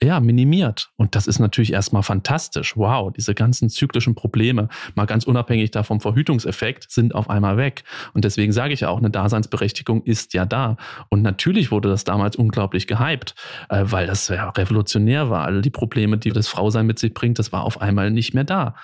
ja, 0.02 0.20
minimiert. 0.20 0.92
Und 0.96 1.16
das 1.16 1.26
ist 1.26 1.40
natürlich 1.40 1.74
erstmal 1.74 2.04
fantastisch. 2.04 2.78
Wow, 2.78 3.12
diese 3.12 3.34
ganzen 3.34 3.70
zyklischen 3.70 4.14
Probleme, 4.14 4.70
mal 4.96 5.06
ganz 5.06 5.24
unabhängig 5.26 5.72
davon 5.72 6.00
Verhütungseffekt, 6.00 6.92
sind 6.92 7.16
auf 7.16 7.30
einmal 7.30 7.58
weg. 7.58 7.84
Und 8.14 8.24
deswegen 8.24 8.52
sage 8.52 8.74
ich 8.74 8.86
auch, 8.86 9.00
eine 9.00 9.10
Daseinsberechtigung 9.10 10.04
ist 10.04 10.34
ja 10.34 10.46
da. 10.46 10.78
Und 11.10 11.24
natürlich 11.24 11.72
wurde 11.72 11.90
das 11.90 12.04
damals 12.04 12.36
unglaublich 12.36 12.86
gehypt, 12.86 13.34
äh, 13.70 13.84
weil 13.86 14.06
das 14.06 14.28
ja 14.28 14.50
revolutionär 14.50 15.30
war. 15.30 15.46
All 15.46 15.62
die 15.62 15.72
Probleme, 15.72 16.18
die 16.18 16.30
das 16.30 16.48
Frausein 16.48 16.86
mit 16.86 17.00
sich 17.00 17.14
bringt, 17.14 17.40
das 17.40 17.52
war 17.52 17.64
auf 17.64 17.82
einmal 17.82 18.12
nicht 18.12 18.34
mehr 18.34 18.44
da. 18.44 18.76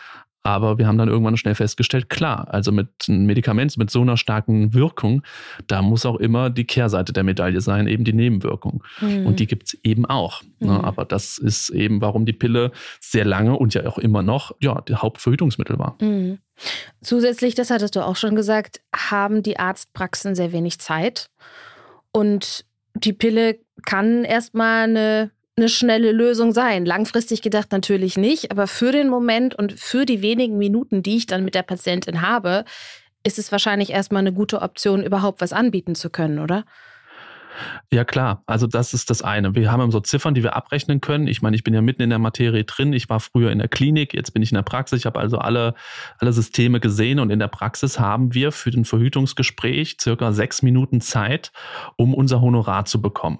Aber 0.43 0.77
wir 0.77 0.87
haben 0.87 0.97
dann 0.97 1.07
irgendwann 1.07 1.37
schnell 1.37 1.55
festgestellt, 1.55 2.09
klar, 2.09 2.53
also 2.53 2.73
mit 2.73 2.89
einem 3.07 3.25
Medikament 3.25 3.77
mit 3.77 3.89
so 3.89 4.01
einer 4.01 4.17
starken 4.17 4.73
Wirkung, 4.73 5.23
da 5.67 5.81
muss 5.81 6.05
auch 6.05 6.17
immer 6.17 6.49
die 6.49 6.65
Kehrseite 6.65 7.13
der 7.13 7.23
Medaille 7.23 7.61
sein, 7.61 7.87
eben 7.87 8.03
die 8.03 8.11
Nebenwirkung. 8.11 8.83
Mhm. 8.99 9.25
Und 9.25 9.39
die 9.39 9.47
gibt's 9.47 9.77
eben 9.83 10.05
auch. 10.05 10.43
Ne? 10.59 10.73
Mhm. 10.73 10.81
Aber 10.81 11.05
das 11.05 11.37
ist 11.37 11.69
eben, 11.69 12.01
warum 12.01 12.25
die 12.25 12.33
Pille 12.33 12.71
sehr 12.99 13.23
lange 13.23 13.55
und 13.57 13.73
ja 13.73 13.85
auch 13.85 13.97
immer 13.97 14.21
noch 14.21 14.53
ja, 14.59 14.81
die 14.81 14.95
Hauptverhütungsmittel 14.95 15.79
war. 15.79 15.95
Mhm. 16.01 16.39
Zusätzlich, 17.01 17.55
das 17.55 17.69
hattest 17.69 17.95
du 17.95 18.05
auch 18.05 18.17
schon 18.17 18.35
gesagt, 18.35 18.81
haben 18.93 19.43
die 19.43 19.57
Arztpraxen 19.57 20.35
sehr 20.35 20.51
wenig 20.51 20.79
Zeit. 20.79 21.29
Und 22.11 22.65
die 22.95 23.13
Pille 23.13 23.59
kann 23.85 24.23
erstmal 24.23 24.83
eine 24.83 25.31
eine 25.55 25.69
schnelle 25.69 26.11
Lösung 26.11 26.51
sein. 26.51 26.85
Langfristig 26.85 27.41
gedacht 27.41 27.71
natürlich 27.71 28.17
nicht, 28.17 28.51
aber 28.51 28.67
für 28.67 28.91
den 28.91 29.09
Moment 29.09 29.55
und 29.55 29.73
für 29.73 30.05
die 30.05 30.21
wenigen 30.21 30.57
Minuten, 30.57 31.03
die 31.03 31.17
ich 31.17 31.27
dann 31.27 31.45
mit 31.45 31.55
der 31.55 31.63
Patientin 31.63 32.21
habe, 32.21 32.65
ist 33.23 33.39
es 33.39 33.51
wahrscheinlich 33.51 33.91
erstmal 33.91 34.21
eine 34.21 34.33
gute 34.33 34.61
Option, 34.61 35.03
überhaupt 35.03 35.41
was 35.41 35.53
anbieten 35.53 35.95
zu 35.95 36.09
können, 36.09 36.39
oder? 36.39 36.65
Ja, 37.91 38.03
klar. 38.03 38.43
Also 38.45 38.67
das 38.67 38.93
ist 38.93 39.09
das 39.09 39.21
eine. 39.21 39.55
Wir 39.55 39.71
haben 39.71 39.91
so 39.91 39.99
Ziffern, 39.99 40.33
die 40.33 40.43
wir 40.43 40.55
abrechnen 40.55 41.01
können. 41.01 41.27
Ich 41.27 41.41
meine, 41.41 41.55
ich 41.55 41.63
bin 41.63 41.73
ja 41.73 41.81
mitten 41.81 42.01
in 42.01 42.09
der 42.09 42.19
Materie 42.19 42.63
drin. 42.63 42.93
Ich 42.93 43.09
war 43.09 43.19
früher 43.19 43.51
in 43.51 43.59
der 43.59 43.67
Klinik, 43.67 44.13
jetzt 44.13 44.31
bin 44.31 44.41
ich 44.41 44.51
in 44.51 44.55
der 44.55 44.63
Praxis. 44.63 44.99
Ich 44.99 45.05
habe 45.05 45.19
also 45.19 45.37
alle, 45.37 45.75
alle 46.17 46.33
Systeme 46.33 46.79
gesehen 46.79 47.19
und 47.19 47.29
in 47.29 47.39
der 47.39 47.47
Praxis 47.47 47.99
haben 47.99 48.33
wir 48.33 48.51
für 48.51 48.71
den 48.71 48.85
Verhütungsgespräch 48.85 49.97
circa 50.01 50.31
sechs 50.31 50.61
Minuten 50.61 51.01
Zeit, 51.01 51.51
um 51.95 52.13
unser 52.13 52.41
Honorar 52.41 52.85
zu 52.85 53.01
bekommen. 53.01 53.39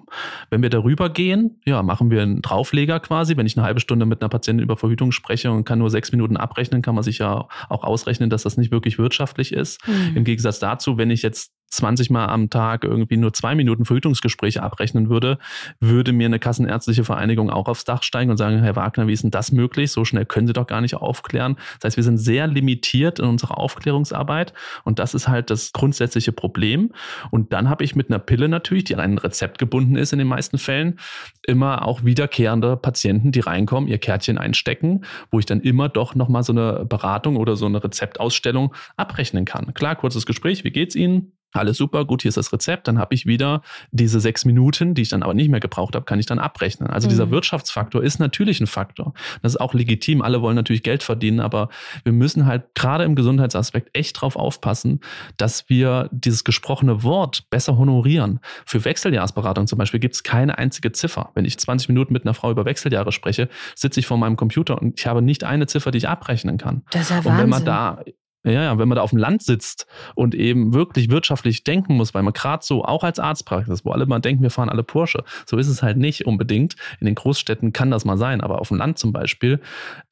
Wenn 0.50 0.62
wir 0.62 0.70
darüber 0.70 1.10
gehen, 1.10 1.60
ja, 1.64 1.82
machen 1.82 2.10
wir 2.10 2.22
einen 2.22 2.42
Draufleger 2.42 3.00
quasi. 3.00 3.36
Wenn 3.36 3.46
ich 3.46 3.56
eine 3.56 3.66
halbe 3.66 3.80
Stunde 3.80 4.06
mit 4.06 4.22
einer 4.22 4.28
Patientin 4.28 4.62
über 4.62 4.76
Verhütung 4.76 5.12
spreche 5.12 5.50
und 5.50 5.64
kann 5.64 5.78
nur 5.78 5.90
sechs 5.90 6.12
Minuten 6.12 6.36
abrechnen, 6.36 6.82
kann 6.82 6.94
man 6.94 7.04
sich 7.04 7.18
ja 7.18 7.48
auch 7.68 7.84
ausrechnen, 7.84 8.30
dass 8.30 8.42
das 8.42 8.56
nicht 8.56 8.70
wirklich 8.70 8.98
wirtschaftlich 8.98 9.52
ist. 9.52 9.86
Mhm. 9.86 10.16
Im 10.16 10.24
Gegensatz 10.24 10.58
dazu, 10.58 10.98
wenn 10.98 11.10
ich 11.10 11.22
jetzt 11.22 11.52
20 11.68 12.10
Mal 12.10 12.26
am 12.26 12.50
Tag 12.50 12.84
irgendwie 12.84 13.16
nur 13.16 13.32
zwei 13.32 13.54
Minuten 13.54 13.84
Verhütungsgespräche 13.84 14.62
abrechnen 14.62 15.08
würde, 15.08 15.38
würde 15.80 16.12
mir 16.12 16.26
eine 16.26 16.38
kassenärztliche 16.38 17.04
Vereinigung 17.04 17.50
auch 17.50 17.68
aufs 17.68 17.84
Dach 17.84 18.02
steigen 18.02 18.30
und 18.30 18.36
sagen, 18.36 18.62
Herr 18.62 18.76
Wagner, 18.76 19.06
wie 19.06 19.12
ist 19.12 19.24
denn 19.24 19.30
das 19.30 19.52
möglich? 19.52 19.90
So 19.90 20.04
schnell 20.04 20.24
können 20.24 20.46
Sie 20.46 20.52
doch 20.52 20.66
gar 20.66 20.80
nicht 20.80 20.94
aufklären. 20.94 21.56
Das 21.80 21.90
heißt, 21.90 21.96
wir 21.96 22.04
sind 22.04 22.18
sehr 22.18 22.46
limitiert 22.46 23.18
in 23.18 23.26
unserer 23.26 23.58
Aufklärungsarbeit 23.58 24.52
und 24.84 24.98
das 24.98 25.14
ist 25.14 25.28
halt 25.28 25.50
das 25.50 25.72
grundsätzliche 25.72 26.32
Problem. 26.32 26.92
Und 27.30 27.52
dann 27.52 27.68
habe 27.68 27.84
ich 27.84 27.96
mit 27.96 28.10
einer 28.10 28.18
Pille 28.18 28.48
natürlich, 28.48 28.84
die 28.84 28.94
an 28.94 29.00
ein 29.00 29.18
Rezept 29.18 29.58
gebunden 29.58 29.96
ist 29.96 30.12
in 30.12 30.18
den 30.18 30.28
meisten 30.28 30.58
Fällen, 30.58 30.98
immer 31.46 31.86
auch 31.86 32.04
wiederkehrende 32.04 32.76
Patienten, 32.76 33.32
die 33.32 33.40
reinkommen, 33.40 33.88
ihr 33.88 33.98
Kärtchen 33.98 34.38
einstecken, 34.38 35.04
wo 35.30 35.38
ich 35.38 35.46
dann 35.46 35.60
immer 35.60 35.88
doch 35.88 36.14
nochmal 36.14 36.42
so 36.42 36.52
eine 36.52 36.84
Beratung 36.84 37.36
oder 37.36 37.56
so 37.56 37.66
eine 37.66 37.82
Rezeptausstellung 37.82 38.74
abrechnen 38.96 39.44
kann. 39.44 39.74
Klar, 39.74 39.96
kurzes 39.96 40.26
Gespräch, 40.26 40.64
wie 40.64 40.70
geht's 40.70 40.94
Ihnen? 40.94 41.32
Alles 41.54 41.76
super, 41.76 42.04
gut, 42.04 42.22
hier 42.22 42.30
ist 42.30 42.36
das 42.36 42.52
Rezept. 42.52 42.88
Dann 42.88 42.98
habe 42.98 43.14
ich 43.14 43.26
wieder 43.26 43.62
diese 43.92 44.18
sechs 44.18 44.44
Minuten, 44.44 44.94
die 44.94 45.02
ich 45.02 45.08
dann 45.08 45.22
aber 45.22 45.34
nicht 45.34 45.48
mehr 45.48 45.60
gebraucht 45.60 45.94
habe, 45.94 46.04
kann 46.04 46.18
ich 46.18 46.26
dann 46.26 46.40
abrechnen. 46.40 46.90
Also 46.90 47.06
mhm. 47.06 47.10
dieser 47.10 47.30
Wirtschaftsfaktor 47.30 48.02
ist 48.02 48.18
natürlich 48.18 48.60
ein 48.60 48.66
Faktor. 48.66 49.14
Das 49.42 49.52
ist 49.54 49.60
auch 49.60 49.72
legitim. 49.72 50.20
Alle 50.20 50.42
wollen 50.42 50.56
natürlich 50.56 50.82
Geld 50.82 51.04
verdienen, 51.04 51.38
aber 51.38 51.68
wir 52.02 52.12
müssen 52.12 52.46
halt 52.46 52.74
gerade 52.74 53.04
im 53.04 53.14
Gesundheitsaspekt 53.14 53.90
echt 53.92 54.20
drauf 54.20 54.34
aufpassen, 54.34 55.00
dass 55.36 55.68
wir 55.68 56.08
dieses 56.10 56.42
gesprochene 56.42 57.04
Wort 57.04 57.48
besser 57.50 57.78
honorieren. 57.78 58.40
Für 58.66 58.84
Wechseljahrsberatung 58.84 59.68
zum 59.68 59.78
Beispiel 59.78 60.00
gibt 60.00 60.16
es 60.16 60.24
keine 60.24 60.58
einzige 60.58 60.90
Ziffer. 60.90 61.30
Wenn 61.34 61.44
ich 61.44 61.56
20 61.56 61.88
Minuten 61.88 62.12
mit 62.12 62.24
einer 62.24 62.34
Frau 62.34 62.50
über 62.50 62.64
Wechseljahre 62.64 63.12
spreche, 63.12 63.48
sitze 63.76 64.00
ich 64.00 64.06
vor 64.06 64.18
meinem 64.18 64.36
Computer 64.36 64.82
und 64.82 64.98
ich 64.98 65.06
habe 65.06 65.22
nicht 65.22 65.44
eine 65.44 65.68
Ziffer, 65.68 65.92
die 65.92 65.98
ich 65.98 66.08
abrechnen 66.08 66.58
kann. 66.58 66.82
Das 66.90 67.02
ist 67.02 67.10
ja 67.10 67.16
Wahnsinn. 67.16 67.32
Und 67.32 67.38
wenn 67.38 67.48
man 67.48 67.64
da 67.64 68.00
ja, 68.44 68.78
wenn 68.78 68.88
man 68.88 68.96
da 68.96 69.02
auf 69.02 69.10
dem 69.10 69.18
Land 69.18 69.42
sitzt 69.42 69.86
und 70.14 70.34
eben 70.34 70.74
wirklich 70.74 71.10
wirtschaftlich 71.10 71.64
denken 71.64 71.96
muss, 71.96 72.14
weil 72.14 72.22
man 72.22 72.32
gerade 72.32 72.64
so, 72.64 72.84
auch 72.84 73.02
als 73.02 73.18
Arztpraxis, 73.18 73.84
wo 73.84 73.92
alle 73.92 74.06
mal 74.06 74.20
denken, 74.20 74.42
wir 74.42 74.50
fahren 74.50 74.68
alle 74.68 74.82
Porsche, 74.82 75.24
so 75.46 75.56
ist 75.56 75.68
es 75.68 75.82
halt 75.82 75.96
nicht 75.96 76.26
unbedingt. 76.26 76.76
In 77.00 77.06
den 77.06 77.14
Großstädten 77.14 77.72
kann 77.72 77.90
das 77.90 78.04
mal 78.04 78.18
sein, 78.18 78.40
aber 78.40 78.60
auf 78.60 78.68
dem 78.68 78.76
Land 78.76 78.98
zum 78.98 79.12
Beispiel 79.12 79.60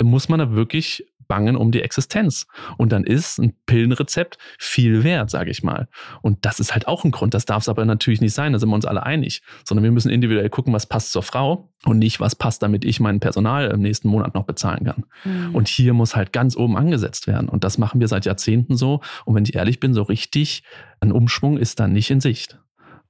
muss 0.01 0.29
man 0.29 0.39
da 0.39 0.53
wirklich 0.53 1.07
bangen 1.29 1.57
um 1.57 1.73
die 1.73 1.83
Existenz. 1.83 2.47
Und 2.79 2.93
dann 2.93 3.05
ist 3.05 3.39
ein 3.39 3.55
Pillenrezept 3.67 4.39
viel 4.59 5.05
wert, 5.05 5.31
sage 5.31 5.51
ich 5.51 5.63
mal. 5.63 5.89
Und 6.21 6.45
das 6.45 6.61
ist 6.61 6.73
halt 6.73 6.89
auch 6.89 7.05
ein 7.05 7.11
Grund. 7.11 7.35
Das 7.35 7.45
darf 7.45 7.63
es 7.63 7.69
aber 7.69 7.85
natürlich 7.85 8.21
nicht 8.21 8.35
sein, 8.35 8.53
da 8.53 8.59
sind 8.59 8.69
wir 8.69 8.75
uns 8.75 8.87
alle 8.87 9.05
einig. 9.05 9.43
Sondern 9.65 9.85
wir 9.85 9.93
müssen 9.93 10.11
individuell 10.11 10.51
gucken, 10.51 10.73
was 10.73 10.87
passt 10.87 11.13
zur 11.13 11.23
Frau 11.23 11.71
und 11.85 11.99
nicht, 11.99 12.21
was 12.21 12.37
passt, 12.37 12.63
damit 12.63 12.85
ich 12.85 13.01
mein 13.01 13.21
Personal 13.21 13.71
im 13.71 13.81
nächsten 13.81 14.09
Monat 14.09 14.35
noch 14.35 14.45
bezahlen 14.45 14.85
kann. 14.85 15.05
Mhm. 15.25 15.55
Und 15.55 15.69
hier 15.69 15.95
muss 15.95 16.17
halt 16.17 16.33
ganz 16.33 16.57
oben 16.57 16.77
angesetzt 16.77 17.27
werden. 17.27 17.49
Und 17.49 17.65
das 17.65 17.79
machen 17.79 18.01
wir 18.01 18.09
seit 18.09 18.25
Jahrzehnten 18.25 18.77
so. 18.77 19.01
Und 19.25 19.35
wenn 19.35 19.45
ich 19.45 19.55
ehrlich 19.55 19.81
bin, 19.81 19.95
so 19.95 20.03
richtig 20.03 20.63
ein 21.01 21.13
Umschwung 21.13 21.59
ist 21.59 21.81
da 21.81 21.89
nicht 21.89 22.11
in 22.11 22.21
Sicht. 22.21 22.59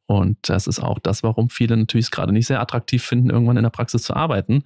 Und 0.06 0.36
das 0.48 0.66
ist 0.66 0.80
auch 0.80 0.98
das, 0.98 1.22
warum 1.22 1.48
viele 1.48 1.76
natürlich 1.76 2.06
es 2.06 2.10
gerade 2.10 2.32
nicht 2.32 2.46
sehr 2.46 2.60
attraktiv 2.60 3.02
finden, 3.02 3.30
irgendwann 3.30 3.56
in 3.56 3.62
der 3.62 3.70
Praxis 3.70 4.02
zu 4.02 4.14
arbeiten. 4.14 4.64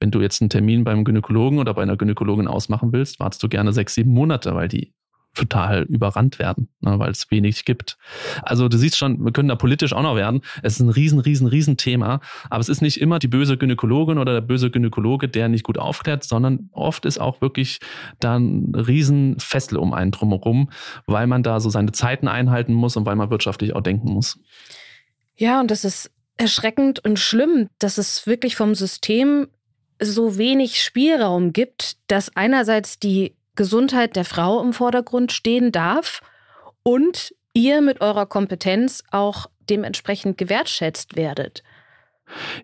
Wenn 0.00 0.10
du 0.10 0.20
jetzt 0.20 0.40
einen 0.40 0.50
Termin 0.50 0.84
beim 0.84 1.04
Gynäkologen 1.04 1.58
oder 1.58 1.74
bei 1.74 1.82
einer 1.82 1.96
Gynäkologin 1.96 2.48
ausmachen 2.48 2.92
willst, 2.92 3.20
wartest 3.20 3.42
du 3.42 3.48
gerne 3.48 3.72
sechs, 3.72 3.94
sieben 3.94 4.12
Monate, 4.12 4.54
weil 4.54 4.68
die 4.68 4.94
total 5.36 5.82
überrannt 5.82 6.38
werden, 6.38 6.68
ne, 6.80 6.98
weil 6.98 7.10
es 7.10 7.30
wenig 7.30 7.64
gibt. 7.64 7.96
Also 8.42 8.68
du 8.68 8.76
siehst 8.76 8.96
schon, 8.96 9.24
wir 9.24 9.32
können 9.32 9.48
da 9.48 9.54
politisch 9.54 9.92
auch 9.92 10.02
noch 10.02 10.16
werden. 10.16 10.40
Es 10.62 10.74
ist 10.74 10.80
ein 10.80 10.88
riesen, 10.88 11.20
riesen, 11.20 11.46
riesen 11.46 11.76
Thema. 11.76 12.20
Aber 12.50 12.60
es 12.60 12.68
ist 12.68 12.82
nicht 12.82 13.00
immer 13.00 13.18
die 13.18 13.28
böse 13.28 13.56
Gynäkologin 13.56 14.18
oder 14.18 14.32
der 14.32 14.40
böse 14.40 14.70
Gynäkologe, 14.70 15.28
der 15.28 15.48
nicht 15.48 15.62
gut 15.64 15.78
aufklärt, 15.78 16.24
sondern 16.24 16.70
oft 16.72 17.04
ist 17.04 17.18
auch 17.18 17.40
wirklich 17.40 17.78
da 18.18 18.36
ein 18.36 18.74
riesen 18.74 19.38
Fessel 19.38 19.78
um 19.78 19.92
einen 19.94 20.10
drumherum, 20.10 20.70
weil 21.06 21.26
man 21.26 21.42
da 21.42 21.60
so 21.60 21.68
seine 21.70 21.92
Zeiten 21.92 22.28
einhalten 22.28 22.72
muss 22.72 22.96
und 22.96 23.06
weil 23.06 23.16
man 23.16 23.30
wirtschaftlich 23.30 23.74
auch 23.74 23.82
denken 23.82 24.10
muss. 24.10 24.38
Ja, 25.36 25.60
und 25.60 25.70
das 25.70 25.84
ist 25.84 26.10
erschreckend 26.38 27.04
und 27.04 27.18
schlimm, 27.18 27.68
dass 27.78 27.98
es 27.98 28.26
wirklich 28.26 28.56
vom 28.56 28.74
System 28.74 29.48
so 30.00 30.36
wenig 30.38 30.82
Spielraum 30.82 31.52
gibt, 31.52 31.96
dass 32.08 32.36
einerseits 32.36 32.98
die 32.98 33.34
Gesundheit 33.56 34.16
der 34.16 34.24
Frau 34.24 34.62
im 34.62 34.72
Vordergrund 34.72 35.32
stehen 35.32 35.72
darf 35.72 36.20
und 36.82 37.34
ihr 37.54 37.80
mit 37.80 38.00
eurer 38.00 38.26
Kompetenz 38.26 39.02
auch 39.10 39.46
dementsprechend 39.68 40.38
gewertschätzt 40.38 41.16
werdet. 41.16 41.62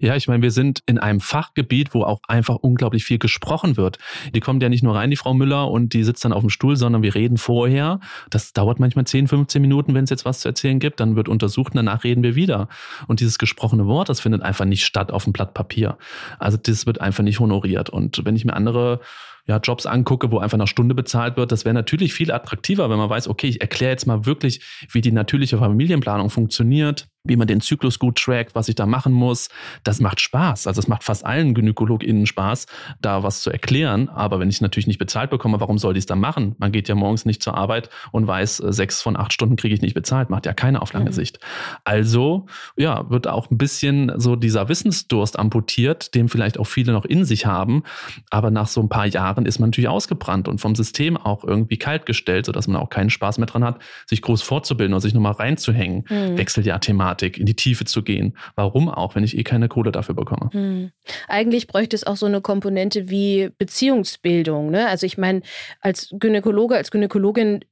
Ja, 0.00 0.16
ich 0.16 0.26
meine, 0.26 0.42
wir 0.42 0.50
sind 0.50 0.80
in 0.86 0.98
einem 0.98 1.20
Fachgebiet, 1.20 1.94
wo 1.94 2.02
auch 2.02 2.20
einfach 2.26 2.56
unglaublich 2.56 3.04
viel 3.04 3.18
gesprochen 3.18 3.76
wird. 3.76 3.98
Die 4.34 4.40
kommt 4.40 4.62
ja 4.62 4.68
nicht 4.68 4.82
nur 4.82 4.96
rein, 4.96 5.10
die 5.10 5.16
Frau 5.16 5.34
Müller, 5.34 5.70
und 5.70 5.92
die 5.92 6.02
sitzt 6.02 6.24
dann 6.24 6.32
auf 6.32 6.40
dem 6.40 6.50
Stuhl, 6.50 6.76
sondern 6.76 7.02
wir 7.02 7.14
reden 7.14 7.38
vorher. 7.38 8.00
Das 8.30 8.52
dauert 8.52 8.80
manchmal 8.80 9.06
10, 9.06 9.28
15 9.28 9.62
Minuten, 9.62 9.94
wenn 9.94 10.04
es 10.04 10.10
jetzt 10.10 10.24
was 10.24 10.40
zu 10.40 10.48
erzählen 10.48 10.80
gibt. 10.80 10.98
Dann 11.00 11.14
wird 11.16 11.28
untersucht 11.28 11.72
danach 11.74 12.04
reden 12.04 12.22
wir 12.22 12.34
wieder. 12.34 12.68
Und 13.06 13.20
dieses 13.20 13.38
gesprochene 13.38 13.86
Wort, 13.86 14.08
das 14.08 14.20
findet 14.20 14.42
einfach 14.42 14.64
nicht 14.64 14.84
statt 14.84 15.12
auf 15.12 15.24
dem 15.24 15.32
Blatt 15.32 15.54
Papier. 15.54 15.96
Also 16.38 16.58
das 16.60 16.86
wird 16.86 17.00
einfach 17.00 17.22
nicht 17.22 17.38
honoriert. 17.38 17.88
Und 17.88 18.24
wenn 18.24 18.36
ich 18.36 18.44
mir 18.44 18.54
andere 18.54 19.00
ja, 19.46 19.58
Jobs 19.58 19.86
angucke, 19.86 20.30
wo 20.30 20.38
einfach 20.38 20.58
nach 20.58 20.68
Stunde 20.68 20.94
bezahlt 20.94 21.36
wird, 21.36 21.52
das 21.52 21.64
wäre 21.64 21.74
natürlich 21.74 22.14
viel 22.14 22.30
attraktiver, 22.30 22.88
wenn 22.90 22.98
man 22.98 23.10
weiß, 23.10 23.28
okay, 23.28 23.48
ich 23.48 23.60
erkläre 23.60 23.92
jetzt 23.92 24.06
mal 24.06 24.24
wirklich, 24.24 24.64
wie 24.90 25.00
die 25.00 25.12
natürliche 25.12 25.58
Familienplanung 25.58 26.30
funktioniert, 26.30 27.08
wie 27.24 27.36
man 27.36 27.46
den 27.46 27.60
Zyklus 27.60 27.98
gut 27.98 28.18
trackt, 28.18 28.54
was 28.56 28.68
ich 28.68 28.74
da 28.74 28.84
machen 28.84 29.12
muss. 29.12 29.48
Das 29.84 30.00
macht 30.00 30.20
Spaß. 30.20 30.66
Also 30.66 30.80
es 30.80 30.88
macht 30.88 31.04
fast 31.04 31.24
allen 31.24 31.54
GynäkologInnen 31.54 32.26
Spaß, 32.26 32.66
da 33.00 33.22
was 33.22 33.42
zu 33.42 33.50
erklären. 33.50 34.08
Aber 34.08 34.40
wenn 34.40 34.48
ich 34.48 34.60
natürlich 34.60 34.88
nicht 34.88 34.98
bezahlt 34.98 35.30
bekomme, 35.30 35.60
warum 35.60 35.78
soll 35.78 35.96
ich 35.96 36.02
es 36.02 36.06
dann 36.06 36.18
machen? 36.18 36.56
Man 36.58 36.72
geht 36.72 36.88
ja 36.88 36.96
morgens 36.96 37.24
nicht 37.24 37.40
zur 37.40 37.56
Arbeit 37.56 37.90
und 38.10 38.26
weiß, 38.26 38.60
äh, 38.60 38.72
sechs 38.72 39.02
von 39.02 39.16
acht 39.16 39.32
Stunden 39.32 39.54
kriege 39.54 39.74
ich 39.74 39.82
nicht 39.82 39.94
bezahlt. 39.94 40.30
Macht 40.30 40.46
ja 40.46 40.52
keine 40.52 40.82
auf 40.82 40.92
lange 40.92 41.10
mhm. 41.10 41.14
Sicht. 41.14 41.38
Also, 41.84 42.46
ja, 42.76 43.08
wird 43.08 43.28
auch 43.28 43.50
ein 43.50 43.58
bisschen 43.58 44.12
so 44.16 44.34
dieser 44.34 44.68
Wissensdurst 44.68 45.38
amputiert, 45.38 46.16
den 46.16 46.28
vielleicht 46.28 46.58
auch 46.58 46.66
viele 46.66 46.92
noch 46.92 47.04
in 47.04 47.24
sich 47.24 47.46
haben. 47.46 47.84
Aber 48.30 48.50
nach 48.50 48.66
so 48.66 48.80
ein 48.80 48.88
paar 48.88 49.06
Jahren 49.06 49.46
ist 49.46 49.60
man 49.60 49.70
natürlich 49.70 49.88
ausgebrannt 49.88 50.48
und 50.48 50.60
vom 50.60 50.74
System 50.74 51.16
auch 51.16 51.44
irgendwie 51.44 51.76
kaltgestellt, 51.76 52.46
sodass 52.46 52.66
man 52.66 52.82
auch 52.82 52.90
keinen 52.90 53.10
Spaß 53.10 53.38
mehr 53.38 53.46
dran 53.46 53.62
hat, 53.62 53.78
sich 54.06 54.22
groß 54.22 54.42
fortzubilden 54.42 54.92
oder 54.92 55.00
sich 55.00 55.14
nochmal 55.14 55.32
reinzuhängen. 55.32 56.04
Mhm. 56.08 56.36
Wechseljahr-Thematik 56.36 57.11
Thematik, 57.12 57.38
in 57.38 57.46
die 57.46 57.54
Tiefe 57.54 57.84
zu 57.84 58.02
gehen. 58.02 58.36
Warum 58.54 58.88
auch, 58.88 59.14
wenn 59.14 59.24
ich 59.24 59.36
eh 59.36 59.44
keine 59.44 59.68
Kohle 59.68 59.92
dafür 59.92 60.14
bekomme? 60.14 60.50
Hm. 60.52 60.90
Eigentlich 61.28 61.66
bräuchte 61.66 61.96
es 61.96 62.04
auch 62.04 62.16
so 62.16 62.26
eine 62.26 62.40
Komponente 62.40 63.08
wie 63.10 63.50
Beziehungsbildung. 63.58 64.70
Ne? 64.70 64.88
Also 64.88 65.06
ich 65.06 65.18
meine, 65.18 65.42
als 65.80 66.08
Gynäkologe, 66.12 66.76
als 66.76 66.90
Gynäkologin 66.90 67.64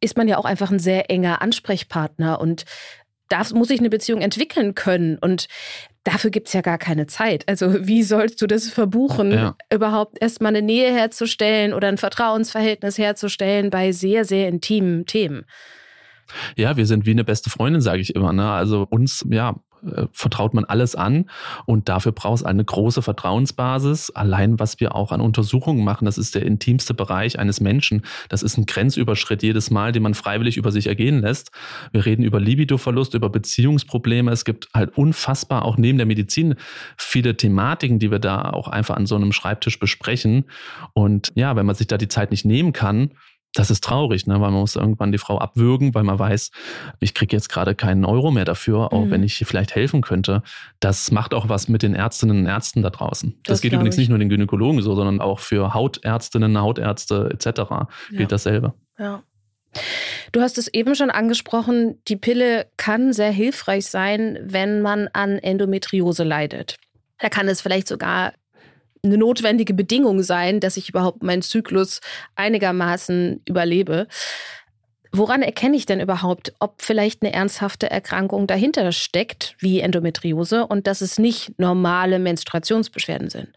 ist 0.00 0.16
man 0.16 0.28
ja 0.28 0.38
auch 0.38 0.44
einfach 0.44 0.70
ein 0.70 0.78
sehr 0.78 1.10
enger 1.10 1.42
Ansprechpartner 1.42 2.40
und 2.40 2.64
da 3.28 3.42
muss 3.52 3.68
sich 3.68 3.80
eine 3.80 3.90
Beziehung 3.90 4.22
entwickeln 4.22 4.74
können. 4.74 5.18
Und 5.18 5.48
dafür 6.04 6.30
gibt 6.30 6.46
es 6.46 6.54
ja 6.54 6.62
gar 6.62 6.78
keine 6.78 7.06
Zeit. 7.06 7.46
Also 7.46 7.86
wie 7.86 8.02
sollst 8.02 8.40
du 8.40 8.46
das 8.46 8.70
verbuchen, 8.70 9.32
ja. 9.32 9.56
überhaupt 9.70 10.16
erstmal 10.22 10.56
eine 10.56 10.62
Nähe 10.62 10.90
herzustellen 10.94 11.74
oder 11.74 11.88
ein 11.88 11.98
Vertrauensverhältnis 11.98 12.96
herzustellen 12.96 13.68
bei 13.68 13.92
sehr, 13.92 14.24
sehr 14.24 14.48
intimen 14.48 15.04
Themen? 15.04 15.44
Ja, 16.56 16.76
wir 16.76 16.86
sind 16.86 17.06
wie 17.06 17.12
eine 17.12 17.24
beste 17.24 17.50
Freundin, 17.50 17.80
sage 17.80 18.00
ich 18.00 18.14
immer. 18.14 18.32
Ne? 18.32 18.50
Also 18.50 18.86
uns, 18.90 19.26
ja, 19.30 19.56
äh, 19.82 20.06
vertraut 20.12 20.54
man 20.54 20.64
alles 20.64 20.96
an 20.96 21.26
und 21.66 21.88
dafür 21.88 22.12
braucht 22.12 22.38
es 22.38 22.42
eine 22.42 22.64
große 22.64 23.02
Vertrauensbasis. 23.02 24.10
Allein 24.10 24.58
was 24.58 24.80
wir 24.80 24.94
auch 24.94 25.12
an 25.12 25.20
Untersuchungen 25.20 25.84
machen, 25.84 26.04
das 26.04 26.18
ist 26.18 26.34
der 26.34 26.44
intimste 26.44 26.94
Bereich 26.94 27.38
eines 27.38 27.60
Menschen. 27.60 28.02
Das 28.28 28.42
ist 28.42 28.56
ein 28.56 28.66
Grenzüberschritt 28.66 29.42
jedes 29.42 29.70
Mal, 29.70 29.92
den 29.92 30.02
man 30.02 30.14
freiwillig 30.14 30.56
über 30.56 30.72
sich 30.72 30.86
ergehen 30.88 31.20
lässt. 31.20 31.52
Wir 31.92 32.04
reden 32.06 32.24
über 32.24 32.40
Libidoverlust, 32.40 33.14
über 33.14 33.30
Beziehungsprobleme. 33.30 34.32
Es 34.32 34.44
gibt 34.44 34.68
halt 34.74 34.96
unfassbar 34.96 35.64
auch 35.64 35.76
neben 35.76 35.98
der 35.98 36.06
Medizin 36.06 36.56
viele 36.96 37.36
Thematiken, 37.36 37.98
die 37.98 38.10
wir 38.10 38.18
da 38.18 38.50
auch 38.50 38.68
einfach 38.68 38.96
an 38.96 39.06
so 39.06 39.14
einem 39.14 39.32
Schreibtisch 39.32 39.78
besprechen. 39.78 40.46
Und 40.92 41.32
ja, 41.34 41.54
wenn 41.56 41.66
man 41.66 41.76
sich 41.76 41.86
da 41.86 41.98
die 41.98 42.08
Zeit 42.08 42.30
nicht 42.30 42.44
nehmen 42.44 42.72
kann, 42.72 43.12
das 43.54 43.70
ist 43.70 43.82
traurig, 43.82 44.26
ne? 44.26 44.34
weil 44.34 44.50
man 44.50 44.60
muss 44.60 44.76
irgendwann 44.76 45.12
die 45.12 45.18
Frau 45.18 45.38
abwürgen, 45.38 45.94
weil 45.94 46.04
man 46.04 46.18
weiß, 46.18 46.50
ich 47.00 47.14
kriege 47.14 47.34
jetzt 47.34 47.48
gerade 47.48 47.74
keinen 47.74 48.04
Euro 48.04 48.30
mehr 48.30 48.44
dafür, 48.44 48.92
auch 48.92 49.06
mhm. 49.06 49.10
wenn 49.10 49.22
ich 49.22 49.38
vielleicht 49.46 49.74
helfen 49.74 50.02
könnte. 50.02 50.42
Das 50.80 51.10
macht 51.10 51.34
auch 51.34 51.48
was 51.48 51.68
mit 51.68 51.82
den 51.82 51.94
Ärztinnen 51.94 52.40
und 52.40 52.46
Ärzten 52.46 52.82
da 52.82 52.90
draußen. 52.90 53.34
Das, 53.44 53.54
das 53.54 53.60
geht 53.62 53.72
übrigens 53.72 53.96
ich. 53.96 54.00
nicht 54.00 54.08
nur 54.10 54.18
den 54.18 54.28
Gynäkologen 54.28 54.82
so, 54.82 54.94
sondern 54.94 55.20
auch 55.20 55.40
für 55.40 55.74
Hautärztinnen, 55.74 56.58
Hautärzte 56.60 57.30
etc. 57.32 57.46
gilt 58.10 58.20
ja. 58.20 58.26
dasselbe. 58.26 58.74
Ja. 58.98 59.22
Du 60.32 60.40
hast 60.40 60.58
es 60.58 60.68
eben 60.68 60.94
schon 60.94 61.10
angesprochen, 61.10 62.02
die 62.08 62.16
Pille 62.16 62.66
kann 62.76 63.12
sehr 63.12 63.30
hilfreich 63.30 63.86
sein, 63.86 64.38
wenn 64.42 64.82
man 64.82 65.08
an 65.12 65.38
Endometriose 65.38 66.24
leidet. 66.24 66.76
Da 67.18 67.28
kann 67.28 67.48
es 67.48 67.60
vielleicht 67.60 67.88
sogar 67.88 68.32
eine 69.08 69.18
notwendige 69.18 69.74
Bedingung 69.74 70.22
sein, 70.22 70.60
dass 70.60 70.76
ich 70.76 70.88
überhaupt 70.88 71.22
meinen 71.22 71.42
Zyklus 71.42 72.00
einigermaßen 72.36 73.42
überlebe. 73.46 74.06
Woran 75.12 75.42
erkenne 75.42 75.76
ich 75.76 75.86
denn 75.86 76.00
überhaupt, 76.00 76.52
ob 76.60 76.82
vielleicht 76.82 77.22
eine 77.22 77.32
ernsthafte 77.32 77.90
Erkrankung 77.90 78.46
dahinter 78.46 78.92
steckt, 78.92 79.56
wie 79.58 79.80
Endometriose, 79.80 80.66
und 80.66 80.86
dass 80.86 81.00
es 81.00 81.18
nicht 81.18 81.58
normale 81.58 82.18
Menstruationsbeschwerden 82.18 83.30
sind? 83.30 83.48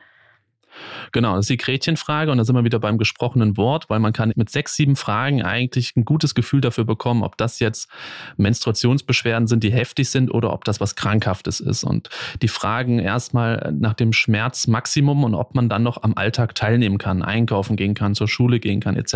Genau, 1.11 1.35
das 1.35 1.45
ist 1.45 1.49
die 1.49 1.57
Gretchenfrage 1.57 2.31
und 2.31 2.37
da 2.37 2.43
sind 2.43 2.55
wir 2.55 2.63
wieder 2.63 2.79
beim 2.79 2.97
gesprochenen 2.97 3.57
Wort, 3.57 3.89
weil 3.89 3.99
man 3.99 4.13
kann 4.13 4.31
mit 4.35 4.49
sechs, 4.49 4.75
sieben 4.75 4.95
Fragen 4.95 5.41
eigentlich 5.43 5.95
ein 5.95 6.05
gutes 6.05 6.35
Gefühl 6.35 6.61
dafür 6.61 6.85
bekommen, 6.85 7.23
ob 7.23 7.37
das 7.37 7.59
jetzt 7.59 7.89
Menstruationsbeschwerden 8.37 9.47
sind, 9.47 9.63
die 9.63 9.71
heftig 9.71 10.09
sind 10.09 10.31
oder 10.33 10.53
ob 10.53 10.65
das 10.65 10.79
was 10.79 10.95
Krankhaftes 10.95 11.59
ist. 11.59 11.83
Und 11.83 12.09
die 12.41 12.47
fragen 12.47 12.99
erstmal 12.99 13.73
nach 13.77 13.93
dem 13.93 14.13
Schmerzmaximum 14.13 15.23
und 15.23 15.35
ob 15.35 15.55
man 15.55 15.69
dann 15.69 15.83
noch 15.83 16.03
am 16.03 16.13
Alltag 16.15 16.55
teilnehmen 16.55 16.97
kann, 16.97 17.21
einkaufen 17.21 17.75
gehen 17.75 17.93
kann, 17.93 18.15
zur 18.15 18.27
Schule 18.27 18.59
gehen 18.59 18.79
kann, 18.79 18.95
etc. 18.95 19.13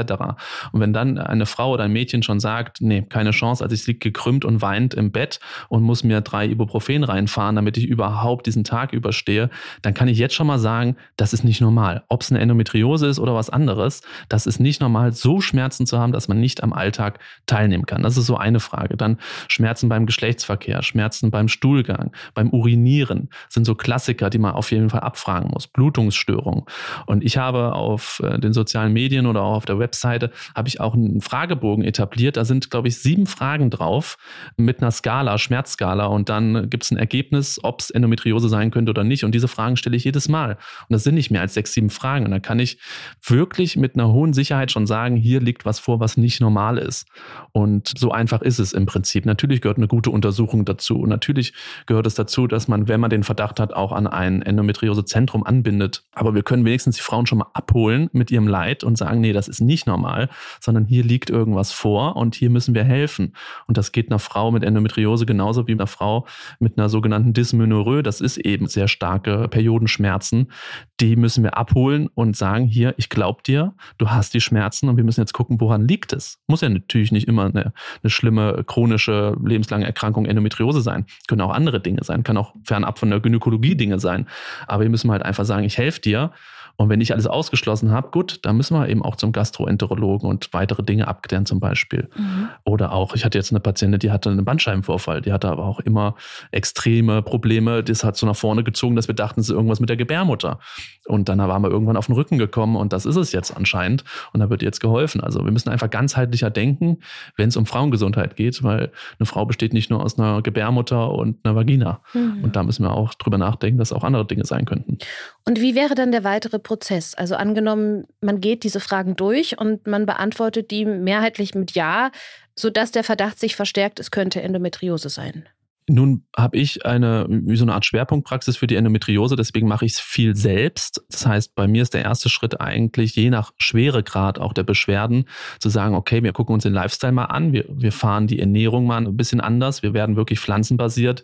Und 0.72 0.82
wenn 0.82 0.94
dann 0.94 1.18
eine 1.18 1.46
Frau 1.46 1.72
oder 1.72 1.84
ein 1.84 1.94
Mädchen 1.94 2.24
schon 2.24 2.40
sagt, 2.40 2.82
nee, 2.82 3.02
keine 3.02 3.32
Chance, 3.32 3.64
also 3.64 3.74
ich 3.74 3.86
liege 3.88 4.00
gekrümmt 4.00 4.46
und 4.46 4.62
weint 4.62 4.94
im 4.94 5.12
Bett 5.12 5.40
und 5.70 5.84
muss 5.84 6.04
mir 6.04 6.22
drei 6.22 6.48
Ibuprofen 6.48 7.04
reinfahren, 7.04 7.56
damit 7.56 7.78
ich 7.78 7.86
überhaupt 7.88 8.46
diesen 8.46 8.64
Tag 8.64 8.94
überstehe, 8.94 9.50
dann 9.82 9.94
kann 9.94 10.08
ich 10.08 10.18
jetzt 10.18 10.36
schon 10.36 10.48
mal 10.48 10.60
sagen, 10.60 10.96
das 11.18 11.34
ist 11.34 11.44
nicht 11.44 11.55
normal. 11.62 12.04
Ob 12.10 12.22
es 12.22 12.32
eine 12.32 12.40
Endometriose 12.42 13.08
ist 13.08 13.20
oder 13.20 13.36
was 13.36 13.50
anderes, 13.50 14.02
das 14.30 14.48
ist 14.48 14.60
nicht 14.60 14.82
normal, 14.82 15.12
so 15.14 15.42
Schmerzen 15.42 15.86
zu 15.86 16.00
haben, 16.00 16.12
dass 16.12 16.28
man 16.28 16.40
nicht 16.40 16.64
am 16.64 16.74
Alltag 16.74 17.20
teilnehmen 17.46 17.86
kann. 17.86 18.04
Das 18.04 18.18
ist 18.18 18.26
so 18.26 18.38
eine 18.38 18.60
Frage. 18.60 18.98
Dann 18.98 19.18
Schmerzen 19.48 19.90
beim 19.90 20.06
Geschlechtsverkehr, 20.06 20.84
Schmerzen 20.84 21.32
beim 21.32 21.48
Stuhlgang, 21.48 22.12
beim 22.34 22.50
Urinieren 22.50 23.30
sind 23.50 23.66
so 23.66 23.76
Klassiker, 23.76 24.30
die 24.30 24.38
man 24.38 24.54
auf 24.54 24.72
jeden 24.72 24.90
Fall 24.90 25.02
abfragen 25.02 25.50
muss. 25.52 25.68
Blutungsstörungen. 25.68 26.64
Und 27.06 27.24
ich 27.24 27.38
habe 27.38 27.74
auf 27.74 28.22
äh, 28.24 28.40
den 28.40 28.54
sozialen 28.54 28.94
Medien 28.94 29.26
oder 29.26 29.42
auch 29.42 29.56
auf 29.56 29.66
der 29.66 29.80
Webseite 29.80 30.32
habe 30.56 30.68
ich 30.68 30.80
auch 30.80 30.94
einen 30.94 31.22
Fragebogen 31.22 31.84
etabliert. 31.84 32.38
Da 32.38 32.46
sind, 32.46 32.70
glaube 32.70 32.88
ich, 32.88 32.98
sieben 32.98 33.28
Fragen 33.28 33.70
drauf 33.70 34.18
mit 34.58 34.82
einer 34.82 34.92
Skala, 34.92 35.38
Schmerzskala. 35.38 36.06
Und 36.06 36.30
dann 36.30 36.70
gibt 36.70 36.84
es 36.84 36.92
ein 36.92 36.98
Ergebnis, 36.98 37.60
ob 37.64 37.82
es 37.82 37.90
Endometriose 37.90 38.50
sein 38.50 38.72
könnte 38.72 38.90
oder 38.92 39.04
nicht. 39.04 39.24
Und 39.24 39.34
diese 39.34 39.48
Fragen 39.48 39.78
stelle 39.78 39.96
ich 39.96 40.04
jedes 40.04 40.28
Mal. 40.30 40.52
Und 40.52 40.94
das 40.94 41.04
sind 41.04 41.16
nicht 41.16 41.32
mehr 41.32 41.42
als 41.46 41.54
sechs, 41.54 41.74
sieben 41.74 41.90
Fragen. 41.90 42.26
Und 42.26 42.32
dann 42.32 42.42
kann 42.42 42.60
ich 42.60 42.78
wirklich 43.24 43.78
mit 43.78 43.96
einer 43.96 44.12
hohen 44.12 44.34
Sicherheit 44.34 44.72
schon 44.72 44.88
sagen, 44.88 45.16
hier 45.16 45.40
liegt 45.40 45.66
was 45.66 45.80
vor, 45.80 46.00
was 46.00 46.18
nicht 46.18 46.42
normal 46.42 46.78
ist. 46.78 47.08
Und 47.52 47.94
so 47.98 48.12
einfach 48.12 48.42
ist 48.42 48.60
es 48.60 48.74
im 48.74 48.86
Prinzip. 48.86 49.26
Natürlich 49.26 49.62
gehört 49.62 49.78
eine 49.78 49.88
gute 49.88 50.10
Untersuchung 50.10 50.66
dazu. 50.66 51.00
Und 51.00 51.10
natürlich 51.10 51.54
gehört 51.86 52.08
es 52.08 52.16
dazu, 52.16 52.48
dass 52.48 52.68
man, 52.68 52.88
wenn 52.88 53.00
man 53.00 53.10
den 53.10 53.24
Verdacht 53.24 53.60
hat, 53.60 53.74
auch 53.74 53.92
an 53.92 54.08
ein 54.08 54.42
Endometriosezentrum 54.42 55.44
anbindet. 55.44 56.04
Aber 56.14 56.34
wir 56.34 56.44
können 56.44 56.66
wenigstens 56.66 56.96
die 56.98 57.04
Frauen 57.04 57.28
schon 57.28 57.40
mal 57.40 57.48
abholen 57.54 58.10
mit 58.12 58.32
ihrem 58.32 58.48
Leid 58.48 58.84
und 58.84 58.98
sagen, 58.98 59.22
nee, 59.22 59.34
das 59.34 59.48
ist 59.48 59.62
nicht 59.62 59.88
normal, 59.88 60.30
sondern 60.60 60.86
hier 60.86 61.04
liegt 61.04 61.30
irgendwas 61.30 61.72
vor 61.72 62.16
und 62.16 62.36
hier 62.36 62.50
müssen 62.50 62.74
wir 62.74 62.84
helfen. 62.84 63.36
Und 63.68 63.78
das 63.78 63.92
geht 63.92 64.10
einer 64.10 64.20
Frau 64.20 64.52
mit 64.52 64.64
Endometriose 64.64 65.26
genauso 65.26 65.68
wie 65.68 65.74
einer 65.74 65.88
Frau 65.88 66.26
mit 66.60 66.78
einer 66.78 66.90
sogenannten 66.90 67.34
Dysmenorrhoe. 67.34 68.04
Das 68.04 68.22
ist 68.22 68.38
eben 68.38 68.68
sehr 68.68 68.88
starke 68.88 69.48
Periodenschmerzen. 69.48 70.52
Die 71.00 71.16
müssen 71.16 71.35
wir 71.44 71.58
abholen 71.58 72.10
und 72.14 72.36
sagen, 72.36 72.66
hier, 72.66 72.94
ich 72.98 73.10
glaube 73.10 73.42
dir, 73.44 73.74
du 73.98 74.10
hast 74.10 74.34
die 74.34 74.42
Schmerzen 74.42 74.90
und 74.90 74.98
wir 74.98 75.04
müssen 75.04 75.22
jetzt 75.22 75.34
gucken, 75.34 75.60
woran 75.60 75.88
liegt 75.88 76.14
es. 76.14 76.40
Muss 76.48 76.62
ja 76.62 76.70
natürlich 76.70 77.12
nicht 77.12 77.28
immer 77.28 77.46
eine, 77.46 77.74
eine 78.04 78.10
schlimme, 78.10 78.64
chronische, 78.66 79.36
lebenslange 79.44 79.86
Erkrankung 79.86 80.26
Endometriose 80.26 80.82
sein. 80.82 81.06
Können 81.28 81.42
auch 81.42 81.54
andere 81.54 81.80
Dinge 81.80 82.04
sein, 82.04 82.24
kann 82.24 82.38
auch 82.38 82.54
fernab 82.64 83.00
von 83.00 83.10
der 83.10 83.20
Gynäkologie 83.20 83.76
Dinge 83.76 84.00
sein. 84.00 84.28
Aber 84.68 84.84
wir 84.84 84.90
müssen 84.90 85.12
halt 85.12 85.24
einfach 85.24 85.46
sagen, 85.46 85.66
ich 85.66 85.78
helfe 85.78 86.02
dir 86.02 86.32
und 86.78 86.90
wenn 86.90 87.00
ich 87.00 87.14
alles 87.14 87.28
ausgeschlossen 87.28 87.92
habe, 87.92 88.10
gut, 88.10 88.40
dann 88.44 88.58
müssen 88.58 88.78
wir 88.78 88.90
eben 88.90 89.02
auch 89.02 89.16
zum 89.16 89.32
Gastroenterologen 89.32 90.30
und 90.30 90.54
weitere 90.54 90.84
Dinge 90.84 91.08
abklären 91.08 91.46
zum 91.46 91.60
Beispiel. 91.60 92.10
Mhm. 92.16 92.50
Oder 92.66 92.92
auch, 92.92 93.16
ich 93.16 93.24
hatte 93.24 93.38
jetzt 93.38 93.52
eine 93.52 93.62
Patientin, 93.62 94.00
die 94.00 94.12
hatte 94.12 94.30
einen 94.30 94.44
Bandscheibenvorfall, 94.44 95.22
die 95.22 95.32
hatte 95.32 95.50
aber 95.50 95.66
auch 95.66 95.80
immer 95.80 96.16
extreme 96.52 97.22
Probleme. 97.22 97.84
Das 97.84 98.04
hat 98.04 98.18
so 98.18 98.26
nach 98.26 98.36
vorne 98.36 98.64
gezogen, 98.64 98.96
dass 98.96 99.08
wir 99.08 99.16
dachten, 99.16 99.40
es 99.40 99.48
ist 99.50 99.56
irgendwas 99.56 99.80
mit 99.80 99.90
der 99.90 99.98
Gebärmutter. 99.98 100.60
Und 101.06 101.30
dann 101.30 101.40
waren 101.40 101.62
wir 101.62 101.70
irgendwann 101.70 101.98
auf 101.98 102.08
den 102.08 102.16
Rücken 102.16 102.38
gekommen 102.38 102.76
und 102.76 102.92
das 102.92 103.06
ist 103.06 103.16
es 103.16 103.32
jetzt 103.32 103.56
anscheinend. 103.56 104.04
Und 104.34 104.42
da 104.42 104.50
wird 104.50 104.62
jetzt 104.62 104.82
geholfen. 104.82 105.22
Also 105.22 105.46
wir 105.46 105.52
müssen 105.52 105.70
einfach 105.70 105.90
ganzheitlicher 105.90 106.50
denken, 106.50 106.98
wenn 107.38 107.50
es 107.50 107.58
um 107.58 107.66
Frauengesundheit 107.66 108.36
geht, 108.36 108.64
weil 108.64 108.92
eine 109.20 109.26
Frau 109.26 109.46
besteht 109.46 109.74
nicht 109.74 109.90
nur 109.90 110.04
aus 110.04 110.20
einer 110.20 110.42
Gebärmutter 110.42 111.12
und 111.12 111.38
einer 111.44 111.56
Vagina. 111.56 112.02
Mhm. 112.14 112.44
Und 112.44 112.56
da 112.56 112.64
müssen 112.64 112.84
wir 112.84 112.92
auch 112.92 113.14
drüber 113.14 113.38
nachdenken, 113.38 113.78
dass 113.78 113.94
auch 113.94 114.04
andere 114.04 114.26
Dinge 114.26 114.46
sein 114.46 114.66
könnten. 114.66 114.98
Und 115.46 115.62
wie 115.62 115.76
wäre 115.76 115.96
dann 115.96 116.12
der 116.12 116.24
weitere 116.24 116.60
Prozess? 116.66 117.16
Also 117.16 117.36
angenommen, 117.36 118.06
man 118.20 118.42
geht 118.42 118.66
diese 118.66 118.82
Fragen 118.82 119.16
durch 119.16 119.58
und 119.58 119.88
man 119.88 120.06
beantwortet 120.06 120.72
die 120.72 120.84
mehrheitlich 120.84 121.56
mit 121.56 121.72
Ja, 121.72 122.12
sodass 122.56 122.92
der 122.92 123.06
Verdacht 123.06 123.40
sich 123.40 123.56
verstärkt, 123.56 124.02
es 124.02 124.12
könnte 124.12 124.42
Endometriose 124.42 125.08
sein. 125.08 125.48
Nun 125.88 126.26
habe 126.36 126.58
ich 126.58 126.84
eine, 126.84 127.28
wie 127.30 127.56
so 127.56 127.64
eine 127.64 127.76
Art 127.76 127.86
Schwerpunktpraxis 127.86 128.58
für 128.58 128.66
die 128.66 128.76
Endometriose, 128.76 129.36
deswegen 129.36 129.68
mache 129.68 129.86
ich 129.86 129.94
es 129.94 130.00
viel 130.00 130.36
selbst. 130.36 131.04
Das 131.12 131.28
heißt, 131.28 131.54
bei 131.54 131.68
mir 131.68 131.84
ist 131.84 131.94
der 131.94 132.02
erste 132.02 132.28
Schritt 132.28 132.60
eigentlich, 132.60 133.16
je 133.16 133.30
nach 133.30 133.52
Schweregrad 133.58 134.40
auch 134.40 134.54
der 134.54 134.64
Beschwerden, 134.64 135.26
zu 135.60 135.70
sagen, 135.70 135.94
okay, 135.94 136.24
wir 136.24 136.34
gucken 136.34 136.56
uns 136.56 136.64
den 136.64 136.74
Lifestyle 136.74 137.12
mal 137.12 137.26
an, 137.26 137.54
wir, 137.54 137.66
wir 137.70 137.92
fahren 137.92 138.26
die 138.26 138.40
Ernährung 138.40 138.88
mal 138.88 139.06
ein 139.06 139.16
bisschen 139.16 139.42
anders, 139.42 139.84
wir 139.84 139.94
werden 139.94 140.16
wirklich 140.16 140.40
pflanzenbasiert, 140.40 141.22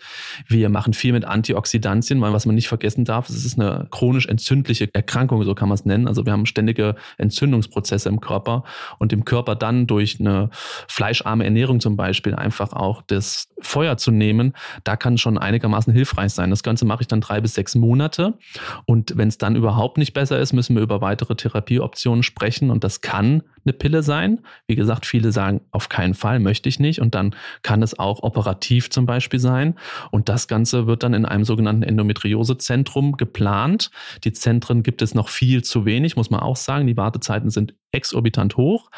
wir 0.48 0.70
machen 0.70 0.94
viel 0.94 1.14
mit 1.14 1.26
Antioxidantien, 1.26 2.22
weil 2.22 2.32
was 2.32 2.46
man 2.46 2.54
nicht 2.54 2.68
vergessen 2.68 3.04
darf, 3.04 3.30
es 3.30 3.44
ist 3.44 3.60
eine 3.60 3.88
chronisch 3.90 4.28
entzündliche 4.28 4.90
Erkrankung, 4.94 5.44
so 5.44 5.56
kann 5.56 5.70
man 5.70 5.76
es 5.76 5.86
nennen. 5.86 6.08
Also 6.08 6.26
wir 6.28 6.34
haben 6.34 6.46
ständige 6.46 6.96
Entzündungsprozesse 7.18 8.10
im 8.10 8.22
Körper 8.22 8.64
und 9.00 9.12
dem 9.12 9.26
Körper 9.26 9.56
dann 9.56 9.88
durch 9.88 10.20
eine 10.20 10.52
fleischarme 10.88 11.46
Ernährung 11.46 11.80
zum 11.80 11.96
Beispiel 11.96 12.36
einfach 12.36 12.74
auch 12.74 13.02
das 13.02 13.48
Feuer 13.60 13.98
zu 13.98 14.12
nehmen, 14.12 14.51
da 14.84 14.96
kann 14.96 15.18
schon 15.18 15.38
einigermaßen 15.38 15.94
hilfreich 15.94 16.34
sein. 16.34 16.50
Das 16.50 16.64
Ganze 16.64 16.86
mache 16.86 17.02
ich 17.02 17.08
dann 17.08 17.22
drei 17.22 17.42
bis 17.42 17.54
sechs 17.54 17.76
Monate. 17.76 18.38
Und 18.86 19.18
wenn 19.18 19.28
es 19.28 19.38
dann 19.38 19.56
überhaupt 19.56 19.98
nicht 19.98 20.14
besser 20.14 20.40
ist, 20.40 20.54
müssen 20.54 20.76
wir 20.76 20.84
über 20.84 21.02
weitere 21.02 21.36
Therapieoptionen 21.36 22.24
sprechen. 22.24 22.70
Und 22.70 22.84
das 22.84 23.02
kann 23.02 23.44
eine 23.66 23.74
Pille 23.74 24.04
sein. 24.04 24.40
Wie 24.68 24.76
gesagt, 24.76 25.06
viele 25.06 25.32
sagen, 25.32 25.62
auf 25.72 25.90
keinen 25.90 26.14
Fall 26.14 26.40
möchte 26.40 26.70
ich 26.70 26.80
nicht. 26.80 27.00
Und 27.02 27.16
dann 27.16 27.36
kann 27.62 27.82
es 27.82 27.98
auch 27.98 28.24
operativ 28.24 28.90
zum 28.90 29.06
Beispiel 29.06 29.40
sein. 29.40 29.76
Und 30.12 30.30
das 30.30 30.48
Ganze 30.48 30.88
wird 30.88 31.04
dann 31.04 31.14
in 31.14 31.26
einem 31.26 31.44
sogenannten 31.44 31.84
Endometriosezentrum 31.84 33.18
geplant. 33.18 33.92
Die 34.24 34.34
Zentren 34.34 34.84
gibt 34.84 35.02
es 35.02 35.14
noch 35.14 35.30
viel 35.30 35.64
zu 35.64 35.86
wenig, 35.86 36.16
muss 36.16 36.30
man 36.30 36.40
auch 36.40 36.56
sagen. 36.56 36.88
Die 36.88 36.98
Wartezeiten 36.98 37.50
sind 37.50 37.74
exorbitant 37.92 38.58
hoch. 38.58 38.90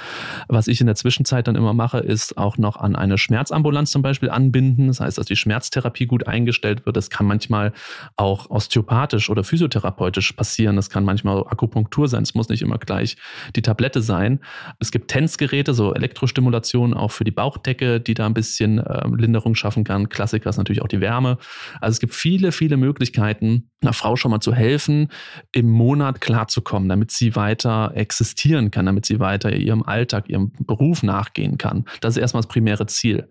Was 0.47 0.67
ich 0.67 0.79
in 0.79 0.87
der 0.87 0.95
Zwischenzeit 0.95 1.47
dann 1.47 1.55
immer 1.55 1.73
mache, 1.73 1.99
ist 1.99 2.37
auch 2.37 2.57
noch 2.57 2.77
an 2.77 2.95
eine 2.95 3.17
Schmerzambulanz 3.17 3.91
zum 3.91 4.01
Beispiel 4.01 4.29
anbinden. 4.29 4.87
Das 4.87 4.99
heißt, 4.99 5.17
dass 5.17 5.25
die 5.25 5.35
Schmerztherapie 5.35 6.05
gut 6.05 6.27
eingestellt 6.27 6.85
wird. 6.85 6.97
Das 6.97 7.09
kann 7.09 7.25
manchmal 7.25 7.73
auch 8.15 8.49
osteopathisch 8.49 9.29
oder 9.29 9.43
physiotherapeutisch 9.43 10.33
passieren. 10.33 10.75
Das 10.75 10.89
kann 10.89 11.03
manchmal 11.03 11.39
Akupunktur 11.47 12.07
sein. 12.07 12.23
Es 12.23 12.35
muss 12.35 12.49
nicht 12.49 12.61
immer 12.61 12.77
gleich 12.77 13.17
die 13.55 13.61
Tablette 13.61 14.01
sein. 14.01 14.39
Es 14.79 14.91
gibt 14.91 15.09
Tänzgeräte, 15.09 15.73
so 15.73 15.93
Elektrostimulation 15.93 16.93
auch 16.93 17.11
für 17.11 17.23
die 17.23 17.31
Bauchdecke, 17.31 17.99
die 17.99 18.13
da 18.13 18.25
ein 18.25 18.33
bisschen 18.33 18.79
äh, 18.79 19.07
Linderung 19.07 19.55
schaffen 19.55 19.83
kann. 19.83 20.09
Klassiker 20.09 20.49
ist 20.49 20.57
natürlich 20.57 20.81
auch 20.81 20.87
die 20.87 21.01
Wärme. 21.01 21.37
Also 21.81 21.95
es 21.95 21.99
gibt 21.99 22.13
viele, 22.13 22.51
viele 22.51 22.77
Möglichkeiten, 22.77 23.69
einer 23.81 23.93
Frau 23.93 24.15
schon 24.15 24.31
mal 24.31 24.39
zu 24.39 24.53
helfen, 24.53 25.09
im 25.51 25.69
Monat 25.69 26.21
klarzukommen, 26.21 26.89
damit 26.89 27.11
sie 27.11 27.35
weiter 27.35 27.91
existieren 27.95 28.71
kann, 28.71 28.82
damit 28.85 29.05
sie 29.05 29.19
weiter 29.19 29.53
ihrem 29.53 29.83
Alltag, 29.83 30.29
ihrem 30.29 30.51
Beruf 30.59 31.03
nachgehen 31.03 31.57
kann. 31.57 31.85
Das 32.01 32.15
ist 32.15 32.21
erstmal 32.21 32.41
das 32.41 32.47
primäre 32.47 32.85
Ziel. 32.87 33.27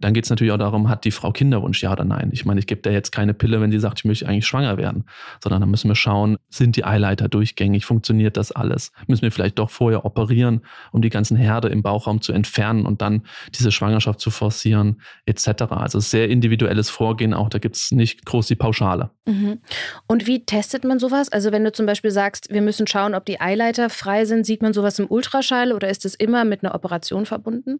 Dann 0.00 0.14
geht 0.14 0.24
es 0.24 0.30
natürlich 0.30 0.52
auch 0.52 0.58
darum, 0.58 0.88
hat 0.88 1.04
die 1.04 1.10
Frau 1.10 1.32
Kinderwunsch, 1.32 1.82
ja 1.82 1.92
oder 1.92 2.04
nein? 2.04 2.30
Ich 2.32 2.44
meine, 2.44 2.60
ich 2.60 2.66
gebe 2.66 2.80
da 2.82 2.90
jetzt 2.90 3.12
keine 3.12 3.34
Pille, 3.34 3.60
wenn 3.60 3.70
sie 3.70 3.78
sagt, 3.78 4.00
ich 4.00 4.04
möchte 4.04 4.28
eigentlich 4.28 4.46
schwanger 4.46 4.76
werden, 4.76 5.04
sondern 5.42 5.60
dann 5.60 5.70
müssen 5.70 5.88
wir 5.88 5.94
schauen, 5.94 6.36
sind 6.48 6.76
die 6.76 6.84
Eileiter 6.84 7.28
durchgängig, 7.28 7.84
funktioniert 7.84 8.36
das 8.36 8.52
alles? 8.52 8.92
Müssen 9.06 9.22
wir 9.22 9.32
vielleicht 9.32 9.58
doch 9.58 9.70
vorher 9.70 10.04
operieren, 10.04 10.62
um 10.92 11.02
die 11.02 11.10
ganzen 11.10 11.36
Herde 11.36 11.68
im 11.68 11.82
Bauchraum 11.82 12.20
zu 12.20 12.32
entfernen 12.32 12.86
und 12.86 13.02
dann 13.02 13.22
diese 13.54 13.72
Schwangerschaft 13.72 14.20
zu 14.20 14.30
forcieren, 14.30 15.00
etc. 15.26 15.64
Also 15.70 16.00
sehr 16.00 16.28
individuelles 16.28 16.90
Vorgehen 16.90 17.34
auch, 17.34 17.48
da 17.48 17.58
gibt 17.58 17.76
es 17.76 17.90
nicht 17.90 18.24
groß 18.24 18.46
die 18.46 18.54
Pauschale. 18.54 19.10
Mhm. 19.26 19.60
Und 20.06 20.26
wie 20.26 20.44
testet 20.44 20.84
man 20.84 20.98
sowas? 20.98 21.30
Also 21.30 21.52
wenn 21.52 21.64
du 21.64 21.72
zum 21.72 21.86
Beispiel 21.86 22.10
sagst, 22.10 22.48
wir 22.50 22.62
müssen 22.62 22.86
schauen, 22.86 23.14
ob 23.14 23.24
die 23.24 23.40
Eileiter 23.40 23.90
frei 23.90 24.24
sind, 24.24 24.46
sieht 24.46 24.62
man 24.62 24.72
sowas 24.72 24.93
im 24.98 25.10
Ultraschall 25.10 25.72
oder 25.72 25.88
ist 25.88 26.04
es 26.04 26.14
immer 26.14 26.44
mit 26.44 26.64
einer 26.64 26.74
Operation 26.74 27.26
verbunden? 27.26 27.78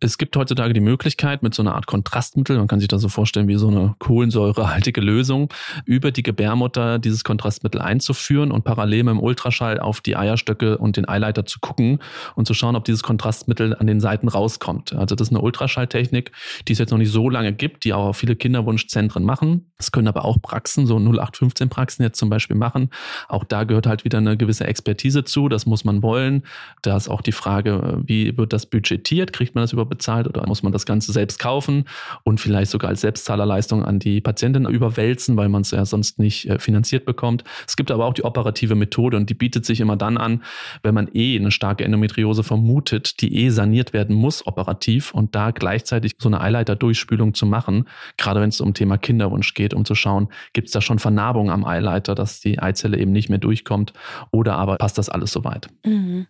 Es 0.00 0.18
gibt 0.18 0.36
heutzutage 0.36 0.72
die 0.72 0.80
Möglichkeit, 0.80 1.42
mit 1.42 1.54
so 1.54 1.62
einer 1.62 1.74
Art 1.74 1.86
Kontrastmittel, 1.86 2.58
man 2.58 2.68
kann 2.68 2.80
sich 2.80 2.88
das 2.88 3.02
so 3.02 3.08
vorstellen 3.08 3.48
wie 3.48 3.56
so 3.56 3.68
eine 3.68 3.94
kohlensäurehaltige 3.98 5.00
Lösung, 5.00 5.52
über 5.84 6.10
die 6.10 6.22
Gebärmutter 6.22 6.98
dieses 6.98 7.24
Kontrastmittel 7.24 7.80
einzuführen 7.80 8.50
und 8.50 8.64
parallel 8.64 9.04
mit 9.04 9.14
dem 9.14 9.20
Ultraschall 9.20 9.80
auf 9.80 10.00
die 10.00 10.16
Eierstöcke 10.16 10.78
und 10.78 10.96
den 10.96 11.08
Eileiter 11.08 11.46
zu 11.46 11.60
gucken 11.60 11.98
und 12.34 12.46
zu 12.46 12.54
schauen, 12.54 12.76
ob 12.76 12.84
dieses 12.84 13.02
Kontrastmittel 13.02 13.74
an 13.74 13.86
den 13.86 14.00
Seiten 14.00 14.28
rauskommt. 14.28 14.92
Also 14.94 15.14
das 15.14 15.28
ist 15.28 15.32
eine 15.32 15.42
Ultraschalltechnik, 15.42 16.32
die 16.68 16.72
es 16.72 16.78
jetzt 16.78 16.90
noch 16.90 16.98
nicht 16.98 17.12
so 17.12 17.28
lange 17.28 17.52
gibt, 17.52 17.84
die 17.84 17.92
auch 17.92 18.12
viele 18.12 18.36
Kinderwunschzentren 18.36 19.24
machen. 19.24 19.72
Das 19.78 19.92
können 19.92 20.08
aber 20.08 20.24
auch 20.24 20.40
Praxen, 20.40 20.86
so 20.86 20.96
0815 20.96 21.68
Praxen 21.68 22.02
jetzt 22.02 22.18
zum 22.18 22.30
Beispiel 22.30 22.56
machen. 22.56 22.90
Auch 23.28 23.44
da 23.44 23.64
gehört 23.64 23.86
halt 23.86 24.04
wieder 24.04 24.18
eine 24.18 24.36
gewisse 24.36 24.66
Expertise 24.66 25.24
zu, 25.24 25.48
das 25.48 25.66
muss 25.66 25.84
man 25.84 26.02
wollen. 26.02 26.44
Da 26.82 26.96
ist 26.96 27.08
auch 27.08 27.20
die 27.20 27.32
Frage, 27.32 28.00
wie 28.04 28.36
wird 28.36 28.52
das 28.52 28.66
budgetiert? 28.66 29.32
Kriegt 29.34 29.56
man 29.56 29.64
das 29.64 29.72
überhaupt 29.72 29.90
bezahlt 29.90 30.28
oder 30.28 30.46
muss 30.46 30.62
man 30.62 30.72
das 30.72 30.86
Ganze 30.86 31.10
selbst 31.10 31.40
kaufen 31.40 31.86
und 32.22 32.40
vielleicht 32.40 32.70
sogar 32.70 32.90
als 32.90 33.00
Selbstzahlerleistung 33.00 33.84
an 33.84 33.98
die 33.98 34.20
Patientin 34.20 34.64
überwälzen, 34.64 35.36
weil 35.36 35.48
man 35.48 35.62
es 35.62 35.72
ja 35.72 35.84
sonst 35.84 36.20
nicht 36.20 36.48
äh, 36.48 36.60
finanziert 36.60 37.04
bekommt. 37.04 37.42
Es 37.66 37.74
gibt 37.74 37.90
aber 37.90 38.06
auch 38.06 38.14
die 38.14 38.24
operative 38.24 38.76
Methode 38.76 39.16
und 39.16 39.28
die 39.28 39.34
bietet 39.34 39.66
sich 39.66 39.80
immer 39.80 39.96
dann 39.96 40.18
an, 40.18 40.44
wenn 40.84 40.94
man 40.94 41.10
eh 41.12 41.36
eine 41.36 41.50
starke 41.50 41.84
Endometriose 41.84 42.44
vermutet, 42.44 43.20
die 43.20 43.34
eh 43.44 43.48
saniert 43.48 43.92
werden 43.92 44.14
muss 44.14 44.46
operativ 44.46 45.12
und 45.12 45.34
da 45.34 45.50
gleichzeitig 45.50 46.12
so 46.18 46.28
eine 46.28 46.40
Eileiterdurchspülung 46.40 47.34
zu 47.34 47.44
machen, 47.44 47.88
gerade 48.16 48.40
wenn 48.40 48.50
es 48.50 48.60
um 48.60 48.72
Thema 48.72 48.98
Kinderwunsch 48.98 49.54
geht, 49.54 49.74
um 49.74 49.84
zu 49.84 49.96
schauen, 49.96 50.28
gibt 50.52 50.68
es 50.68 50.72
da 50.72 50.80
schon 50.80 51.00
Vernarbung 51.00 51.50
am 51.50 51.64
Eileiter, 51.64 52.14
dass 52.14 52.38
die 52.38 52.60
Eizelle 52.60 52.98
eben 52.98 53.10
nicht 53.10 53.30
mehr 53.30 53.38
durchkommt 53.38 53.94
oder 54.30 54.54
aber 54.54 54.76
passt 54.76 54.96
das 54.96 55.08
alles 55.08 55.32
soweit. 55.32 55.68
Mhm. 55.84 56.28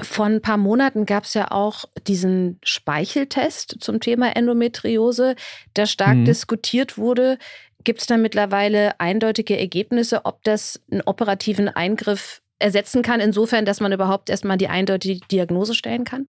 Vor 0.00 0.26
ein 0.26 0.40
paar 0.40 0.58
Monaten 0.58 1.06
gab 1.06 1.24
es 1.24 1.34
ja 1.34 1.50
auch 1.50 1.84
diesen 2.06 2.58
Speicheltest 2.62 3.76
zum 3.80 3.98
Thema 4.00 4.36
Endometriose, 4.36 5.34
der 5.74 5.86
stark 5.86 6.18
mhm. 6.18 6.24
diskutiert 6.24 6.98
wurde. 6.98 7.38
Gibt 7.82 8.00
es 8.00 8.06
da 8.06 8.16
mittlerweile 8.16 8.98
eindeutige 9.00 9.58
Ergebnisse, 9.58 10.24
ob 10.24 10.44
das 10.44 10.80
einen 10.90 11.00
operativen 11.02 11.68
Eingriff 11.68 12.42
ersetzen 12.60 13.02
kann, 13.02 13.20
insofern, 13.20 13.64
dass 13.64 13.80
man 13.80 13.92
überhaupt 13.92 14.30
erstmal 14.30 14.56
die 14.56 14.68
eindeutige 14.68 15.20
Diagnose 15.26 15.74
stellen 15.74 16.04
kann? 16.04 16.28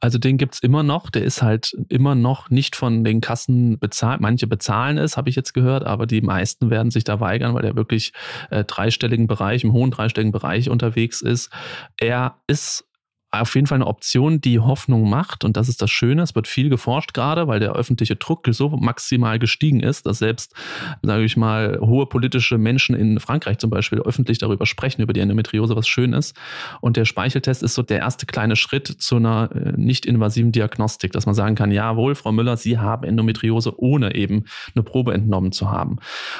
Also 0.00 0.18
den 0.18 0.36
gibt 0.36 0.54
es 0.54 0.62
immer 0.62 0.82
noch, 0.82 1.10
der 1.10 1.24
ist 1.24 1.42
halt 1.42 1.72
immer 1.88 2.14
noch 2.14 2.50
nicht 2.50 2.76
von 2.76 3.04
den 3.04 3.20
Kassen 3.20 3.78
bezahlt. 3.78 4.20
Manche 4.20 4.46
bezahlen 4.46 4.98
es, 4.98 5.16
habe 5.16 5.30
ich 5.30 5.36
jetzt 5.36 5.54
gehört, 5.54 5.84
aber 5.84 6.06
die 6.06 6.20
meisten 6.20 6.70
werden 6.70 6.90
sich 6.90 7.04
da 7.04 7.20
weigern, 7.20 7.54
weil 7.54 7.64
er 7.64 7.76
wirklich 7.76 8.12
äh, 8.50 8.64
dreistelligen 8.64 9.26
Bereich, 9.26 9.64
im 9.64 9.72
hohen 9.72 9.90
dreistelligen 9.90 10.32
Bereich 10.32 10.70
unterwegs 10.70 11.20
ist. 11.20 11.50
Er 11.96 12.36
ist 12.46 12.87
auf 13.30 13.54
jeden 13.54 13.66
Fall 13.66 13.76
eine 13.76 13.86
Option, 13.86 14.40
die 14.40 14.58
Hoffnung 14.58 15.08
macht. 15.08 15.44
Und 15.44 15.56
das 15.56 15.68
ist 15.68 15.82
das 15.82 15.90
Schöne. 15.90 16.22
Es 16.22 16.34
wird 16.34 16.48
viel 16.48 16.70
geforscht 16.70 17.12
gerade, 17.12 17.46
weil 17.46 17.60
der 17.60 17.72
öffentliche 17.72 18.16
Druck 18.16 18.46
so 18.50 18.70
maximal 18.70 19.38
gestiegen 19.38 19.80
ist, 19.80 20.06
dass 20.06 20.18
selbst, 20.18 20.54
sage 21.02 21.24
ich 21.24 21.36
mal, 21.36 21.78
hohe 21.80 22.06
politische 22.06 22.56
Menschen 22.56 22.96
in 22.96 23.20
Frankreich 23.20 23.58
zum 23.58 23.68
Beispiel 23.68 24.00
öffentlich 24.00 24.38
darüber 24.38 24.64
sprechen, 24.64 25.02
über 25.02 25.12
die 25.12 25.20
Endometriose, 25.20 25.76
was 25.76 25.86
schön 25.86 26.14
ist. 26.14 26.36
Und 26.80 26.96
der 26.96 27.04
Speicheltest 27.04 27.62
ist 27.62 27.74
so 27.74 27.82
der 27.82 27.98
erste 27.98 28.24
kleine 28.24 28.56
Schritt 28.56 28.86
zu 28.86 29.16
einer 29.16 29.50
äh, 29.54 29.72
nicht 29.76 30.06
invasiven 30.06 30.52
Diagnostik, 30.52 31.12
dass 31.12 31.26
man 31.26 31.34
sagen 31.34 31.54
kann, 31.54 31.70
jawohl, 31.70 32.14
Frau 32.14 32.32
Müller, 32.32 32.56
Sie 32.56 32.78
haben 32.78 33.04
Endometriose, 33.04 33.78
ohne 33.78 34.14
eben 34.14 34.44
eine 34.74 34.82
Probe 34.82 35.12
entnommen 35.12 35.52
zu 35.52 35.70
haben. 35.70 35.96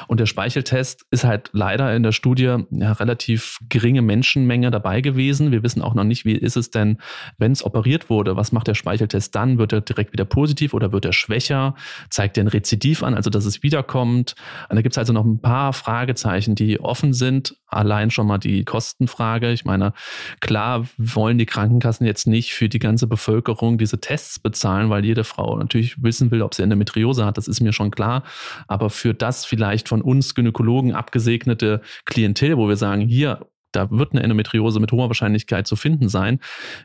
Und 0.07 0.20
der 0.20 0.27
Speicheltest 0.27 1.05
ist 1.11 1.24
halt 1.24 1.51
leider 1.53 1.94
in 1.94 2.03
der 2.03 2.12
Studie 2.12 2.57
ja 2.70 2.92
relativ 2.92 3.59
geringe 3.68 4.01
Menschenmenge 4.01 4.70
dabei 4.70 5.03
gewesen. 5.03 5.53
Wir 5.53 5.62
wissen 5.62 5.83
auch 5.83 5.94
noch 5.94 6.05
nicht, 6.05 6.24
wie 6.24 6.33
ist 6.33 6.57
es 6.57 6.70
denn 6.70 6.78
denn, 6.79 6.99
wenn 7.38 7.53
es 7.53 7.64
operiert 7.64 8.09
wurde, 8.09 8.37
was 8.37 8.53
macht 8.53 8.69
der 8.69 8.75
Speicheltest 8.75 9.35
dann? 9.35 9.59
Wird 9.59 9.73
er 9.73 9.81
direkt 9.81 10.12
wieder 10.12 10.25
positiv 10.25 10.75
oder 10.75 10.93
wird 10.93 11.05
er 11.05 11.12
schwächer? 11.12 11.75
Zeigt 12.11 12.38
er 12.38 12.45
ein 12.45 12.49
Rezidiv 12.49 13.03
an, 13.03 13.14
also 13.14 13.31
dass 13.31 13.45
es 13.45 13.62
wiederkommt? 13.62 14.35
Und 14.69 14.77
da 14.77 14.83
gibt 14.83 14.95
es 14.95 14.99
also 14.99 15.12
noch 15.12 15.25
ein 15.25 15.41
paar 15.41 15.73
Fragezeichen, 15.73 16.55
die 16.55 16.81
offen 16.81 17.12
sind. 17.12 17.57
Allein 17.67 18.11
schon 18.11 18.27
mal 18.27 18.38
die 18.38 18.64
Kostenfrage. 18.64 19.53
Ich 19.53 19.64
meine, 19.64 19.93
klar 20.41 20.87
wollen 20.97 21.38
die 21.38 21.47
Krankenkassen 21.47 22.07
jetzt 22.07 22.27
nicht 22.27 22.55
für 22.55 22.69
die 22.69 22.79
ganze 22.79 23.07
Bevölkerung 23.07 23.77
diese 23.77 24.01
Tests 24.01 24.38
bezahlen, 24.38 24.88
weil 24.88 25.05
jede 25.05 25.25
Frau 25.25 25.59
natürlich 25.59 26.03
wissen 26.03 26.31
will, 26.31 26.43
ob 26.43 26.55
sie 26.55 26.62
Endometriose 26.62 27.27
hat. 27.27 27.37
Das 27.37 27.49
ist 27.49 27.61
mir 27.61 27.73
schon 27.73 27.91
klar. 27.91 28.23
Aber 28.69 28.88
für 28.88 29.12
das 29.12 29.45
vielleicht 29.45 29.88
von 29.88 30.01
uns 30.01 30.35
Gynäkologen 30.35 30.95
abgesegnete 30.95 31.83
Klientel, 32.05 32.57
wo 32.57 32.69
wir 32.69 32.77
sagen, 32.77 33.03
hier, 33.03 33.47
da 33.73 33.91
wird 33.91 34.13
eine 34.13 34.23
Endometriose 34.23 34.81
mit 34.81 34.93
hoher 34.93 35.09
Wahrscheinlichkeit 35.09 35.67
zu 35.67 35.77
finden 35.77 36.09
sein, 36.09 36.41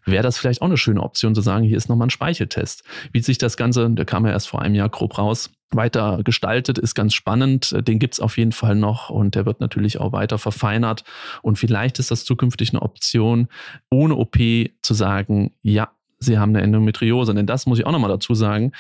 wäre 0.06 0.24
das 0.24 0.38
vielleicht 0.38 0.62
auch 0.62 0.68
eine 0.68 0.78
schöne 0.78 1.02
Option 1.02 1.36
zu 1.36 1.42
sagen, 1.42 1.64
hier 1.64 1.78
ist 1.78 1.90
nochmal 1.90 2.08
ein 2.08 2.12
Speicheltest. 2.12 2.84
Wie 3.12 3.22
sich 3.22 3.38
das 3.38 3.58
Ganze, 3.58 3.90
der 3.90 4.06
kam 4.06 4.26
ja 4.26 4.32
erst 4.32 4.50
vor 4.50 4.62
einem 4.62 4.76
Jahr 4.76 4.90
grob 4.90 5.18
raus, 5.18 5.52
weiter 5.72 6.22
gestaltet, 6.24 6.78
ist 6.78 6.94
ganz 6.94 7.14
spannend. 7.14 7.76
Den 7.88 8.00
gibt's 8.00 8.20
auf 8.20 8.38
jeden 8.38 8.52
Fall 8.52 8.76
noch 8.76 9.10
und 9.10 9.36
der 9.36 9.46
wird 9.46 9.60
natürlich 9.60 10.00
auch 10.00 10.12
weiter 10.12 10.38
verfeinert. 10.38 11.04
Und 11.42 11.58
vielleicht 11.58 12.00
ist 12.00 12.12
das 12.12 12.26
zukünftig 12.26 12.72
eine 12.72 12.82
Option, 12.82 13.48
ohne 13.90 14.16
OP 14.16 14.38
zu 14.82 14.94
sagen, 14.94 15.54
ja, 15.62 15.90
Sie 16.20 16.38
haben 16.38 16.52
eine 16.52 16.62
Endometriose. 16.62 17.34
Denn 17.34 17.46
das 17.46 17.66
muss 17.66 17.80
ich 17.80 17.86
auch 17.86 17.92
nochmal 17.92 18.10
dazu 18.10 18.34
sagen. 18.34 18.72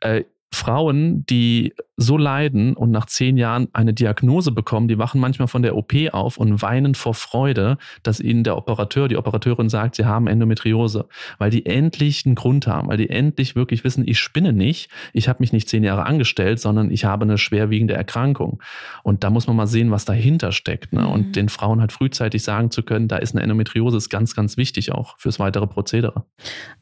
Äh, 0.00 0.24
Frauen, 0.52 1.26
die 1.26 1.74
so 1.96 2.16
leiden 2.16 2.74
und 2.74 2.90
nach 2.90 3.06
zehn 3.06 3.36
Jahren 3.36 3.68
eine 3.72 3.94
Diagnose 3.94 4.50
bekommen, 4.50 4.88
die 4.88 4.98
wachen 4.98 5.20
manchmal 5.20 5.48
von 5.48 5.62
der 5.62 5.76
OP 5.76 5.92
auf 6.12 6.38
und 6.38 6.60
weinen 6.60 6.94
vor 6.94 7.14
Freude, 7.14 7.78
dass 8.02 8.20
ihnen 8.20 8.44
der 8.44 8.56
Operateur, 8.56 9.08
die 9.08 9.16
Operateurin 9.16 9.68
sagt, 9.68 9.96
sie 9.96 10.04
haben 10.04 10.26
Endometriose, 10.26 11.06
weil 11.38 11.50
die 11.50 11.66
endlich 11.66 12.26
einen 12.26 12.34
Grund 12.34 12.66
haben, 12.66 12.88
weil 12.88 12.96
die 12.96 13.10
endlich 13.10 13.54
wirklich 13.54 13.84
wissen, 13.84 14.06
ich 14.06 14.18
spinne 14.18 14.52
nicht, 14.52 14.90
ich 15.12 15.28
habe 15.28 15.40
mich 15.40 15.52
nicht 15.52 15.68
zehn 15.68 15.84
Jahre 15.84 16.06
angestellt, 16.06 16.60
sondern 16.60 16.90
ich 16.90 17.04
habe 17.04 17.24
eine 17.24 17.38
schwerwiegende 17.38 17.94
Erkrankung. 17.94 18.60
Und 19.02 19.22
da 19.24 19.30
muss 19.30 19.46
man 19.46 19.56
mal 19.56 19.66
sehen, 19.66 19.90
was 19.90 20.04
dahinter 20.04 20.52
steckt. 20.52 20.92
Ne? 20.92 21.06
Und 21.06 21.28
mhm. 21.28 21.32
den 21.32 21.48
Frauen 21.48 21.80
halt 21.80 21.92
frühzeitig 21.92 22.42
sagen 22.42 22.70
zu 22.70 22.82
können, 22.82 23.08
da 23.08 23.16
ist 23.16 23.34
eine 23.34 23.42
Endometriose, 23.42 23.96
ist 23.96 24.08
ganz, 24.08 24.34
ganz 24.34 24.56
wichtig 24.56 24.92
auch 24.92 25.16
fürs 25.18 25.38
weitere 25.38 25.66
Prozedere. 25.66 26.24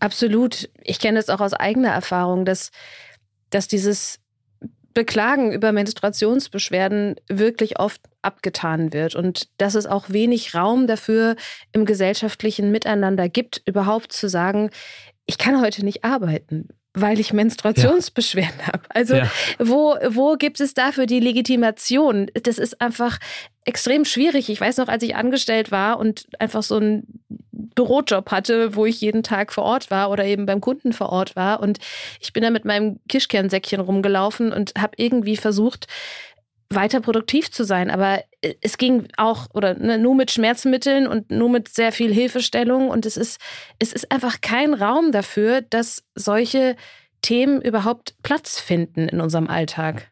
Absolut. 0.00 0.70
Ich 0.82 0.98
kenne 0.98 1.18
das 1.18 1.28
auch 1.28 1.40
aus 1.40 1.52
eigener 1.52 1.90
Erfahrung, 1.90 2.44
dass 2.44 2.70
dass 3.54 3.68
dieses 3.68 4.18
Beklagen 4.94 5.52
über 5.52 5.72
Menstruationsbeschwerden 5.72 7.16
wirklich 7.28 7.78
oft 7.78 8.00
abgetan 8.20 8.92
wird 8.92 9.14
und 9.14 9.48
dass 9.58 9.74
es 9.74 9.86
auch 9.86 10.10
wenig 10.10 10.54
Raum 10.54 10.86
dafür 10.86 11.36
im 11.72 11.86
gesellschaftlichen 11.86 12.70
Miteinander 12.70 13.28
gibt, 13.28 13.62
überhaupt 13.64 14.12
zu 14.12 14.28
sagen, 14.28 14.70
ich 15.26 15.38
kann 15.38 15.60
heute 15.60 15.84
nicht 15.84 16.04
arbeiten 16.04 16.68
weil 16.94 17.20
ich 17.20 17.32
Menstruationsbeschwerden 17.32 18.60
ja. 18.60 18.66
habe. 18.66 18.82
Also 18.90 19.14
ja. 19.16 19.30
wo, 19.58 19.96
wo 20.08 20.36
gibt 20.36 20.60
es 20.60 20.74
dafür 20.74 21.06
die 21.06 21.20
Legitimation? 21.20 22.30
Das 22.42 22.58
ist 22.58 22.80
einfach 22.80 23.18
extrem 23.64 24.04
schwierig. 24.04 24.48
Ich 24.48 24.60
weiß 24.60 24.78
noch, 24.78 24.88
als 24.88 25.02
ich 25.02 25.14
angestellt 25.16 25.70
war 25.70 25.98
und 25.98 26.26
einfach 26.38 26.62
so 26.62 26.76
einen 26.76 27.22
Bürojob 27.74 28.30
hatte, 28.30 28.74
wo 28.74 28.86
ich 28.86 29.00
jeden 29.00 29.22
Tag 29.22 29.52
vor 29.52 29.64
Ort 29.64 29.90
war 29.90 30.10
oder 30.10 30.24
eben 30.24 30.46
beim 30.46 30.60
Kunden 30.60 30.92
vor 30.92 31.10
Ort 31.10 31.36
war. 31.36 31.60
Und 31.60 31.78
ich 32.20 32.32
bin 32.32 32.42
da 32.42 32.50
mit 32.50 32.64
meinem 32.64 32.98
Kischkernsäckchen 33.08 33.80
rumgelaufen 33.80 34.52
und 34.52 34.72
habe 34.78 34.94
irgendwie 34.96 35.36
versucht, 35.36 35.86
weiter 36.70 37.00
produktiv 37.00 37.50
zu 37.50 37.64
sein. 37.64 37.90
Aber 37.90 38.22
es 38.60 38.78
ging 38.78 39.08
auch 39.16 39.48
oder 39.54 39.74
ne, 39.74 39.98
nur 39.98 40.14
mit 40.14 40.30
Schmerzmitteln 40.30 41.06
und 41.06 41.30
nur 41.30 41.48
mit 41.48 41.68
sehr 41.68 41.92
viel 41.92 42.12
Hilfestellung. 42.12 42.88
Und 42.88 43.06
es 43.06 43.16
ist, 43.16 43.40
es 43.78 43.92
ist 43.92 44.10
einfach 44.10 44.40
kein 44.40 44.74
Raum 44.74 45.12
dafür, 45.12 45.62
dass 45.62 46.04
solche 46.14 46.76
Themen 47.20 47.62
überhaupt 47.62 48.14
Platz 48.22 48.58
finden 48.58 49.08
in 49.08 49.20
unserem 49.20 49.48
Alltag. 49.48 50.11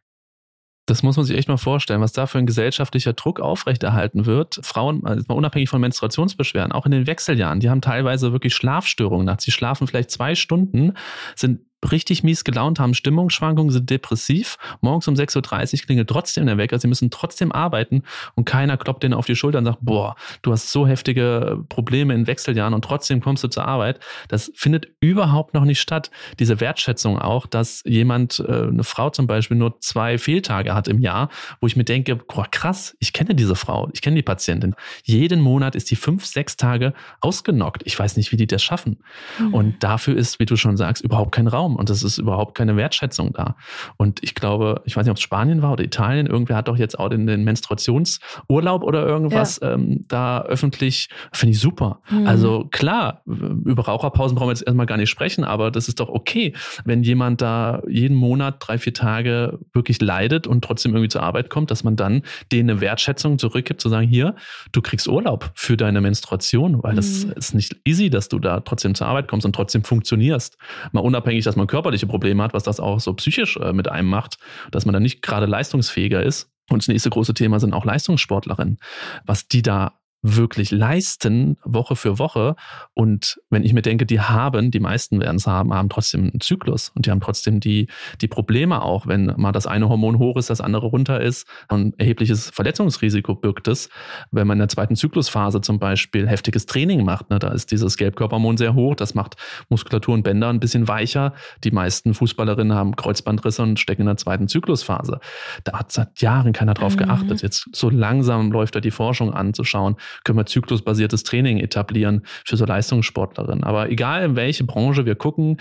Das 0.90 1.04
muss 1.04 1.16
man 1.16 1.24
sich 1.24 1.38
echt 1.38 1.46
mal 1.46 1.56
vorstellen, 1.56 2.00
was 2.00 2.10
da 2.10 2.26
für 2.26 2.38
ein 2.38 2.46
gesellschaftlicher 2.46 3.12
Druck 3.12 3.38
aufrechterhalten 3.38 4.26
wird. 4.26 4.58
Frauen, 4.64 5.06
also 5.06 5.24
unabhängig 5.32 5.68
von 5.68 5.80
Menstruationsbeschwerden, 5.80 6.72
auch 6.72 6.84
in 6.84 6.90
den 6.90 7.06
Wechseljahren, 7.06 7.60
die 7.60 7.70
haben 7.70 7.80
teilweise 7.80 8.32
wirklich 8.32 8.56
Schlafstörungen 8.56 9.24
nachts. 9.24 9.44
Sie 9.44 9.52
schlafen 9.52 9.86
vielleicht 9.86 10.10
zwei 10.10 10.34
Stunden, 10.34 10.94
sind 11.36 11.60
richtig 11.90 12.22
mies 12.22 12.44
gelaunt 12.44 12.78
haben, 12.78 12.94
Stimmungsschwankungen, 12.94 13.70
sind 13.70 13.88
depressiv. 13.90 14.58
Morgens 14.80 15.08
um 15.08 15.14
6.30 15.14 15.74
Uhr 15.74 15.86
klingelt 15.86 16.08
trotzdem 16.08 16.46
der 16.46 16.58
Wecker. 16.58 16.78
Sie 16.78 16.88
müssen 16.88 17.10
trotzdem 17.10 17.52
arbeiten 17.52 18.02
und 18.34 18.44
keiner 18.44 18.76
kloppt 18.76 19.02
denen 19.02 19.14
auf 19.14 19.26
die 19.26 19.36
Schulter 19.36 19.58
und 19.58 19.64
sagt, 19.64 19.78
boah, 19.80 20.16
du 20.42 20.52
hast 20.52 20.70
so 20.72 20.86
heftige 20.86 21.64
Probleme 21.68 22.14
in 22.14 22.26
Wechseljahren 22.26 22.74
und 22.74 22.84
trotzdem 22.84 23.20
kommst 23.20 23.44
du 23.44 23.48
zur 23.48 23.66
Arbeit. 23.66 24.00
Das 24.28 24.52
findet 24.54 24.88
überhaupt 25.00 25.54
noch 25.54 25.64
nicht 25.64 25.80
statt. 25.80 26.10
Diese 26.38 26.60
Wertschätzung 26.60 27.18
auch, 27.18 27.46
dass 27.46 27.82
jemand, 27.86 28.40
äh, 28.40 28.68
eine 28.68 28.84
Frau 28.84 29.10
zum 29.10 29.26
Beispiel, 29.26 29.56
nur 29.56 29.80
zwei 29.80 30.18
Fehltage 30.18 30.74
hat 30.74 30.88
im 30.88 30.98
Jahr, 30.98 31.30
wo 31.60 31.66
ich 31.66 31.76
mir 31.76 31.84
denke, 31.84 32.16
boah, 32.16 32.46
krass, 32.50 32.96
ich 32.98 33.12
kenne 33.12 33.34
diese 33.34 33.54
Frau, 33.54 33.88
ich 33.92 34.02
kenne 34.02 34.16
die 34.16 34.22
Patientin. 34.22 34.74
Jeden 35.04 35.40
Monat 35.40 35.74
ist 35.74 35.90
die 35.90 35.96
fünf, 35.96 36.26
sechs 36.26 36.56
Tage 36.56 36.92
ausgenockt. 37.20 37.82
Ich 37.84 37.98
weiß 37.98 38.16
nicht, 38.16 38.32
wie 38.32 38.36
die 38.36 38.46
das 38.46 38.62
schaffen. 38.62 38.98
Mhm. 39.38 39.54
Und 39.54 39.82
dafür 39.82 40.16
ist, 40.16 40.40
wie 40.40 40.46
du 40.46 40.56
schon 40.56 40.76
sagst, 40.76 41.02
überhaupt 41.02 41.32
kein 41.32 41.46
Raum. 41.46 41.69
Raum 41.70 41.76
und 41.76 41.90
es 41.90 42.02
ist 42.02 42.18
überhaupt 42.18 42.56
keine 42.56 42.76
Wertschätzung 42.76 43.32
da. 43.32 43.56
Und 43.96 44.22
ich 44.22 44.34
glaube, 44.34 44.82
ich 44.84 44.96
weiß 44.96 45.04
nicht, 45.04 45.10
ob 45.10 45.16
es 45.16 45.22
Spanien 45.22 45.62
war 45.62 45.72
oder 45.72 45.84
Italien, 45.84 46.26
irgendwer 46.26 46.56
hat 46.56 46.68
doch 46.68 46.76
jetzt 46.76 46.98
auch 46.98 47.08
den, 47.08 47.26
den 47.26 47.44
Menstruationsurlaub 47.44 48.82
oder 48.82 49.06
irgendwas 49.06 49.60
ja. 49.62 49.72
ähm, 49.74 50.04
da 50.08 50.42
öffentlich, 50.42 51.08
finde 51.32 51.52
ich 51.52 51.60
super. 51.60 52.00
Mhm. 52.10 52.26
Also 52.26 52.66
klar, 52.70 53.22
über 53.26 53.84
Raucherpausen 53.84 54.36
brauchen 54.36 54.48
wir 54.48 54.52
jetzt 54.52 54.66
erstmal 54.66 54.86
gar 54.86 54.96
nicht 54.96 55.10
sprechen, 55.10 55.44
aber 55.44 55.70
das 55.70 55.88
ist 55.88 56.00
doch 56.00 56.08
okay, 56.08 56.54
wenn 56.84 57.02
jemand 57.02 57.40
da 57.40 57.82
jeden 57.88 58.16
Monat 58.16 58.56
drei, 58.60 58.78
vier 58.78 58.94
Tage 58.94 59.58
wirklich 59.72 60.00
leidet 60.00 60.46
und 60.46 60.62
trotzdem 60.64 60.92
irgendwie 60.92 61.08
zur 61.08 61.22
Arbeit 61.22 61.50
kommt, 61.50 61.70
dass 61.70 61.84
man 61.84 61.96
dann 61.96 62.22
denen 62.52 62.70
eine 62.70 62.80
Wertschätzung 62.80 63.38
zurückgibt, 63.38 63.80
zu 63.80 63.88
sagen, 63.88 64.08
hier, 64.08 64.34
du 64.72 64.82
kriegst 64.82 65.08
Urlaub 65.08 65.50
für 65.54 65.76
deine 65.76 66.00
Menstruation, 66.00 66.82
weil 66.82 66.92
mhm. 66.92 66.96
das 66.96 67.24
ist 67.24 67.54
nicht 67.54 67.76
easy, 67.84 68.10
dass 68.10 68.28
du 68.28 68.38
da 68.38 68.60
trotzdem 68.60 68.94
zur 68.94 69.06
Arbeit 69.06 69.28
kommst 69.28 69.46
und 69.46 69.54
trotzdem 69.54 69.84
funktionierst. 69.84 70.56
Mal 70.92 71.00
unabhängig, 71.00 71.44
dass 71.44 71.56
man 71.56 71.59
man 71.60 71.68
körperliche 71.68 72.06
Probleme 72.06 72.42
hat, 72.42 72.54
was 72.54 72.64
das 72.64 72.80
auch 72.80 73.00
so 73.00 73.14
psychisch 73.14 73.56
äh, 73.56 73.72
mit 73.72 73.88
einem 73.88 74.08
macht, 74.08 74.38
dass 74.70 74.84
man 74.84 74.92
dann 74.92 75.02
nicht 75.02 75.22
gerade 75.22 75.46
leistungsfähiger 75.46 76.22
ist. 76.22 76.50
Und 76.70 76.82
das 76.82 76.88
nächste 76.88 77.10
große 77.10 77.34
Thema 77.34 77.58
sind 77.58 77.74
auch 77.74 77.84
Leistungssportlerinnen. 77.84 78.78
Was 79.24 79.48
die 79.48 79.62
da 79.62 79.99
wirklich 80.22 80.70
leisten, 80.70 81.56
Woche 81.64 81.96
für 81.96 82.18
Woche. 82.18 82.56
Und 82.94 83.40
wenn 83.48 83.64
ich 83.64 83.72
mir 83.72 83.82
denke, 83.82 84.06
die 84.06 84.20
haben, 84.20 84.70
die 84.70 84.80
meisten 84.80 85.20
werden 85.20 85.36
es 85.36 85.46
haben, 85.46 85.72
haben 85.72 85.88
trotzdem 85.88 86.22
einen 86.22 86.40
Zyklus 86.40 86.90
und 86.94 87.06
die 87.06 87.10
haben 87.10 87.20
trotzdem 87.20 87.60
die, 87.60 87.88
die 88.20 88.28
Probleme 88.28 88.82
auch, 88.82 89.06
wenn 89.06 89.32
mal 89.36 89.52
das 89.52 89.66
eine 89.66 89.88
Hormon 89.88 90.18
hoch 90.18 90.36
ist, 90.36 90.50
das 90.50 90.60
andere 90.60 90.86
runter 90.86 91.20
ist. 91.20 91.46
Ein 91.68 91.94
erhebliches 91.96 92.50
Verletzungsrisiko 92.50 93.34
birgt 93.34 93.68
es, 93.68 93.88
wenn 94.30 94.46
man 94.46 94.56
in 94.56 94.60
der 94.60 94.68
zweiten 94.68 94.96
Zyklusphase 94.96 95.60
zum 95.60 95.78
Beispiel 95.78 96.28
heftiges 96.28 96.66
Training 96.66 97.04
macht. 97.04 97.30
Ne, 97.30 97.38
da 97.38 97.48
ist 97.48 97.70
dieses 97.70 97.96
Gelbkörperhormon 97.96 98.56
sehr 98.56 98.74
hoch, 98.74 98.94
das 98.94 99.14
macht 99.14 99.36
Muskulatur 99.68 100.14
und 100.14 100.22
Bänder 100.22 100.48
ein 100.48 100.60
bisschen 100.60 100.86
weicher. 100.86 101.32
Die 101.64 101.70
meisten 101.70 102.12
Fußballerinnen 102.12 102.74
haben 102.74 102.96
Kreuzbandrisse 102.96 103.62
und 103.62 103.80
stecken 103.80 104.02
in 104.02 104.06
der 104.06 104.16
zweiten 104.16 104.48
Zyklusphase. 104.48 105.20
Da 105.64 105.78
hat 105.78 105.92
seit 105.92 106.20
Jahren 106.20 106.52
keiner 106.52 106.74
drauf 106.74 106.94
mhm. 106.94 106.98
geachtet. 106.98 107.42
Jetzt 107.42 107.68
so 107.72 107.88
langsam 107.88 108.52
läuft 108.52 108.74
da 108.74 108.80
die 108.80 108.90
Forschung 108.90 109.32
an, 109.32 109.54
zu 109.54 109.64
schauen, 109.64 109.96
können 110.24 110.38
wir 110.38 110.46
zyklusbasiertes 110.46 111.22
Training 111.22 111.58
etablieren 111.58 112.22
für 112.44 112.56
so 112.56 112.64
Leistungssportlerinnen. 112.64 113.64
Aber 113.64 113.90
egal 113.90 114.24
in 114.24 114.36
welche 114.36 114.64
Branche 114.64 115.06
wir 115.06 115.14
gucken, 115.14 115.58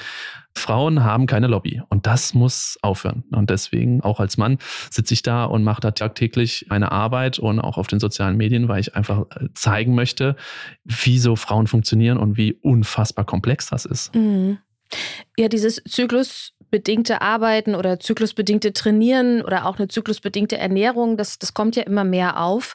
Frauen 0.56 1.04
haben 1.04 1.26
keine 1.26 1.48
Lobby 1.48 1.82
und 1.90 2.06
das 2.06 2.34
muss 2.34 2.78
aufhören. 2.82 3.24
Und 3.32 3.50
deswegen 3.50 4.02
auch 4.02 4.20
als 4.20 4.38
Mann 4.38 4.58
sitze 4.90 5.14
ich 5.14 5.22
da 5.22 5.46
und 5.46 5.64
mache 5.64 5.82
da 5.82 5.92
tagtäglich 5.92 6.68
eine 6.70 6.92
Arbeit 6.92 7.40
und 7.40 7.60
auch 7.60 7.78
auf 7.78 7.88
den 7.88 8.00
sozialen 8.00 8.38
Medien, 8.38 8.68
weil 8.68 8.82
ich 8.82 8.96
einfach 8.96 9.26
äh, 9.36 9.48
zeigen 9.54 9.96
möchte, 9.96 10.36
wie 10.84 11.20
so 11.20 11.36
Frauen 11.36 11.68
funktionieren 11.68 12.18
und 12.18 12.38
wie 12.38 12.54
unfassbar 12.54 13.26
komplex 13.26 13.68
das 13.68 13.86
ist. 13.86 14.14
Mhm. 14.16 14.60
Ja, 15.38 15.48
dieses 15.48 15.82
zyklusbedingte 15.88 17.22
Arbeiten 17.22 17.76
oder 17.76 18.00
zyklusbedingte 18.00 18.74
Trainieren 18.74 19.42
oder 19.42 19.66
auch 19.66 19.78
eine 19.78 19.88
zyklusbedingte 19.88 20.58
Ernährung, 20.58 21.16
das, 21.16 21.38
das 21.38 21.54
kommt 21.54 21.76
ja 21.76 21.84
immer 21.84 22.04
mehr 22.04 22.42
auf 22.42 22.74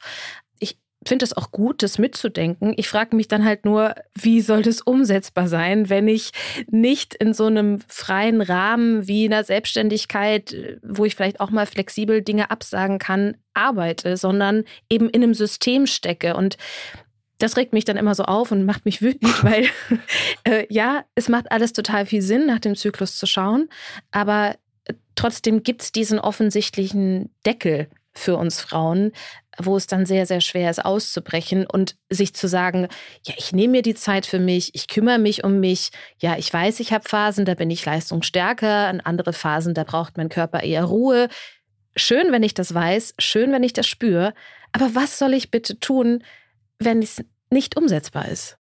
finde 1.08 1.24
es 1.24 1.36
auch 1.36 1.50
gut, 1.50 1.82
das 1.82 1.98
mitzudenken. 1.98 2.74
Ich 2.76 2.88
frage 2.88 3.16
mich 3.16 3.28
dann 3.28 3.44
halt 3.44 3.64
nur, 3.64 3.94
wie 4.14 4.40
soll 4.40 4.62
das 4.62 4.80
umsetzbar 4.80 5.48
sein, 5.48 5.88
wenn 5.90 6.08
ich 6.08 6.32
nicht 6.68 7.14
in 7.14 7.34
so 7.34 7.46
einem 7.46 7.80
freien 7.88 8.40
Rahmen 8.40 9.06
wie 9.06 9.26
einer 9.26 9.44
Selbstständigkeit, 9.44 10.54
wo 10.82 11.04
ich 11.04 11.14
vielleicht 11.14 11.40
auch 11.40 11.50
mal 11.50 11.66
flexibel 11.66 12.22
Dinge 12.22 12.50
absagen 12.50 12.98
kann, 12.98 13.36
arbeite, 13.54 14.16
sondern 14.16 14.64
eben 14.90 15.08
in 15.08 15.22
einem 15.22 15.34
System 15.34 15.86
stecke. 15.86 16.34
Und 16.36 16.56
das 17.38 17.56
regt 17.56 17.72
mich 17.72 17.84
dann 17.84 17.96
immer 17.96 18.14
so 18.14 18.24
auf 18.24 18.52
und 18.52 18.64
macht 18.64 18.84
mich 18.84 19.02
wütend, 19.02 19.42
weil 19.44 19.66
äh, 20.44 20.66
ja, 20.70 21.04
es 21.14 21.28
macht 21.28 21.50
alles 21.50 21.72
total 21.72 22.06
viel 22.06 22.22
Sinn, 22.22 22.46
nach 22.46 22.60
dem 22.60 22.76
Zyklus 22.76 23.16
zu 23.16 23.26
schauen, 23.26 23.68
aber 24.10 24.56
trotzdem 25.14 25.62
gibt 25.62 25.82
es 25.82 25.92
diesen 25.92 26.18
offensichtlichen 26.18 27.30
Deckel 27.46 27.88
für 28.14 28.36
uns 28.36 28.60
Frauen, 28.60 29.12
wo 29.58 29.76
es 29.76 29.86
dann 29.86 30.06
sehr, 30.06 30.26
sehr 30.26 30.40
schwer 30.40 30.70
ist, 30.70 30.84
auszubrechen 30.84 31.66
und 31.66 31.96
sich 32.10 32.34
zu 32.34 32.48
sagen, 32.48 32.88
ja, 33.24 33.34
ich 33.36 33.52
nehme 33.52 33.72
mir 33.72 33.82
die 33.82 33.94
Zeit 33.94 34.26
für 34.26 34.38
mich, 34.38 34.74
ich 34.74 34.88
kümmere 34.88 35.18
mich 35.18 35.44
um 35.44 35.60
mich. 35.60 35.90
Ja, 36.18 36.36
ich 36.36 36.52
weiß, 36.52 36.80
ich 36.80 36.92
habe 36.92 37.08
Phasen, 37.08 37.44
da 37.44 37.54
bin 37.54 37.70
ich 37.70 37.84
leistungsstärker, 37.84 38.90
in 38.90 39.00
andere 39.00 39.32
Phasen, 39.32 39.74
da 39.74 39.84
braucht 39.84 40.16
mein 40.16 40.28
Körper 40.28 40.62
eher 40.62 40.84
Ruhe. 40.84 41.28
Schön, 41.96 42.32
wenn 42.32 42.42
ich 42.42 42.54
das 42.54 42.74
weiß, 42.74 43.14
schön, 43.18 43.52
wenn 43.52 43.62
ich 43.62 43.72
das 43.72 43.86
spüre. 43.86 44.34
Aber 44.72 44.94
was 44.94 45.18
soll 45.18 45.34
ich 45.34 45.50
bitte 45.50 45.78
tun, 45.78 46.24
wenn 46.78 47.02
es 47.02 47.22
nicht 47.50 47.76
umsetzbar 47.76 48.28
ist? 48.28 48.58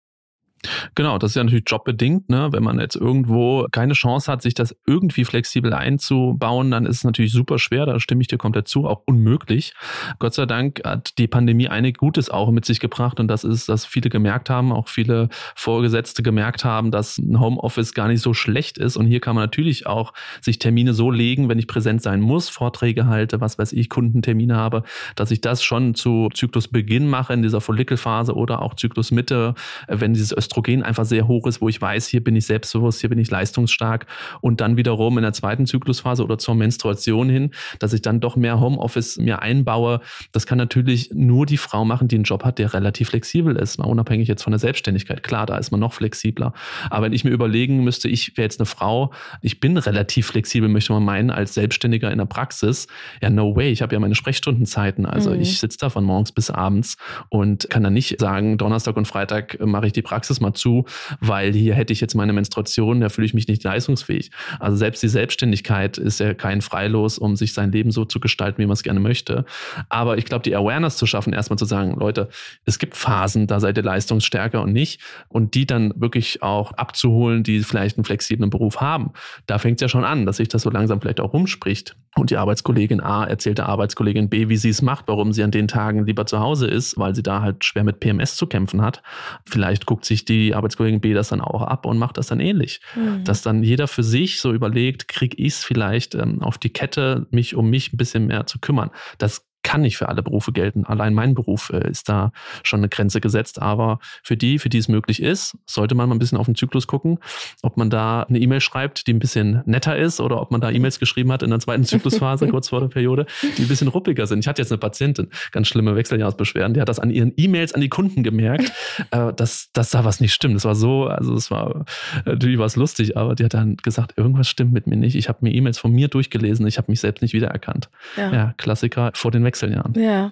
Genau, 0.95 1.17
das 1.17 1.31
ist 1.31 1.35
ja 1.35 1.43
natürlich 1.43 1.65
jobbedingt. 1.67 2.29
Ne? 2.29 2.49
Wenn 2.51 2.63
man 2.63 2.79
jetzt 2.79 2.95
irgendwo 2.95 3.67
keine 3.71 3.93
Chance 3.93 4.31
hat, 4.31 4.41
sich 4.41 4.53
das 4.53 4.75
irgendwie 4.85 5.23
flexibel 5.25 5.73
einzubauen, 5.73 6.71
dann 6.71 6.85
ist 6.85 6.97
es 6.97 7.03
natürlich 7.03 7.31
super 7.31 7.59
schwer. 7.59 7.85
Da 7.85 7.99
stimme 7.99 8.21
ich 8.21 8.27
dir 8.27 8.37
komplett 8.37 8.67
zu, 8.67 8.85
auch 8.85 9.03
unmöglich. 9.05 9.73
Gott 10.19 10.33
sei 10.33 10.45
Dank 10.45 10.81
hat 10.83 11.17
die 11.17 11.27
Pandemie 11.27 11.69
einig 11.69 11.97
Gutes 11.97 12.29
auch 12.29 12.51
mit 12.51 12.65
sich 12.65 12.79
gebracht 12.79 13.19
und 13.19 13.27
das 13.27 13.43
ist, 13.43 13.69
dass 13.69 13.85
viele 13.85 14.09
gemerkt 14.09 14.49
haben, 14.49 14.71
auch 14.71 14.89
viele 14.89 15.29
Vorgesetzte 15.55 16.23
gemerkt 16.23 16.65
haben, 16.65 16.91
dass 16.91 17.17
ein 17.17 17.39
Homeoffice 17.39 17.93
gar 17.93 18.07
nicht 18.07 18.21
so 18.21 18.33
schlecht 18.33 18.77
ist. 18.77 18.97
Und 18.97 19.05
hier 19.05 19.21
kann 19.21 19.35
man 19.35 19.45
natürlich 19.45 19.87
auch 19.87 20.13
sich 20.41 20.59
Termine 20.59 20.93
so 20.93 21.09
legen, 21.09 21.49
wenn 21.49 21.59
ich 21.59 21.67
präsent 21.67 22.01
sein 22.01 22.21
muss, 22.21 22.49
Vorträge 22.49 23.07
halte, 23.07 23.39
was 23.39 23.57
weiß 23.57 23.71
ich, 23.73 23.89
Kundentermine 23.89 24.55
habe, 24.55 24.83
dass 25.15 25.31
ich 25.31 25.41
das 25.41 25.63
schon 25.63 25.95
zu 25.95 26.29
Zyklusbeginn 26.33 27.07
mache 27.07 27.33
in 27.33 27.41
dieser 27.41 27.61
Follikelphase 27.61 28.33
oder 28.35 28.61
auch 28.61 28.73
Zyklusmitte, 28.75 29.55
wenn 29.87 30.13
dieses 30.13 30.31
Östrogen 30.35 30.48
einfach 30.83 31.05
sehr 31.05 31.27
hoch 31.27 31.47
ist, 31.47 31.61
wo 31.61 31.69
ich 31.69 31.81
weiß, 31.81 32.07
hier 32.07 32.23
bin 32.23 32.35
ich 32.35 32.45
selbstbewusst, 32.45 32.99
hier 32.99 33.09
bin 33.09 33.19
ich 33.19 33.29
leistungsstark 33.29 34.05
und 34.41 34.61
dann 34.61 34.77
wiederum 34.77 35.17
in 35.17 35.23
der 35.23 35.33
zweiten 35.33 35.65
Zyklusphase 35.65 36.23
oder 36.23 36.37
zur 36.37 36.55
Menstruation 36.55 37.29
hin, 37.29 37.51
dass 37.79 37.93
ich 37.93 38.01
dann 38.01 38.19
doch 38.19 38.35
mehr 38.35 38.59
Homeoffice 38.59 39.17
mir 39.17 39.41
einbaue. 39.41 40.01
Das 40.31 40.45
kann 40.45 40.57
natürlich 40.57 41.11
nur 41.13 41.45
die 41.45 41.57
Frau 41.57 41.85
machen, 41.85 42.07
die 42.07 42.15
einen 42.15 42.23
Job 42.23 42.43
hat, 42.43 42.59
der 42.59 42.73
relativ 42.73 43.09
flexibel 43.09 43.55
ist, 43.55 43.77
mal 43.79 43.85
unabhängig 43.85 44.27
jetzt 44.27 44.43
von 44.43 44.51
der 44.51 44.59
Selbstständigkeit. 44.59 45.23
Klar, 45.23 45.45
da 45.45 45.57
ist 45.57 45.71
man 45.71 45.79
noch 45.79 45.93
flexibler. 45.93 46.53
Aber 46.89 47.05
wenn 47.05 47.13
ich 47.13 47.23
mir 47.23 47.31
überlegen 47.31 47.83
müsste, 47.83 48.09
ich 48.09 48.37
wäre 48.37 48.45
jetzt 48.45 48.59
eine 48.59 48.65
Frau, 48.65 49.11
ich 49.41 49.59
bin 49.59 49.77
relativ 49.77 50.27
flexibel, 50.27 50.69
möchte 50.69 50.93
man 50.93 51.03
meinen, 51.03 51.29
als 51.29 51.53
Selbstständiger 51.53 52.11
in 52.11 52.17
der 52.17 52.25
Praxis. 52.25 52.87
Ja, 53.21 53.29
no 53.29 53.55
way. 53.55 53.71
Ich 53.71 53.81
habe 53.81 53.93
ja 53.93 53.99
meine 53.99 54.15
Sprechstundenzeiten. 54.15 55.05
Also 55.05 55.31
mhm. 55.31 55.41
ich 55.41 55.59
sitze 55.59 55.77
da 55.79 55.89
von 55.89 56.03
morgens 56.03 56.31
bis 56.31 56.49
abends 56.49 56.97
und 57.29 57.69
kann 57.69 57.83
dann 57.83 57.93
nicht 57.93 58.19
sagen, 58.19 58.57
Donnerstag 58.57 58.97
und 58.97 59.07
Freitag 59.07 59.57
mache 59.59 59.87
ich 59.87 59.93
die 59.93 60.01
Praxis 60.01 60.38
mal 60.41 60.53
zu, 60.53 60.85
weil 61.19 61.53
hier 61.53 61.73
hätte 61.75 61.93
ich 61.93 62.01
jetzt 62.01 62.15
meine 62.15 62.33
Menstruation, 62.33 63.01
da 63.01 63.09
fühle 63.09 63.25
ich 63.25 63.33
mich 63.33 63.47
nicht 63.47 63.63
leistungsfähig. 63.63 64.31
Also 64.59 64.77
selbst 64.77 65.03
die 65.03 65.07
Selbstständigkeit 65.07 65.97
ist 65.97 66.19
ja 66.19 66.33
kein 66.33 66.61
Freilos, 66.61 67.17
um 67.17 67.35
sich 67.35 67.53
sein 67.53 67.71
Leben 67.71 67.91
so 67.91 68.05
zu 68.05 68.19
gestalten, 68.19 68.61
wie 68.61 68.65
man 68.65 68.73
es 68.73 68.83
gerne 68.83 68.99
möchte. 68.99 69.45
Aber 69.89 70.17
ich 70.17 70.25
glaube, 70.25 70.43
die 70.43 70.55
Awareness 70.55 70.97
zu 70.97 71.05
schaffen, 71.05 71.33
erstmal 71.33 71.57
zu 71.57 71.65
sagen, 71.65 71.95
Leute, 71.99 72.29
es 72.65 72.79
gibt 72.79 72.95
Phasen, 72.95 73.47
da 73.47 73.59
seid 73.59 73.77
ihr 73.77 73.83
leistungsstärker 73.83 74.61
und 74.61 74.73
nicht. 74.73 75.01
Und 75.27 75.55
die 75.55 75.65
dann 75.65 75.93
wirklich 75.95 76.41
auch 76.43 76.71
abzuholen, 76.73 77.43
die 77.43 77.63
vielleicht 77.63 77.97
einen 77.97 78.05
flexiblen 78.05 78.49
Beruf 78.49 78.81
haben. 78.81 79.11
Da 79.45 79.57
fängt 79.57 79.79
es 79.79 79.81
ja 79.81 79.89
schon 79.89 80.03
an, 80.03 80.25
dass 80.25 80.37
sich 80.37 80.47
das 80.47 80.61
so 80.61 80.69
langsam 80.69 81.01
vielleicht 81.01 81.19
auch 81.19 81.33
rumspricht. 81.33 81.95
Und 82.15 82.31
die 82.31 82.37
Arbeitskollegin 82.37 83.01
A 83.01 83.23
erzählt 83.23 83.59
der 83.59 83.69
Arbeitskollegin 83.69 84.29
B, 84.29 84.49
wie 84.49 84.57
sie 84.57 84.69
es 84.69 84.81
macht, 84.81 85.07
warum 85.07 85.31
sie 85.31 85.43
an 85.43 85.51
den 85.51 85.67
Tagen 85.67 86.05
lieber 86.05 86.25
zu 86.25 86.39
Hause 86.39 86.67
ist, 86.67 86.97
weil 86.97 87.15
sie 87.15 87.23
da 87.23 87.41
halt 87.41 87.63
schwer 87.63 87.83
mit 87.83 87.99
PMS 87.99 88.35
zu 88.35 88.47
kämpfen 88.47 88.81
hat. 88.81 89.01
Vielleicht 89.45 89.85
guckt 89.85 90.05
sich 90.05 90.25
die 90.29 90.55
Arbeitskollegen 90.55 91.01
B 91.01 91.13
das 91.13 91.29
dann 91.29 91.41
auch 91.41 91.63
ab 91.63 91.85
und 91.85 91.97
macht 91.97 92.17
das 92.17 92.27
dann 92.27 92.39
ähnlich. 92.39 92.81
Mhm. 92.95 93.23
Dass 93.23 93.41
dann 93.41 93.63
jeder 93.63 93.87
für 93.87 94.03
sich 94.03 94.39
so 94.39 94.53
überlegt, 94.53 95.07
kriege 95.07 95.35
ich 95.37 95.53
es 95.53 95.63
vielleicht 95.63 96.15
ähm, 96.15 96.41
auf 96.41 96.57
die 96.57 96.69
Kette, 96.69 97.27
mich 97.31 97.55
um 97.55 97.69
mich 97.69 97.91
ein 97.91 97.97
bisschen 97.97 98.27
mehr 98.27 98.45
zu 98.45 98.59
kümmern. 98.59 98.91
Das 99.17 99.48
kann 99.69 99.81
nicht 99.81 99.97
für 99.97 100.09
alle 100.09 100.23
Berufe 100.23 100.51
gelten. 100.51 100.83
Allein 100.85 101.13
mein 101.13 101.35
Beruf 101.35 101.69
äh, 101.69 101.87
ist 101.91 102.09
da 102.09 102.31
schon 102.63 102.79
eine 102.79 102.89
Grenze 102.89 103.21
gesetzt. 103.21 103.61
Aber 103.61 103.99
für 104.23 104.35
die, 104.35 104.57
für 104.57 104.67
die 104.67 104.79
es 104.79 104.87
möglich 104.87 105.21
ist, 105.21 105.55
sollte 105.67 105.93
man 105.93 106.09
mal 106.09 106.15
ein 106.15 106.19
bisschen 106.19 106.39
auf 106.39 106.47
den 106.47 106.55
Zyklus 106.55 106.87
gucken, 106.87 107.19
ob 107.61 107.77
man 107.77 107.91
da 107.91 108.23
eine 108.23 108.39
E-Mail 108.39 108.61
schreibt, 108.61 109.05
die 109.05 109.13
ein 109.13 109.19
bisschen 109.19 109.61
netter 109.67 109.95
ist 109.95 110.21
oder 110.21 110.41
ob 110.41 110.49
man 110.49 110.59
da 110.59 110.71
E-Mails 110.71 110.97
geschrieben 110.97 111.31
hat 111.31 111.43
in 111.43 111.51
der 111.51 111.59
zweiten 111.59 111.83
Zyklusphase, 111.83 112.47
kurz 112.49 112.69
vor 112.69 112.79
der 112.79 112.87
Periode, 112.87 113.27
die 113.59 113.61
ein 113.61 113.67
bisschen 113.67 113.89
ruppiger 113.89 114.25
sind. 114.25 114.39
Ich 114.39 114.47
hatte 114.47 114.59
jetzt 114.59 114.71
eine 114.71 114.79
Patientin, 114.79 115.27
ganz 115.51 115.67
schlimme 115.67 115.95
Wechseljahrsbeschwerden, 115.95 116.73
die 116.73 116.81
hat 116.81 116.89
das 116.89 116.97
an 116.97 117.11
ihren 117.11 117.31
E-Mails 117.37 117.73
an 117.73 117.81
die 117.81 117.89
Kunden 117.89 118.23
gemerkt, 118.23 118.71
äh, 119.11 119.31
dass, 119.33 119.69
dass 119.73 119.91
da 119.91 120.03
was 120.03 120.19
nicht 120.19 120.33
stimmt. 120.33 120.55
Das 120.55 120.65
war 120.65 120.73
so, 120.73 121.05
also 121.05 121.35
es 121.35 121.51
war, 121.51 121.85
natürlich 122.25 122.57
war 122.57 122.65
es 122.65 122.75
lustig, 122.75 123.17
aber 123.17 123.35
die 123.35 123.43
hat 123.43 123.53
dann 123.53 123.77
gesagt, 123.77 124.17
irgendwas 124.17 124.47
stimmt 124.47 124.73
mit 124.73 124.87
mir 124.87 124.95
nicht. 124.95 125.15
Ich 125.15 125.29
habe 125.29 125.37
mir 125.41 125.53
E-Mails 125.53 125.77
von 125.77 125.91
mir 125.91 126.07
durchgelesen, 126.07 126.65
ich 126.65 126.79
habe 126.79 126.91
mich 126.91 127.01
selbst 127.01 127.21
nicht 127.21 127.33
wiedererkannt. 127.33 127.91
Ja. 128.17 128.33
ja, 128.33 128.53
Klassiker 128.57 129.11
vor 129.13 129.29
den 129.29 129.43
Wechseljahren. 129.43 129.58
Wechseljahren. 129.61 129.93
Ja. 129.95 130.31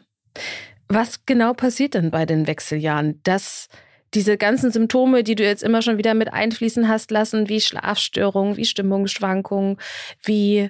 Was 0.88 1.25
genau 1.25 1.53
passiert 1.53 1.93
denn 1.93 2.11
bei 2.11 2.25
den 2.25 2.47
Wechseljahren? 2.47 3.19
Dass 3.23 3.67
diese 4.13 4.38
ganzen 4.38 4.71
Symptome, 4.71 5.23
die 5.23 5.36
du 5.36 5.43
jetzt 5.43 5.63
immer 5.63 5.82
schon 5.82 5.97
wieder 5.97 6.13
mit 6.13 6.32
einfließen 6.32 6.88
hast 6.88 7.11
lassen, 7.11 7.49
wie 7.49 7.59
Schlafstörungen, 7.59 8.55
wie 8.55 8.65
Stimmungsschwankungen, 8.65 9.78
wie 10.23 10.69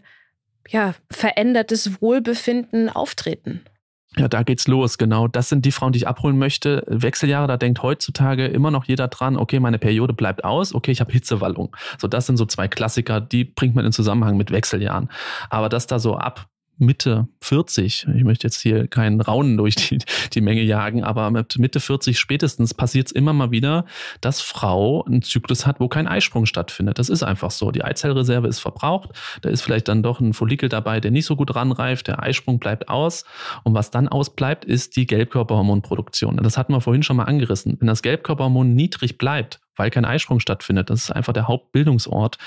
ja, 0.70 0.95
verändertes 1.12 2.01
Wohlbefinden 2.01 2.89
auftreten? 2.89 3.62
Ja, 4.18 4.28
da 4.28 4.41
geht's 4.41 4.68
los, 4.68 4.97
genau. 4.97 5.28
Das 5.28 5.49
sind 5.49 5.64
die 5.66 5.72
Frauen, 5.72 5.91
die 5.91 5.97
ich 5.97 6.08
abholen 6.08 6.39
möchte. 6.39 6.84
Wechseljahre, 6.88 7.47
da 7.47 7.58
denkt 7.58 7.84
heutzutage 7.84 8.47
immer 8.47 8.72
noch 8.72 8.86
jeder 8.86 9.08
dran, 9.08 9.38
okay, 9.38 9.60
meine 9.60 9.78
Periode 9.78 10.14
bleibt 10.14 10.43
aus, 10.43 10.74
okay, 10.74 10.91
ich 10.91 10.99
habe 10.99 11.12
Hitzewallung. 11.12 11.76
So, 11.99 12.08
das 12.08 12.26
sind 12.26 12.38
so 12.38 12.45
zwei 12.45 12.68
Klassiker, 12.68 13.22
die 13.22 13.43
bringt 13.43 13.76
man 13.76 13.86
in 13.86 13.91
Zusammenhang 13.91 14.36
mit 14.36 14.49
Wechseljahren. 14.49 15.10
Aber 15.51 15.70
dass 15.70 15.86
da 15.86 15.99
so 15.99 16.16
ab 16.18 16.47
Mitte 16.78 17.28
40, 17.41 18.07
ich 18.15 18.23
möchte 18.23 18.47
jetzt 18.47 18.61
hier 18.61 18.88
keinen 18.88 19.21
Raunen 19.21 19.57
durch 19.57 19.75
die, 19.75 19.97
die 20.34 20.41
Menge 20.41 20.61
jagen, 20.61 21.03
aber 21.03 21.32
mit 21.32 21.57
Mitte 21.57 21.80
40 21.80 22.19
spätestens 22.19 22.73
passiert 22.73 23.07
es 23.07 23.11
immer 23.11 23.34
mal 23.34 23.51
wieder, 23.51 23.86
dass 24.21 24.41
Frau 24.41 25.03
einen 25.03 25.21
Zyklus 25.21 25.65
hat, 25.65 25.80
wo 25.80 25.88
kein 25.88 26.07
Eisprung 26.07 26.45
stattfindet. 26.45 26.99
Das 26.99 27.09
ist 27.09 27.23
einfach 27.23 27.51
so. 27.51 27.71
Die 27.71 27.84
Eizellreserve 27.84 28.47
ist 28.47 28.59
verbraucht, 28.59 29.09
da 29.41 29.49
ist 29.49 29.61
vielleicht 29.61 29.88
dann 29.88 30.03
doch 30.03 30.19
ein 30.19 30.34
Follikel 30.34 30.69
dabei, 30.69 30.99
der 30.99 31.11
nicht 31.11 31.25
so 31.25 31.36
gut 31.36 31.55
ranreift, 31.55 32.07
der 32.07 32.21
Eisprung 32.21 32.59
bleibt 32.59 32.89
aus 32.89 33.25
und 33.63 33.73
was 33.73 33.91
dann 33.91 34.07
ausbleibt, 34.07 34.65
ist 34.65 34.95
die 34.95 35.07
Gelbkörperhormonproduktion. 35.07 36.38
Das 36.38 36.57
hatten 36.57 36.73
wir 36.73 36.82
vorhin 36.82 37.03
schon 37.03 37.17
mal 37.17 37.23
angerissen. 37.23 37.78
Wenn 37.80 37.88
das 37.88 38.01
Gelbkörperhormon 38.01 38.75
niedrig 38.75 39.17
bleibt, 39.17 39.59
weil 39.78 39.89
kein 39.89 40.05
Eisprung 40.05 40.39
stattfindet, 40.39 40.89
das 40.89 41.03
ist 41.03 41.11
einfach 41.11 41.34
der 41.34 41.47
Hauptbildungsort, 41.47 42.38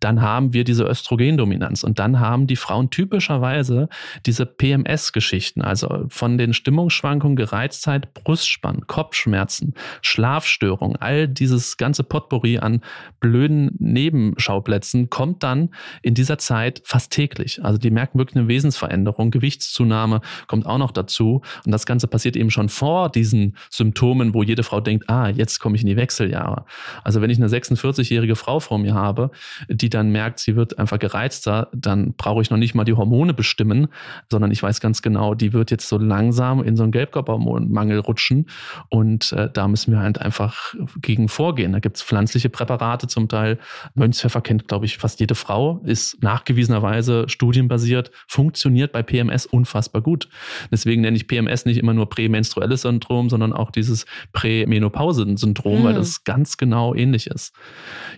dann 0.00 0.22
haben 0.22 0.52
wir 0.52 0.64
diese 0.64 0.84
Östrogendominanz 0.84 1.82
und 1.82 1.98
dann 1.98 2.20
haben 2.20 2.46
die 2.46 2.56
Frauen 2.56 2.90
typischerweise 2.90 3.88
diese 4.24 4.46
PMS-Geschichten, 4.46 5.62
also 5.62 6.04
von 6.08 6.38
den 6.38 6.54
Stimmungsschwankungen, 6.54 7.36
Gereiztheit, 7.36 8.14
Brustspann, 8.14 8.86
Kopfschmerzen, 8.86 9.74
Schlafstörungen, 10.02 10.96
all 10.96 11.28
dieses 11.28 11.76
ganze 11.76 12.04
Potpourri 12.04 12.58
an 12.58 12.80
blöden 13.20 13.70
Nebenschauplätzen 13.78 15.10
kommt 15.10 15.42
dann 15.42 15.70
in 16.02 16.14
dieser 16.14 16.38
Zeit 16.38 16.82
fast 16.84 17.12
täglich. 17.12 17.62
Also 17.64 17.78
die 17.78 17.90
merken 17.90 18.18
wirklich 18.18 18.36
eine 18.36 18.48
Wesensveränderung, 18.48 19.30
Gewichtszunahme 19.30 20.20
kommt 20.46 20.66
auch 20.66 20.78
noch 20.78 20.92
dazu 20.92 21.42
und 21.64 21.72
das 21.72 21.86
Ganze 21.86 22.06
passiert 22.08 22.36
eben 22.36 22.50
schon 22.50 22.68
vor 22.68 23.10
diesen 23.10 23.56
Symptomen, 23.70 24.34
wo 24.34 24.42
jede 24.42 24.62
Frau 24.62 24.80
denkt, 24.80 25.08
ah, 25.08 25.28
jetzt 25.28 25.58
komme 25.58 25.76
ich 25.76 25.82
in 25.82 25.88
die 25.88 25.96
Wechseljahre. 25.96 26.64
Also 27.04 27.20
wenn 27.20 27.30
ich 27.30 27.38
eine 27.38 27.48
46-jährige 27.48 28.36
Frau 28.36 28.60
vor 28.60 28.78
mir 28.78 28.94
habe, 28.94 29.30
die 29.68 29.90
dann 29.90 30.10
merkt, 30.10 30.40
sie 30.40 30.56
wird 30.56 30.78
einfach 30.78 30.98
gereizter, 30.98 31.68
dann 31.74 32.14
brauche 32.14 32.42
ich 32.42 32.50
noch 32.50 32.58
nicht 32.58 32.74
mal 32.74 32.84
die 32.84 32.94
Hormone 32.94 33.34
bestimmen, 33.34 33.88
sondern 34.30 34.50
ich 34.50 34.62
weiß 34.62 34.80
ganz 34.80 35.02
genau, 35.02 35.34
die 35.34 35.52
wird 35.52 35.70
jetzt 35.70 35.88
so 35.88 35.98
langsam 35.98 36.62
in 36.62 36.76
so 36.76 36.82
einen 36.82 36.92
Gelbkörperhormonmangel 36.92 37.98
rutschen 38.00 38.46
und 38.88 39.32
äh, 39.32 39.48
da 39.52 39.68
müssen 39.68 39.92
wir 39.92 40.00
halt 40.00 40.20
einfach 40.20 40.74
gegen 41.00 41.28
vorgehen. 41.28 41.72
Da 41.72 41.80
gibt 41.80 41.96
es 41.96 42.02
pflanzliche 42.02 42.48
Präparate 42.48 43.06
zum 43.06 43.28
Teil. 43.28 43.58
Mönchspfeffer 43.94 44.40
kennt, 44.40 44.68
glaube 44.68 44.86
ich, 44.86 44.98
fast 44.98 45.20
jede 45.20 45.34
Frau, 45.34 45.80
ist 45.84 46.22
nachgewiesenerweise 46.22 47.28
studienbasiert, 47.28 48.10
funktioniert 48.26 48.92
bei 48.92 49.02
PMS 49.02 49.46
unfassbar 49.46 50.02
gut. 50.02 50.28
Deswegen 50.70 51.02
nenne 51.02 51.16
ich 51.16 51.28
PMS 51.28 51.64
nicht 51.64 51.78
immer 51.78 51.94
nur 51.94 52.08
prämenstruelles 52.08 52.82
Syndrom, 52.82 53.30
sondern 53.30 53.52
auch 53.52 53.70
dieses 53.70 54.06
Prämenopause-Syndrom, 54.32 55.80
mhm. 55.80 55.84
weil 55.84 55.94
das 55.94 56.24
ganz 56.24 56.56
genau 56.56 56.65
ähnlich 56.94 57.26
ist. 57.26 57.54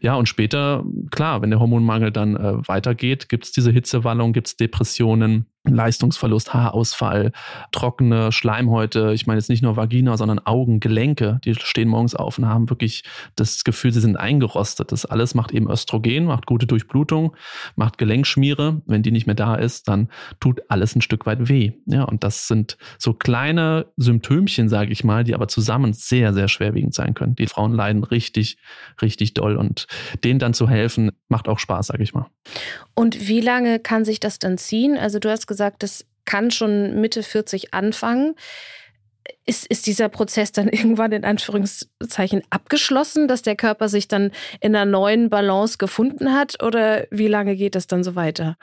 Ja, 0.00 0.14
und 0.14 0.28
später, 0.28 0.84
klar, 1.10 1.42
wenn 1.42 1.50
der 1.50 1.60
Hormonmangel 1.60 2.10
dann 2.10 2.36
äh, 2.36 2.68
weitergeht, 2.68 3.28
gibt 3.28 3.44
es 3.44 3.52
diese 3.52 3.70
Hitzewallung, 3.70 4.32
gibt 4.32 4.48
es 4.48 4.56
Depressionen, 4.56 5.46
Leistungsverlust, 5.74 6.54
Haarausfall, 6.54 7.32
trockene 7.72 8.32
Schleimhäute. 8.32 9.12
Ich 9.14 9.26
meine 9.26 9.38
jetzt 9.38 9.48
nicht 9.48 9.62
nur 9.62 9.76
Vagina, 9.76 10.16
sondern 10.16 10.38
Augen, 10.40 10.80
Gelenke. 10.80 11.40
Die 11.44 11.54
stehen 11.54 11.88
morgens 11.88 12.14
auf 12.14 12.38
und 12.38 12.46
haben 12.46 12.70
wirklich 12.70 13.04
das 13.36 13.64
Gefühl, 13.64 13.92
sie 13.92 14.00
sind 14.00 14.16
eingerostet. 14.16 14.92
Das 14.92 15.04
alles 15.06 15.34
macht 15.34 15.52
eben 15.52 15.70
Östrogen, 15.70 16.24
macht 16.24 16.46
gute 16.46 16.66
Durchblutung, 16.66 17.36
macht 17.76 17.98
Gelenkschmiere. 17.98 18.82
Wenn 18.86 19.02
die 19.02 19.10
nicht 19.10 19.26
mehr 19.26 19.34
da 19.34 19.54
ist, 19.54 19.88
dann 19.88 20.08
tut 20.40 20.60
alles 20.68 20.94
ein 20.94 21.02
Stück 21.02 21.26
weit 21.26 21.48
weh. 21.48 21.72
Ja, 21.86 22.04
und 22.04 22.24
das 22.24 22.48
sind 22.48 22.78
so 22.98 23.12
kleine 23.12 23.86
Symptömchen, 23.96 24.68
sage 24.68 24.92
ich 24.92 25.04
mal, 25.04 25.24
die 25.24 25.34
aber 25.34 25.48
zusammen 25.48 25.92
sehr, 25.92 26.32
sehr 26.34 26.48
schwerwiegend 26.48 26.94
sein 26.94 27.14
können. 27.14 27.34
Die 27.36 27.46
Frauen 27.46 27.72
leiden 27.72 28.04
richtig, 28.04 28.58
richtig 29.00 29.34
doll 29.34 29.56
und 29.56 29.86
denen 30.24 30.38
dann 30.38 30.54
zu 30.54 30.68
helfen, 30.68 31.10
macht 31.28 31.48
auch 31.48 31.58
Spaß, 31.58 31.88
sage 31.88 32.02
ich 32.02 32.14
mal. 32.14 32.26
Und 32.94 33.28
wie 33.28 33.40
lange 33.40 33.78
kann 33.78 34.04
sich 34.04 34.20
das 34.20 34.38
dann 34.38 34.58
ziehen? 34.58 34.96
Also 34.96 35.18
du 35.18 35.30
hast 35.30 35.46
gesagt, 35.46 35.82
das 35.82 36.04
kann 36.24 36.50
schon 36.50 37.00
Mitte 37.00 37.22
40 37.22 37.72
anfangen. 37.74 38.34
Ist, 39.46 39.66
ist 39.66 39.86
dieser 39.86 40.08
Prozess 40.08 40.52
dann 40.52 40.68
irgendwann 40.68 41.12
in 41.12 41.24
Anführungszeichen 41.24 42.42
abgeschlossen, 42.50 43.28
dass 43.28 43.42
der 43.42 43.56
Körper 43.56 43.88
sich 43.88 44.08
dann 44.08 44.30
in 44.60 44.76
einer 44.76 44.90
neuen 44.90 45.30
Balance 45.30 45.78
gefunden 45.78 46.32
hat? 46.32 46.62
Oder 46.62 47.06
wie 47.10 47.28
lange 47.28 47.56
geht 47.56 47.74
das 47.74 47.86
dann 47.86 48.04
so 48.04 48.14
weiter? 48.14 48.56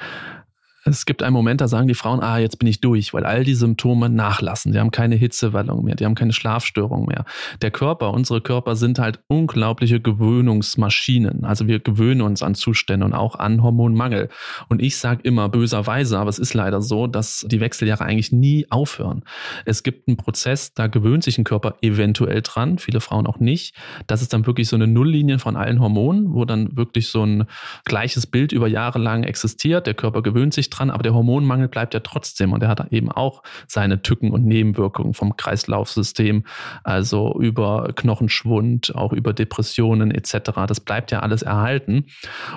Es 0.88 1.08
gibt 1.08 1.24
einen 1.24 1.34
Moment, 1.34 1.62
da 1.62 1.68
sagen 1.68 1.88
die 1.88 1.96
Frauen, 1.96 2.20
ah, 2.20 2.38
jetzt 2.38 2.60
bin 2.60 2.68
ich 2.68 2.80
durch, 2.80 3.12
weil 3.12 3.26
all 3.26 3.44
die 3.44 3.56
Symptome 3.56 4.08
nachlassen. 4.08 4.72
Die 4.72 4.80
haben 4.80 4.92
keine 4.92 5.16
Hitzewallung 5.16 5.84
mehr, 5.84 5.96
die 5.96 6.06
haben 6.06 6.14
keine 6.14 6.32
Schlafstörung 6.32 7.08
mehr. 7.08 7.26
Der 7.64 7.72
Körper, 7.72 8.14
unsere 8.14 8.40
Körper 8.40 8.76
sind 8.76 9.00
halt 9.00 9.20
unglaubliche 9.26 10.00
Gewöhnungsmaschinen. 10.00 11.44
Also 11.44 11.66
wir 11.66 11.80
gewöhnen 11.80 12.22
uns 12.22 12.44
an 12.44 12.54
Zustände 12.54 13.04
und 13.04 13.14
auch 13.14 13.34
an 13.34 13.64
Hormonmangel. 13.64 14.30
Und 14.70 14.80
ich 14.80 14.98
sage 14.98 15.22
immer 15.24 15.50
böserweise, 15.50 16.20
aber 16.20 16.30
es 16.30 16.38
ist 16.38 16.54
leider 16.54 16.84
so, 16.84 17.08
dass 17.08 17.44
die 17.50 17.62
Wechseljahre 17.62 18.06
eigentlich 18.06 18.32
nie 18.32 18.68
aufhören. 18.70 19.24
Es 19.66 19.82
gibt 19.82 20.08
einen 20.08 20.18
Prozess, 20.18 20.76
da 20.76 20.86
gewöhnt 20.86 21.24
sich 21.24 21.40
ein 21.40 21.46
Körper 21.46 21.78
eventuell 21.82 22.44
dran, 22.44 22.78
viele 22.78 23.02
Frauen 23.02 23.26
auch 23.26 23.40
nicht. 23.40 23.76
Das 24.06 24.22
ist 24.22 24.34
dann 24.34 24.46
wirklich 24.46 24.68
so 24.68 24.76
eine 24.76 24.86
Nulllinie 24.86 25.40
von 25.40 25.56
allen 25.56 25.82
Hormonen, 25.82 26.36
wo 26.36 26.46
dann 26.46 26.78
wirklich 26.78 27.08
so 27.08 27.26
ein 27.26 27.46
gleiches 27.86 28.28
Bild 28.28 28.52
über 28.52 28.68
Jahre 28.68 29.00
lang 29.00 29.24
existiert. 29.24 29.88
Der 29.88 29.96
Körper 29.96 30.22
gewöhnt 30.22 30.54
sich 30.54 30.70
dran, 30.70 30.75
aber 30.80 31.04
der 31.04 31.14
Hormonmangel 31.14 31.68
bleibt 31.68 31.94
ja 31.94 32.00
trotzdem 32.00 32.54
und 32.54 32.64
er 32.64 32.70
hat 32.70 32.92
eben 32.92 33.12
auch 33.12 33.44
seine 33.68 34.02
Tücken 34.02 34.32
und 34.32 34.46
Nebenwirkungen 34.46 35.14
vom 35.14 35.38
Kreislaufsystem, 35.38 36.46
also 36.84 37.40
über 37.40 37.92
Knochenschwund, 37.96 38.96
auch 38.96 39.14
über 39.14 39.34
Depressionen 39.34 40.12
etc. 40.12 40.52
Das 40.68 40.80
bleibt 40.80 41.12
ja 41.12 41.20
alles 41.20 41.42
erhalten 41.42 42.06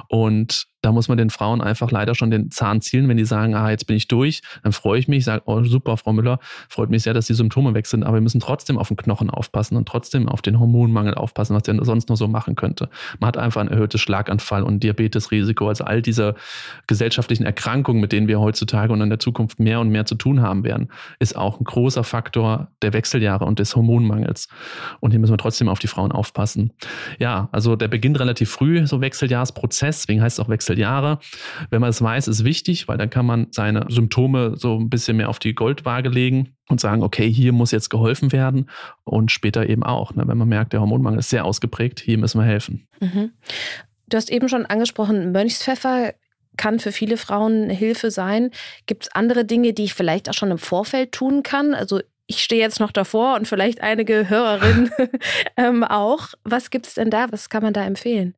und 0.08 0.66
da 0.80 0.92
muss 0.92 1.08
man 1.08 1.18
den 1.18 1.30
Frauen 1.30 1.60
einfach 1.60 1.90
leider 1.90 2.14
schon 2.14 2.30
den 2.30 2.50
Zahn 2.50 2.80
zielen, 2.80 3.08
wenn 3.08 3.16
die 3.16 3.24
sagen, 3.24 3.54
ah, 3.54 3.70
jetzt 3.70 3.86
bin 3.86 3.96
ich 3.96 4.08
durch, 4.08 4.42
dann 4.62 4.72
freue 4.72 4.98
ich 4.98 5.08
mich, 5.08 5.24
sage, 5.24 5.42
oh 5.46 5.62
super, 5.64 5.96
Frau 5.96 6.12
Müller, 6.12 6.38
freut 6.68 6.90
mich 6.90 7.02
sehr, 7.02 7.14
dass 7.14 7.26
die 7.26 7.34
Symptome 7.34 7.74
weg 7.74 7.86
sind, 7.86 8.04
aber 8.04 8.14
wir 8.14 8.20
müssen 8.20 8.40
trotzdem 8.40 8.78
auf 8.78 8.88
den 8.88 8.96
Knochen 8.96 9.30
aufpassen 9.30 9.76
und 9.76 9.88
trotzdem 9.88 10.28
auf 10.28 10.40
den 10.40 10.60
Hormonmangel 10.60 11.14
aufpassen, 11.14 11.54
was 11.54 11.64
der 11.64 11.76
sonst 11.84 12.08
nur 12.08 12.16
so 12.16 12.28
machen 12.28 12.54
könnte. 12.54 12.88
Man 13.18 13.28
hat 13.28 13.36
einfach 13.36 13.60
ein 13.60 13.68
erhöhtes 13.68 14.00
Schlaganfall 14.00 14.62
und 14.62 14.82
Diabetesrisiko, 14.82 15.68
also 15.68 15.84
all 15.84 16.00
diese 16.02 16.34
gesellschaftlichen 16.86 17.44
Erkrankungen, 17.44 18.00
mit 18.00 18.12
denen 18.12 18.28
wir 18.28 18.40
heutzutage 18.40 18.92
und 18.92 19.00
in 19.00 19.10
der 19.10 19.18
Zukunft 19.18 19.58
mehr 19.58 19.80
und 19.80 19.88
mehr 19.88 20.06
zu 20.06 20.14
tun 20.14 20.42
haben 20.42 20.64
werden, 20.64 20.88
ist 21.18 21.36
auch 21.36 21.60
ein 21.60 21.64
großer 21.64 22.04
Faktor 22.04 22.68
der 22.82 22.92
Wechseljahre 22.92 23.44
und 23.44 23.58
des 23.58 23.74
Hormonmangels. 23.74 24.48
Und 25.00 25.10
hier 25.10 25.20
müssen 25.20 25.32
wir 25.32 25.38
trotzdem 25.38 25.68
auf 25.68 25.78
die 25.78 25.88
Frauen 25.88 26.12
aufpassen. 26.12 26.72
Ja, 27.18 27.48
also 27.52 27.76
der 27.76 27.88
beginnt 27.88 28.20
relativ 28.20 28.50
früh, 28.50 28.86
so 28.86 29.00
Wechseljahrsprozess, 29.00 30.02
deswegen 30.02 30.22
heißt 30.22 30.38
es 30.38 30.44
auch 30.44 30.48
Wechseljahrsprozess. 30.48 30.68
Wechseljahre. 30.78 31.18
Wenn 31.70 31.80
man 31.80 31.90
es 31.90 32.00
weiß, 32.00 32.28
ist 32.28 32.44
wichtig, 32.44 32.88
weil 32.88 32.98
dann 32.98 33.10
kann 33.10 33.26
man 33.26 33.48
seine 33.50 33.86
Symptome 33.88 34.54
so 34.56 34.78
ein 34.78 34.88
bisschen 34.88 35.16
mehr 35.16 35.28
auf 35.28 35.38
die 35.38 35.54
Goldwaage 35.54 36.08
legen 36.08 36.54
und 36.68 36.80
sagen, 36.80 37.02
okay, 37.02 37.30
hier 37.30 37.52
muss 37.52 37.70
jetzt 37.70 37.90
geholfen 37.90 38.32
werden 38.32 38.70
und 39.04 39.32
später 39.32 39.68
eben 39.68 39.82
auch, 39.82 40.14
ne, 40.14 40.26
wenn 40.26 40.38
man 40.38 40.48
merkt, 40.48 40.72
der 40.72 40.80
Hormonmangel 40.80 41.18
ist 41.18 41.30
sehr 41.30 41.44
ausgeprägt, 41.44 42.00
hier 42.00 42.18
müssen 42.18 42.40
wir 42.40 42.46
helfen. 42.46 42.86
Mhm. 43.00 43.32
Du 44.08 44.16
hast 44.16 44.30
eben 44.30 44.48
schon 44.48 44.64
angesprochen, 44.64 45.32
Mönchspfeffer 45.32 46.14
kann 46.56 46.80
für 46.80 46.92
viele 46.92 47.16
Frauen 47.16 47.70
Hilfe 47.70 48.10
sein. 48.10 48.50
Gibt 48.86 49.04
es 49.04 49.12
andere 49.12 49.44
Dinge, 49.44 49.74
die 49.74 49.84
ich 49.84 49.94
vielleicht 49.94 50.28
auch 50.28 50.34
schon 50.34 50.50
im 50.50 50.58
Vorfeld 50.58 51.12
tun 51.12 51.42
kann? 51.42 51.74
Also 51.74 52.00
ich 52.26 52.42
stehe 52.42 52.60
jetzt 52.60 52.80
noch 52.80 52.90
davor 52.90 53.36
und 53.36 53.46
vielleicht 53.46 53.80
einige 53.80 54.28
Hörerinnen 54.28 54.90
ähm, 55.56 55.84
auch. 55.84 56.28
Was 56.44 56.70
gibt 56.70 56.86
es 56.86 56.94
denn 56.94 57.10
da? 57.10 57.26
Was 57.30 57.48
kann 57.48 57.62
man 57.62 57.72
da 57.72 57.84
empfehlen? 57.84 58.34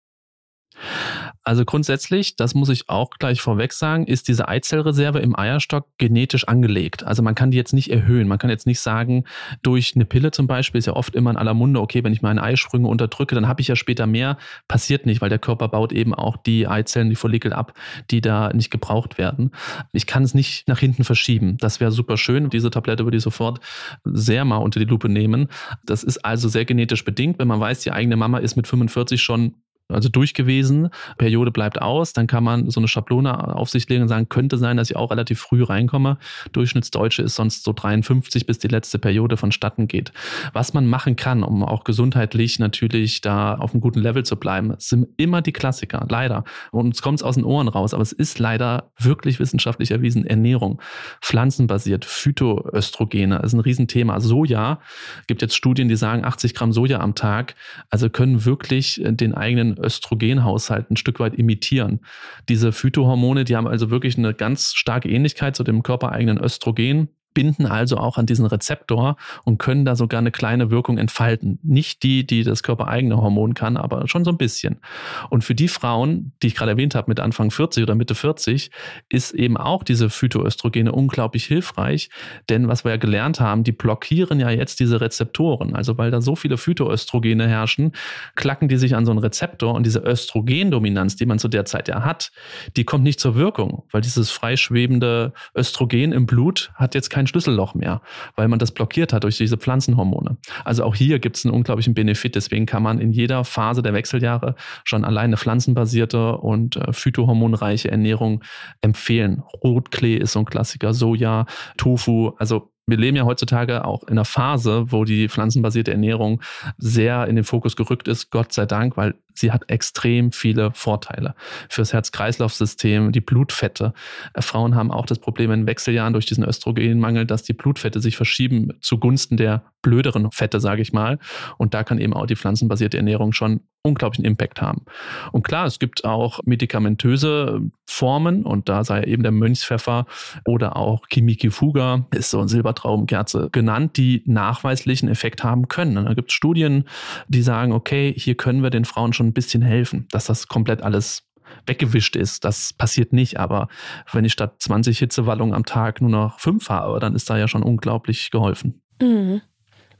Also 1.51 1.64
grundsätzlich, 1.64 2.36
das 2.36 2.55
muss 2.55 2.68
ich 2.68 2.88
auch 2.88 3.11
gleich 3.18 3.40
vorweg 3.40 3.72
sagen, 3.72 4.07
ist 4.07 4.28
diese 4.28 4.46
Eizellreserve 4.46 5.18
im 5.18 5.36
Eierstock 5.36 5.88
genetisch 5.98 6.46
angelegt. 6.46 7.03
Also 7.03 7.24
man 7.24 7.34
kann 7.34 7.51
die 7.51 7.57
jetzt 7.57 7.72
nicht 7.72 7.90
erhöhen. 7.90 8.28
Man 8.28 8.38
kann 8.38 8.51
jetzt 8.51 8.68
nicht 8.68 8.78
sagen, 8.78 9.24
durch 9.61 9.96
eine 9.96 10.05
Pille 10.05 10.30
zum 10.30 10.46
Beispiel 10.46 10.78
ist 10.78 10.86
ja 10.86 10.92
oft 10.92 11.16
immer 11.16 11.32
in 11.32 11.36
aller 11.36 11.53
Munde, 11.53 11.80
okay, 11.80 12.05
wenn 12.05 12.12
ich 12.12 12.22
meine 12.22 12.40
Eisprünge 12.40 12.86
unterdrücke, 12.86 13.34
dann 13.34 13.48
habe 13.48 13.62
ich 13.62 13.66
ja 13.66 13.74
später 13.74 14.07
mehr. 14.07 14.38
Passiert 14.68 15.07
nicht, 15.07 15.22
weil 15.22 15.28
der 15.28 15.40
Körper 15.40 15.66
baut 15.66 15.90
eben 15.92 16.14
auch 16.14 16.36
die 16.36 16.68
Eizellen, 16.68 17.11
die 17.11 17.16
Follikel 17.16 17.53
ab, 17.53 17.76
die 18.12 18.20
da 18.20 18.53
nicht 18.53 18.70
gebraucht 18.70 19.18
werden. 19.18 19.51
Ich 19.92 20.07
kann 20.07 20.22
es 20.22 20.34
nicht 20.34 20.68
nach 20.68 20.78
hinten 20.78 21.03
verschieben. 21.03 21.57
Das 21.57 21.80
wäre 21.80 21.90
super 21.90 22.16
schön. 22.16 22.48
Diese 22.51 22.70
Tablette 22.70 23.03
würde 23.03 23.16
ich 23.16 23.24
sofort 23.24 23.59
sehr 24.05 24.44
mal 24.44 24.59
unter 24.59 24.78
die 24.78 24.86
Lupe 24.86 25.09
nehmen. 25.09 25.48
Das 25.84 26.05
ist 26.05 26.24
also 26.24 26.48
sehr 26.48 26.64
genetisch 26.64 27.05
bedingt. 27.05 27.40
Wenn 27.40 27.48
man 27.48 27.59
weiß, 27.59 27.80
die 27.80 27.90
eigene 27.90 28.14
Mama 28.14 28.38
ist 28.38 28.55
mit 28.55 28.68
45 28.68 29.20
schon 29.20 29.57
also 29.91 30.09
durch 30.09 30.34
gewesen, 30.34 30.91
Periode 31.18 31.51
bleibt 31.51 31.80
aus, 31.80 32.12
dann 32.12 32.26
kann 32.26 32.45
man 32.45 32.70
so 32.70 32.80
eine 32.80 32.88
Schablone 32.88 33.57
auf 33.57 33.70
sich 33.70 33.88
legen 33.88 34.03
und 34.03 34.09
sagen, 34.09 34.28
könnte 34.28 34.59
sein, 34.59 34.76
dass 34.76 34.91
ich 34.91 34.97
auch 34.97 35.11
relativ 35.11 35.41
früh 35.41 35.62
reinkomme. 35.62 36.18
Durchschnittsdeutsche 36.53 37.22
ist 37.22 37.34
sonst 37.34 37.64
so 37.64 37.72
53, 37.72 38.47
bis 38.47 38.59
die 38.59 38.68
letzte 38.68 38.99
Periode 38.99 39.36
vonstatten 39.36 39.88
geht. 39.88 40.12
Was 40.53 40.74
man 40.74 40.86
machen 40.86 41.16
kann, 41.16 41.43
um 41.43 41.62
auch 41.62 41.84
gesundheitlich 41.84 42.59
natürlich 42.59 43.20
da 43.20 43.55
auf 43.55 43.72
einem 43.72 43.80
guten 43.80 44.01
Level 44.01 44.24
zu 44.24 44.36
bleiben, 44.36 44.74
sind 44.78 45.09
immer 45.16 45.43
die 45.43 45.53
Klassiker, 45.53 46.07
leider. 46.09 46.45
Und 46.70 46.86
uns 46.86 47.03
kommt 47.03 47.20
es 47.20 47.22
aus 47.22 47.34
den 47.34 47.45
Ohren 47.45 47.68
raus, 47.68 47.95
aber 47.95 48.03
es 48.03 48.12
ist 48.12 48.38
leider 48.38 48.91
wirklich 48.99 49.41
wissenschaftlich 49.41 49.91
erwiesen, 49.91 50.26
Ernährung, 50.26 50.80
pflanzenbasiert, 51.20 52.05
Phytoöstrogene, 52.05 53.41
ist 53.43 53.53
ein 53.53 53.61
Riesenthema. 53.61 54.20
Soja, 54.20 54.80
gibt 55.26 55.43
jetzt 55.43 55.57
Studien, 55.57 55.88
die 55.88 55.97
sagen, 55.97 56.24
80 56.24 56.55
Gramm 56.55 56.72
Soja 56.72 57.01
am 57.01 57.14
Tag, 57.14 57.55
also 57.91 58.09
können 58.11 58.45
wirklich 58.45 59.01
den 59.05 59.34
eigenen 59.34 59.76
Östrogenhaushalt 59.83 60.91
ein 60.91 60.97
Stück 60.97 61.20
weit 61.20 61.35
imitieren. 61.35 62.01
Diese 62.49 62.72
Phytohormone, 62.72 63.45
die 63.45 63.57
haben 63.57 63.66
also 63.66 63.91
wirklich 63.91 64.18
eine 64.18 64.35
ganz 64.35 64.74
starke 64.74 65.09
Ähnlichkeit 65.09 65.57
zu 65.57 65.64
dem 65.64 65.83
körpereigenen 65.83 66.39
Östrogen 66.39 67.09
binden 67.35 67.66
also 67.66 67.97
auch 67.97 68.18
an 68.18 68.26
diesen 68.26 68.47
Rezeptor 68.47 69.16
und 69.45 69.59
können 69.59 69.85
da 69.85 69.97
sogar 69.97 70.18
eine 70.18 70.31
kleine 70.31 70.70
Wirkung 70.70 70.99
entfalten. 70.99 71.59
Nicht 71.62 72.03
die, 72.03 72.26
die 72.26 72.45
das 72.45 72.62
körpereigene 72.62 73.16
Hormon 73.16 73.55
kann, 73.55 73.76
aber 73.76 74.09
schon 74.09 74.24
so 74.24 74.31
ein 74.31 74.39
bisschen. 74.39 74.81
Und 75.28 75.45
für 75.45 75.55
die 75.55 75.68
Frauen, 75.68 76.33
die 76.43 76.49
ich 76.49 76.55
gerade 76.55 76.72
erwähnt 76.72 76.95
habe, 76.95 77.11
mit 77.11 77.20
Anfang 77.20 77.51
40 77.51 77.83
oder 77.83 77.95
Mitte 77.95 78.14
40, 78.14 78.70
ist 79.09 79.33
eben 79.33 79.57
auch 79.57 79.83
diese 79.83 80.11
Phytoöstrogene 80.11 80.93
unglaublich 80.93 81.45
hilfreich. 81.45 82.11
Denn 82.49 82.68
was 82.68 82.85
wir 82.85 82.93
ja 82.93 82.97
gelernt 82.97 83.41
haben, 83.41 83.64
die 83.64 83.72
blockieren 83.72 84.41
ja 84.41 84.51
jetzt 84.51 84.81
diese 84.81 85.01
Rezeptoren. 85.01 85.74
Also 85.74 85.99
weil 85.99 86.11
da 86.11 86.20
so 86.20 86.37
viele 86.37 86.57
Phytoöstrogene 86.57 87.49
herrschen, 87.49 87.93
klacken 88.35 88.68
die 88.68 88.76
sich 88.76 88.95
an 88.97 89.05
so 89.05 89.12
einen 89.12 89.20
Rezeptor 89.20 89.74
und 89.74 89.85
diese 89.85 90.01
Östrogendominanz, 90.01 91.16
die 91.16 91.26
man 91.26 91.39
zu 91.39 91.49
der 91.49 91.64
Zeit 91.64 91.89
ja 91.89 92.05
hat, 92.05 92.33
die 92.76 92.85
kommt 92.85 93.05
nicht 93.05 93.20
zur 93.20 93.35
Wirkung, 93.35 93.85
weil 93.91 94.01
dieses 94.01 94.31
freischwebende 94.31 95.33
Östrogen 95.55 96.12
im 96.12 96.26
Blut 96.26 96.72
hat 96.74 96.95
jetzt 96.95 97.11
kein 97.11 97.19
kein 97.20 97.26
Schlüsselloch 97.26 97.74
mehr, 97.74 98.00
weil 98.34 98.48
man 98.48 98.58
das 98.58 98.72
blockiert 98.72 99.12
hat 99.12 99.24
durch 99.24 99.36
diese 99.36 99.58
Pflanzenhormone. 99.58 100.38
Also 100.64 100.84
auch 100.84 100.94
hier 100.94 101.18
gibt 101.18 101.36
es 101.36 101.44
einen 101.44 101.54
unglaublichen 101.54 101.92
Benefit. 101.92 102.34
Deswegen 102.34 102.64
kann 102.64 102.82
man 102.82 102.98
in 102.98 103.12
jeder 103.12 103.44
Phase 103.44 103.82
der 103.82 103.92
Wechseljahre 103.92 104.54
schon 104.84 105.04
alleine 105.04 105.36
pflanzenbasierte 105.36 106.38
und 106.38 106.76
äh, 106.76 106.92
phytohormonreiche 106.92 107.90
Ernährung 107.90 108.42
empfehlen. 108.80 109.42
Rotklee 109.62 110.16
ist 110.16 110.32
so 110.32 110.38
ein 110.38 110.46
Klassiker, 110.46 110.94
Soja, 110.94 111.44
Tofu, 111.76 112.32
also 112.38 112.70
wir 112.86 112.96
leben 112.96 113.16
ja 113.16 113.24
heutzutage 113.24 113.84
auch 113.84 114.02
in 114.04 114.10
einer 114.10 114.24
Phase, 114.24 114.90
wo 114.90 115.04
die 115.04 115.28
pflanzenbasierte 115.28 115.92
Ernährung 115.92 116.42
sehr 116.76 117.28
in 117.28 117.36
den 117.36 117.44
Fokus 117.44 117.76
gerückt 117.76 118.08
ist, 118.08 118.30
Gott 118.30 118.52
sei 118.52 118.66
Dank, 118.66 118.96
weil 118.96 119.14
sie 119.35 119.53
hat 119.53 119.68
extrem 119.68 120.33
viele 120.33 120.72
Vorteile 120.72 121.35
fürs 121.68 121.93
Herz-Kreislauf-System, 121.93 123.12
die 123.12 123.20
Blutfette. 123.20 123.93
Äh, 124.35 124.43
Frauen 124.43 124.74
haben 124.74 124.91
auch 124.91 125.07
das 125.07 125.18
Problem 125.18 125.51
in 125.53 125.66
Wechseljahren 125.66 126.12
durch 126.12 126.26
diesen 126.26 126.45
Östrogenmangel, 126.45 127.26
dass 127.26 127.43
die 127.43 127.53
Blutfette 127.53 128.01
sich 128.01 128.16
verschieben 128.16 128.72
zugunsten 128.81 129.37
der 129.37 129.62
blöderen 129.83 130.31
Fette, 130.31 130.61
sage 130.61 130.83
ich 130.83 130.93
mal. 130.93 131.18
Und 131.57 131.74
da 131.74 131.85
kann 131.85 131.99
eben 131.99 132.14
auch 132.14 132.26
die 132.26 132.37
pflanzenbasierte 132.37 132.97
Ernährung 132.97 133.33
schon 133.33 133.61
unglaublichen 133.83 134.26
Impact 134.26 134.61
haben. 134.61 134.85
Und 135.33 135.43
klar, 135.43 135.66
es 135.66 135.78
gibt 135.78 136.05
auch 136.05 136.41
medikamentöse 136.45 137.62
Formen 137.87 138.45
und 138.45 138.68
da 138.68 138.85
sei 138.85 139.05
eben 139.05 139.22
der 139.22 139.33
Mönchspfeffer 139.33 140.07
oder 140.47 140.76
auch 140.76 141.07
Chimikifuga, 141.09 142.07
ist 142.14 142.31
so 142.31 142.41
ein 142.41 142.49
Silbertraubenkerze 142.49 143.49
genannt, 143.51 143.97
die 143.97 144.22
nachweislichen 144.26 145.09
Effekt 145.09 145.43
haben 145.45 145.68
können. 145.68 145.97
Und 145.97 146.05
da 146.05 146.14
gibt 146.14 146.31
es 146.31 146.35
Studien, 146.35 146.85
die 147.28 147.43
sagen, 147.43 147.72
okay, 147.72 148.12
hier 148.16 148.37
können 148.37 148.62
wir 148.62 148.70
den 148.70 148.85
Frauen 148.85 149.14
schon 149.14 149.19
ein 149.24 149.32
bisschen 149.32 149.62
helfen, 149.62 150.06
dass 150.10 150.26
das 150.26 150.48
komplett 150.48 150.82
alles 150.82 151.24
weggewischt 151.66 152.16
ist. 152.16 152.44
Das 152.44 152.72
passiert 152.72 153.12
nicht, 153.12 153.38
aber 153.38 153.68
wenn 154.12 154.24
ich 154.24 154.32
statt 154.32 154.54
20 154.58 154.98
Hitzewallungen 154.98 155.54
am 155.54 155.64
Tag 155.64 156.00
nur 156.00 156.10
noch 156.10 156.40
fünf 156.40 156.68
habe, 156.68 157.00
dann 157.00 157.14
ist 157.14 157.28
da 157.28 157.36
ja 157.36 157.48
schon 157.48 157.62
unglaublich 157.62 158.30
geholfen. 158.30 158.82
Mhm. 159.00 159.42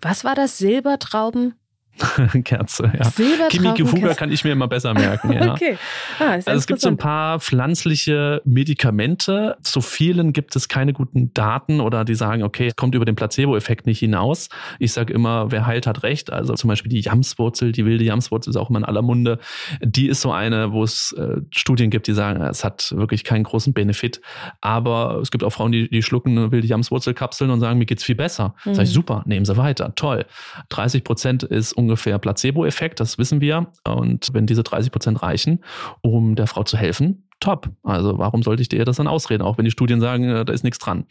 Was 0.00 0.24
war 0.24 0.34
das 0.34 0.58
Silbertrauben? 0.58 1.54
Kerze, 2.45 2.93
ja. 2.99 3.49
Kimi 3.49 3.74
Kifuga 3.74 4.14
kann 4.14 4.30
ich 4.30 4.45
mir 4.45 4.53
immer 4.53 4.68
besser 4.68 4.95
merken. 4.95 5.30
Ja. 5.41 5.55
okay. 5.55 5.78
Ah, 6.18 6.32
also 6.32 6.51
es 6.51 6.66
gibt 6.66 6.80
so 6.80 6.88
ein 6.88 6.97
paar 6.97 7.38
pflanzliche 7.38 8.43
Medikamente. 8.45 9.57
Zu 9.62 9.80
vielen 9.80 10.32
gibt 10.32 10.57
es 10.57 10.68
keine 10.68 10.93
guten 10.93 11.32
Daten 11.34 11.80
oder 11.80 12.05
die 12.05 12.14
sagen, 12.14 12.43
okay, 12.43 12.68
es 12.68 12.76
kommt 12.76 12.95
über 12.95 13.05
den 13.05 13.14
Placebo-Effekt 13.14 13.86
nicht 13.86 14.01
hinaus. 14.01 14.49
Ich 14.78 14.93
sage 14.93 15.12
immer, 15.12 15.51
wer 15.51 15.66
heilt, 15.66 15.86
hat 15.86 16.03
recht. 16.03 16.32
Also 16.32 16.55
zum 16.55 16.68
Beispiel 16.68 16.91
die 16.91 17.01
Jamswurzel, 17.01 17.72
die 17.72 17.84
wilde 17.86 18.05
Jamswurzel 18.05 18.51
ist 18.51 18.57
auch 18.57 18.70
immer 18.70 18.80
in 18.80 18.84
aller 18.84 19.03
Munde. 19.03 19.38
Die 19.80 20.09
ist 20.09 20.20
so 20.20 20.32
eine, 20.32 20.72
wo 20.72 20.82
es 20.82 21.12
äh, 21.12 21.41
Studien 21.51 21.91
gibt, 21.91 22.07
die 22.07 22.12
sagen, 22.12 22.43
es 22.43 22.64
hat 22.64 22.93
wirklich 22.97 23.24
keinen 23.24 23.45
großen 23.45 23.72
Benefit. 23.72 24.20
Aber 24.61 25.20
es 25.22 25.30
gibt 25.30 25.45
auch 25.45 25.51
Frauen, 25.51 25.72
die, 25.72 25.88
die 25.88 26.03
schlucken 26.03 26.36
eine 26.36 26.53
wilde 26.53 26.66
Jamswurzelkapseln 26.66 27.51
und 27.51 27.61
sagen, 27.61 27.78
mir 27.78 27.86
geht's 27.86 28.05
viel 28.05 28.16
besser. 28.16 28.55
Mhm. 28.64 28.74
Sag 28.74 28.84
ich, 28.84 28.91
super, 28.91 29.22
nehmen 29.26 29.45
Sie 29.45 29.57
weiter, 29.57 29.95
toll. 29.95 30.26
30 30.70 31.05
Prozent 31.05 31.43
ist 31.45 31.72
ungefähr 31.81 32.18
Placebo-Effekt, 32.18 33.01
das 33.01 33.18
wissen 33.18 33.41
wir. 33.41 33.72
Und 33.85 34.28
wenn 34.33 34.47
diese 34.47 34.62
30 34.62 34.93
Prozent 34.93 35.22
reichen, 35.22 35.64
um 36.03 36.37
der 36.37 36.47
Frau 36.47 36.62
zu 36.62 36.76
helfen, 36.76 37.24
top. 37.41 37.70
Also 37.83 38.18
warum 38.18 38.43
sollte 38.43 38.62
ich 38.62 38.68
dir 38.68 38.85
das 38.85 38.97
dann 38.97 39.07
ausreden, 39.07 39.43
auch 39.43 39.59
wenn 39.59 39.64
die 39.64 39.70
Studien 39.70 40.01
sagen, 40.01 40.24
äh, 40.24 40.45
da 40.45 40.53
ist 40.53 40.62
nichts 40.62 40.78
dran. 40.78 41.07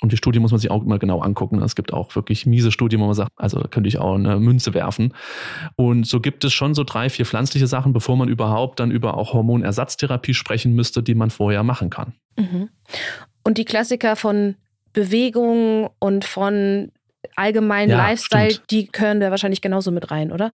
Und 0.00 0.12
die 0.12 0.16
Studie 0.16 0.38
muss 0.40 0.50
man 0.50 0.58
sich 0.58 0.70
auch 0.70 0.82
immer 0.82 0.98
genau 0.98 1.20
angucken. 1.20 1.62
Es 1.62 1.76
gibt 1.76 1.92
auch 1.92 2.14
wirklich 2.16 2.46
miese 2.46 2.72
Studien, 2.72 3.00
wo 3.00 3.06
man 3.06 3.14
sagt, 3.14 3.30
also 3.36 3.60
da 3.60 3.68
könnte 3.68 3.88
ich 3.88 3.98
auch 3.98 4.14
eine 4.14 4.40
Münze 4.40 4.74
werfen. 4.74 5.14
Und 5.76 6.06
so 6.06 6.20
gibt 6.20 6.44
es 6.44 6.52
schon 6.52 6.74
so 6.74 6.84
drei, 6.84 7.10
vier 7.10 7.26
pflanzliche 7.26 7.66
Sachen, 7.66 7.92
bevor 7.92 8.16
man 8.16 8.28
überhaupt 8.28 8.80
dann 8.80 8.90
über 8.90 9.16
auch 9.16 9.34
Hormonersatztherapie 9.34 10.34
sprechen 10.34 10.74
müsste, 10.74 11.02
die 11.02 11.14
man 11.14 11.30
vorher 11.30 11.62
machen 11.62 11.90
kann. 11.90 12.14
Mhm. 12.36 12.70
Und 13.44 13.58
die 13.58 13.64
Klassiker 13.64 14.16
von 14.16 14.56
Bewegung 14.92 15.90
und 15.98 16.24
von 16.24 16.90
allgemeinen 17.34 17.90
ja, 17.90 17.98
Lifestyle, 17.98 18.50
stimmt. 18.50 18.70
die 18.70 18.86
können 18.86 19.20
da 19.20 19.30
wahrscheinlich 19.30 19.60
genauso 19.60 19.90
mit 19.90 20.10
rein, 20.10 20.32
oder? 20.32 20.52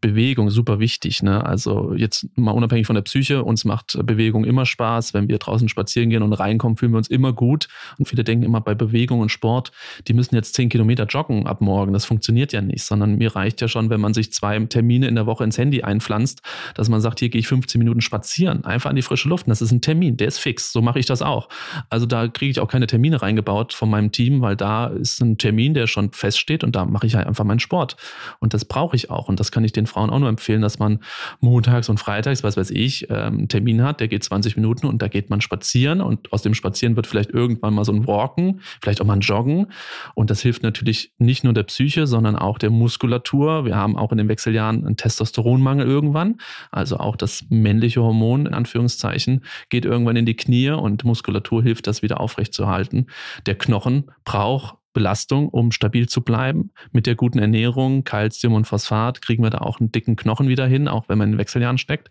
Bewegung, 0.00 0.50
super 0.50 0.78
wichtig. 0.78 1.22
Ne? 1.22 1.44
Also 1.44 1.94
jetzt 1.94 2.26
mal 2.36 2.52
unabhängig 2.52 2.86
von 2.86 2.94
der 2.94 3.02
Psyche, 3.02 3.42
uns 3.42 3.64
macht 3.64 3.98
Bewegung 4.04 4.44
immer 4.44 4.66
Spaß. 4.66 5.14
Wenn 5.14 5.28
wir 5.28 5.38
draußen 5.38 5.68
spazieren 5.68 6.10
gehen 6.10 6.22
und 6.22 6.32
reinkommen, 6.32 6.76
fühlen 6.76 6.92
wir 6.92 6.98
uns 6.98 7.08
immer 7.08 7.32
gut. 7.32 7.68
Und 7.98 8.06
viele 8.06 8.24
denken 8.24 8.44
immer 8.44 8.60
bei 8.60 8.74
Bewegung 8.74 9.20
und 9.20 9.30
Sport, 9.30 9.72
die 10.06 10.14
müssen 10.14 10.34
jetzt 10.34 10.54
zehn 10.54 10.68
Kilometer 10.68 11.04
joggen 11.04 11.46
ab 11.46 11.60
morgen. 11.60 11.92
Das 11.92 12.04
funktioniert 12.04 12.52
ja 12.52 12.60
nicht, 12.60 12.84
sondern 12.84 13.16
mir 13.16 13.34
reicht 13.34 13.60
ja 13.60 13.68
schon, 13.68 13.90
wenn 13.90 14.00
man 14.00 14.14
sich 14.14 14.32
zwei 14.32 14.58
Termine 14.66 15.08
in 15.08 15.14
der 15.14 15.26
Woche 15.26 15.44
ins 15.44 15.58
Handy 15.58 15.82
einpflanzt, 15.82 16.40
dass 16.74 16.88
man 16.88 17.00
sagt, 17.00 17.18
hier 17.18 17.28
gehe 17.28 17.40
ich 17.40 17.48
15 17.48 17.78
Minuten 17.78 18.00
spazieren, 18.00 18.64
einfach 18.64 18.90
an 18.90 18.96
die 18.96 19.02
frische 19.02 19.28
Luft. 19.28 19.46
Und 19.46 19.50
das 19.50 19.62
ist 19.62 19.72
ein 19.72 19.80
Termin, 19.80 20.16
der 20.16 20.28
ist 20.28 20.38
fix. 20.38 20.72
So 20.72 20.82
mache 20.82 20.98
ich 20.98 21.06
das 21.06 21.22
auch. 21.22 21.48
Also 21.90 22.06
da 22.06 22.28
kriege 22.28 22.50
ich 22.50 22.60
auch 22.60 22.68
keine 22.68 22.86
Termine 22.86 23.22
reingebaut 23.22 23.72
von 23.72 23.90
meinem 23.90 24.12
Team, 24.12 24.40
weil 24.40 24.56
da 24.56 24.86
ist 24.86 25.20
ein 25.20 25.38
Termin, 25.38 25.74
der 25.74 25.86
schon 25.96 26.12
feststeht 26.12 26.62
und 26.62 26.76
da 26.76 26.84
mache 26.84 27.06
ich 27.06 27.16
halt 27.16 27.26
einfach 27.26 27.44
meinen 27.44 27.58
Sport. 27.58 27.96
Und 28.38 28.54
das 28.54 28.64
brauche 28.64 28.94
ich 28.96 29.10
auch. 29.10 29.28
Und 29.28 29.40
das 29.40 29.50
kann 29.50 29.64
ich 29.64 29.72
den 29.72 29.86
Frauen 29.86 30.10
auch 30.10 30.18
nur 30.18 30.28
empfehlen, 30.28 30.60
dass 30.60 30.78
man 30.78 31.00
montags 31.40 31.88
und 31.88 31.98
freitags, 31.98 32.44
was 32.44 32.56
weiß 32.56 32.70
ich, 32.70 33.08
ähm, 33.10 33.38
einen 33.38 33.48
Termin 33.48 33.82
hat, 33.82 34.00
der 34.00 34.08
geht 34.08 34.22
20 34.22 34.56
Minuten 34.56 34.86
und 34.86 35.00
da 35.00 35.08
geht 35.08 35.30
man 35.30 35.40
spazieren 35.40 36.00
und 36.00 36.32
aus 36.32 36.42
dem 36.42 36.54
Spazieren 36.54 36.96
wird 36.96 37.06
vielleicht 37.06 37.30
irgendwann 37.30 37.74
mal 37.74 37.84
so 37.84 37.92
ein 37.92 38.06
Walken, 38.06 38.60
vielleicht 38.82 39.00
auch 39.00 39.06
mal 39.06 39.14
ein 39.14 39.20
Joggen. 39.20 39.68
Und 40.14 40.30
das 40.30 40.42
hilft 40.42 40.62
natürlich 40.62 41.12
nicht 41.18 41.44
nur 41.44 41.54
der 41.54 41.64
Psyche, 41.64 42.06
sondern 42.06 42.36
auch 42.36 42.58
der 42.58 42.70
Muskulatur. 42.70 43.64
Wir 43.64 43.76
haben 43.76 43.96
auch 43.96 44.12
in 44.12 44.18
den 44.18 44.28
Wechseljahren 44.28 44.86
einen 44.86 44.96
Testosteronmangel 44.96 45.86
irgendwann. 45.86 46.36
Also 46.70 46.98
auch 46.98 47.16
das 47.16 47.46
männliche 47.48 48.02
Hormon, 48.02 48.46
in 48.46 48.54
Anführungszeichen, 48.54 49.44
geht 49.70 49.84
irgendwann 49.86 50.16
in 50.16 50.26
die 50.26 50.36
Knie 50.36 50.70
und 50.70 51.04
Muskulatur 51.04 51.62
hilft, 51.62 51.86
das 51.86 52.02
wieder 52.02 52.20
aufrechtzuerhalten. 52.20 53.06
Der 53.46 53.56
Knochen 53.56 54.10
braucht 54.24 54.76
Belastung, 54.96 55.50
um 55.50 55.72
stabil 55.72 56.08
zu 56.08 56.22
bleiben. 56.22 56.70
Mit 56.90 57.06
der 57.06 57.16
guten 57.16 57.38
Ernährung, 57.38 58.02
Kalzium 58.04 58.54
und 58.54 58.66
Phosphat, 58.66 59.20
kriegen 59.20 59.42
wir 59.42 59.50
da 59.50 59.58
auch 59.58 59.78
einen 59.78 59.92
dicken 59.92 60.16
Knochen 60.16 60.48
wieder 60.48 60.66
hin, 60.66 60.88
auch 60.88 61.10
wenn 61.10 61.18
man 61.18 61.34
in 61.34 61.38
Wechseljahren 61.38 61.76
steckt. 61.76 62.08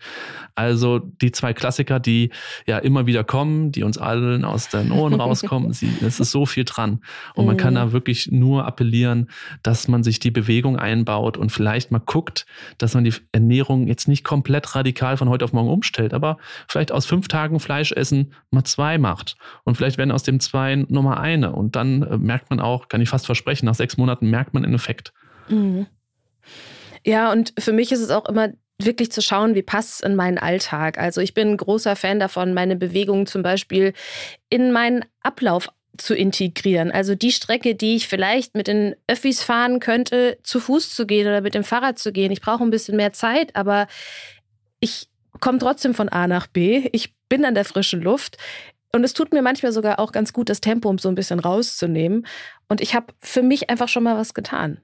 Also 0.54 1.00
die 1.00 1.32
zwei 1.32 1.54
Klassiker, 1.54 2.00
die 2.00 2.30
ja 2.68 2.78
immer 2.78 3.08
wieder 3.08 3.24
kommen, 3.24 3.72
die 3.72 3.82
uns 3.82 3.98
allen 3.98 4.46
aus 4.46 4.70
den 4.70 4.92
Ohren 4.92 5.14
rauskommen, 5.20 5.74
sie, 5.74 5.92
es 6.06 6.20
ist 6.20 6.30
so 6.30 6.46
viel 6.46 6.64
dran. 6.64 7.02
Und 7.34 7.48
man 7.48 7.58
kann 7.58 7.74
da 7.74 7.88
mhm. 7.88 7.92
wirklich 7.94 8.30
nur 8.32 8.68
appellieren, 8.68 9.32
dass 9.64 9.88
man 9.88 10.04
sich 10.04 10.20
die 10.20 10.30
Bewegung 10.30 10.78
einbaut 10.78 11.38
und 11.38 11.52
vielleicht 11.52 11.90
mal 11.90 12.04
guckt, 12.06 12.46
dass 12.78 12.94
man 12.94 13.04
die 13.04 13.16
Ernährung 13.32 13.88
jetzt 13.88 14.08
nicht 14.08 14.24
komplett 14.24 14.76
radikal 14.76 15.18
von 15.18 15.28
heute 15.28 15.44
auf 15.44 15.54
morgen 15.54 15.70
umstellt, 15.70 16.14
aber 16.14 16.38
vielleicht 16.68 16.92
aus 16.92 17.08
fünf 17.08 17.30
Tagen 17.30 17.60
Fleisch 17.60 17.92
essen 17.92 18.34
mal 18.52 18.64
zwei 18.64 19.00
macht. 19.00 19.38
Und 19.64 19.76
vielleicht 19.76 19.98
werden 19.98 20.12
aus 20.12 20.22
dem 20.22 20.40
zwei 20.40 20.76
nochmal 20.76 21.18
eine. 21.18 21.52
Und 21.54 21.76
dann 21.76 22.04
äh, 22.04 22.18
merkt 22.20 22.52
man 22.52 22.60
auch, 22.60 22.75
auch, 22.76 22.88
kann 22.88 23.02
ich 23.02 23.10
fast 23.10 23.26
versprechen, 23.26 23.66
nach 23.66 23.76
sechs 23.76 23.98
Monaten 23.98 24.30
merkt 24.30 24.54
man 24.54 24.66
einen 24.66 24.76
Effekt. 24.76 25.14
Mhm. 25.50 25.88
Ja, 27.06 27.32
und 27.32 27.54
für 27.58 27.72
mich 27.72 27.92
ist 27.92 28.02
es 28.02 28.10
auch 28.10 28.28
immer 28.28 28.50
wirklich 28.78 29.12
zu 29.12 29.22
schauen, 29.22 29.56
wie 29.56 29.62
passt 29.62 29.96
es 29.96 30.00
in 30.02 30.16
meinen 30.16 30.38
Alltag. 30.38 30.98
Also 30.98 31.22
ich 31.22 31.34
bin 31.34 31.50
ein 31.50 31.58
großer 31.58 31.96
Fan 31.96 32.20
davon, 32.20 32.54
meine 32.54 32.76
Bewegungen 32.76 33.26
zum 33.26 33.42
Beispiel 33.42 33.94
in 34.50 34.72
meinen 34.72 35.06
Ablauf 35.22 35.70
zu 35.98 36.14
integrieren. 36.14 36.92
Also 36.92 37.16
die 37.16 37.32
Strecke, 37.32 37.76
die 37.76 37.96
ich 37.96 38.08
vielleicht 38.08 38.56
mit 38.56 38.68
den 38.68 38.96
Öffis 39.08 39.42
fahren 39.42 39.80
könnte, 39.80 40.38
zu 40.44 40.60
Fuß 40.60 40.94
zu 40.94 41.06
gehen 41.06 41.28
oder 41.28 41.42
mit 41.42 41.54
dem 41.54 41.64
Fahrrad 41.64 42.00
zu 42.00 42.12
gehen. 42.12 42.32
Ich 42.32 42.42
brauche 42.42 42.64
ein 42.64 42.72
bisschen 42.72 42.98
mehr 42.98 43.14
Zeit, 43.14 43.56
aber 43.56 43.88
ich 44.80 45.08
komme 45.40 45.60
trotzdem 45.60 45.94
von 45.94 46.10
A 46.10 46.28
nach 46.28 46.48
B. 46.48 46.90
Ich 46.92 47.16
bin 47.30 47.46
an 47.46 47.56
der 47.56 47.66
frischen 47.66 48.02
Luft. 48.02 48.38
Und 48.96 49.04
es 49.04 49.12
tut 49.12 49.34
mir 49.34 49.42
manchmal 49.42 49.74
sogar 49.74 50.00
auch 50.00 50.14
ganz 50.14 50.32
gut, 50.32 50.48
das 50.48 50.62
Tempo 50.62 50.88
um 50.90 50.98
so 51.00 51.10
ein 51.10 51.16
bisschen 51.16 51.42
rauszunehmen. 51.42 52.26
Und 52.70 52.80
ich 52.80 52.96
habe 52.96 53.08
für 53.20 53.42
mich 53.42 53.70
einfach 53.70 53.90
schon 53.90 54.04
mal 54.04 54.16
was 54.16 54.34
getan. 54.34 54.80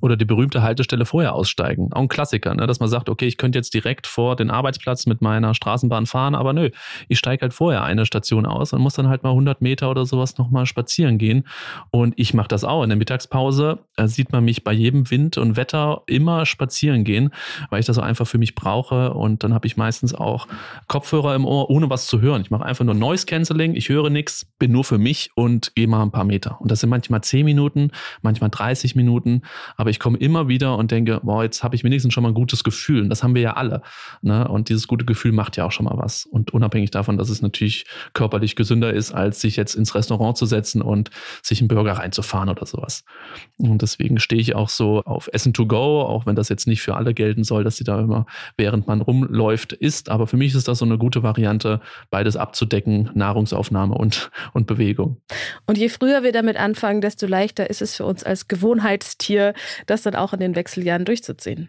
Oder 0.00 0.16
die 0.16 0.24
berühmte 0.24 0.62
Haltestelle 0.62 1.06
vorher 1.06 1.34
aussteigen. 1.34 1.92
Auch 1.92 2.02
ein 2.02 2.08
Klassiker, 2.08 2.54
ne? 2.54 2.66
dass 2.66 2.80
man 2.80 2.88
sagt, 2.88 3.08
okay, 3.08 3.26
ich 3.26 3.36
könnte 3.36 3.58
jetzt 3.58 3.74
direkt 3.74 4.06
vor 4.06 4.36
den 4.36 4.50
Arbeitsplatz 4.50 5.06
mit 5.06 5.22
meiner 5.22 5.54
Straßenbahn 5.54 6.06
fahren, 6.06 6.34
aber 6.34 6.52
nö, 6.52 6.70
ich 7.08 7.18
steige 7.18 7.42
halt 7.42 7.54
vorher 7.54 7.84
eine 7.84 8.06
Station 8.06 8.46
aus 8.46 8.72
und 8.72 8.80
muss 8.80 8.94
dann 8.94 9.08
halt 9.08 9.22
mal 9.22 9.30
100 9.30 9.60
Meter 9.62 9.90
oder 9.90 10.06
sowas 10.06 10.38
nochmal 10.38 10.66
spazieren 10.66 11.18
gehen. 11.18 11.44
Und 11.90 12.14
ich 12.16 12.34
mache 12.34 12.48
das 12.48 12.64
auch. 12.64 12.82
In 12.82 12.90
der 12.90 12.98
Mittagspause 12.98 13.78
äh, 13.96 14.06
sieht 14.06 14.32
man 14.32 14.44
mich 14.44 14.64
bei 14.64 14.72
jedem 14.72 15.10
Wind 15.10 15.38
und 15.38 15.56
Wetter 15.56 16.02
immer 16.06 16.46
spazieren 16.46 17.04
gehen, 17.04 17.30
weil 17.70 17.80
ich 17.80 17.86
das 17.86 17.98
auch 17.98 18.02
einfach 18.02 18.26
für 18.26 18.38
mich 18.38 18.54
brauche. 18.54 19.14
Und 19.14 19.44
dann 19.44 19.54
habe 19.54 19.66
ich 19.66 19.76
meistens 19.76 20.14
auch 20.14 20.46
Kopfhörer 20.88 21.34
im 21.34 21.44
Ohr, 21.44 21.70
ohne 21.70 21.90
was 21.90 22.06
zu 22.06 22.20
hören. 22.20 22.42
Ich 22.42 22.50
mache 22.50 22.64
einfach 22.64 22.84
nur 22.84 22.94
Noise 22.94 23.26
Cancelling, 23.26 23.74
ich 23.74 23.88
höre 23.88 24.10
nichts, 24.10 24.46
bin 24.58 24.72
nur 24.72 24.84
für 24.84 24.98
mich 24.98 25.30
und 25.34 25.74
gehe 25.74 25.88
mal 25.88 26.02
ein 26.02 26.10
paar 26.10 26.24
Meter. 26.24 26.60
Und 26.60 26.70
das 26.70 26.80
sind 26.80 26.90
manchmal 26.90 27.22
10 27.22 27.44
Minuten, 27.44 27.90
manchmal 28.22 28.50
30 28.50 28.94
Minuten. 28.94 29.42
Aber 29.76 29.90
ich 29.90 29.98
komme 29.98 30.18
immer 30.18 30.48
wieder 30.48 30.76
und 30.76 30.90
denke, 30.90 31.20
boah, 31.22 31.42
jetzt 31.42 31.62
habe 31.62 31.74
ich 31.76 31.84
wenigstens 31.84 32.12
schon 32.14 32.22
mal 32.22 32.30
ein 32.30 32.34
gutes 32.34 32.64
Gefühl. 32.64 33.02
Und 33.02 33.08
das 33.10 33.22
haben 33.22 33.34
wir 33.34 33.42
ja 33.42 33.54
alle. 33.54 33.82
Ne? 34.22 34.46
Und 34.48 34.68
dieses 34.68 34.86
gute 34.86 35.04
Gefühl 35.04 35.32
macht 35.32 35.56
ja 35.56 35.64
auch 35.64 35.72
schon 35.72 35.84
mal 35.86 35.96
was. 35.96 36.24
Und 36.26 36.52
unabhängig 36.52 36.90
davon, 36.90 37.18
dass 37.18 37.28
es 37.28 37.42
natürlich 37.42 37.84
körperlich 38.12 38.56
gesünder 38.56 38.92
ist, 38.92 39.12
als 39.12 39.40
sich 39.40 39.56
jetzt 39.56 39.74
ins 39.74 39.94
Restaurant 39.94 40.36
zu 40.36 40.46
setzen 40.46 40.82
und 40.82 41.10
sich 41.42 41.60
einen 41.60 41.68
Burger 41.68 41.92
reinzufahren 41.92 42.48
oder 42.48 42.66
sowas. 42.66 43.04
Und 43.58 43.82
deswegen 43.82 44.18
stehe 44.18 44.40
ich 44.40 44.54
auch 44.54 44.68
so 44.68 45.02
auf 45.02 45.28
Essen 45.32 45.52
to 45.52 45.66
go, 45.66 46.02
auch 46.02 46.26
wenn 46.26 46.36
das 46.36 46.48
jetzt 46.48 46.66
nicht 46.66 46.82
für 46.82 46.96
alle 46.96 47.14
gelten 47.14 47.44
soll, 47.44 47.64
dass 47.64 47.76
sie 47.76 47.84
da 47.84 48.00
immer, 48.00 48.26
während 48.56 48.86
man 48.86 49.00
rumläuft, 49.00 49.72
isst. 49.72 50.08
Aber 50.08 50.26
für 50.26 50.36
mich 50.36 50.54
ist 50.54 50.68
das 50.68 50.78
so 50.78 50.84
eine 50.84 50.98
gute 50.98 51.22
Variante, 51.22 51.80
beides 52.10 52.36
abzudecken, 52.36 53.10
Nahrungsaufnahme 53.14 53.94
und, 53.94 54.30
und 54.52 54.66
Bewegung. 54.66 55.20
Und 55.66 55.78
je 55.78 55.88
früher 55.88 56.22
wir 56.22 56.32
damit 56.32 56.56
anfangen, 56.56 57.00
desto 57.00 57.26
leichter 57.26 57.68
ist 57.70 57.82
es 57.82 57.96
für 57.96 58.04
uns 58.04 58.24
als 58.24 58.48
Gewohnheitstier, 58.48 59.51
das 59.86 60.02
dann 60.02 60.14
auch 60.14 60.32
in 60.32 60.40
den 60.40 60.56
Wechseljahren 60.56 61.04
durchzuziehen. 61.04 61.68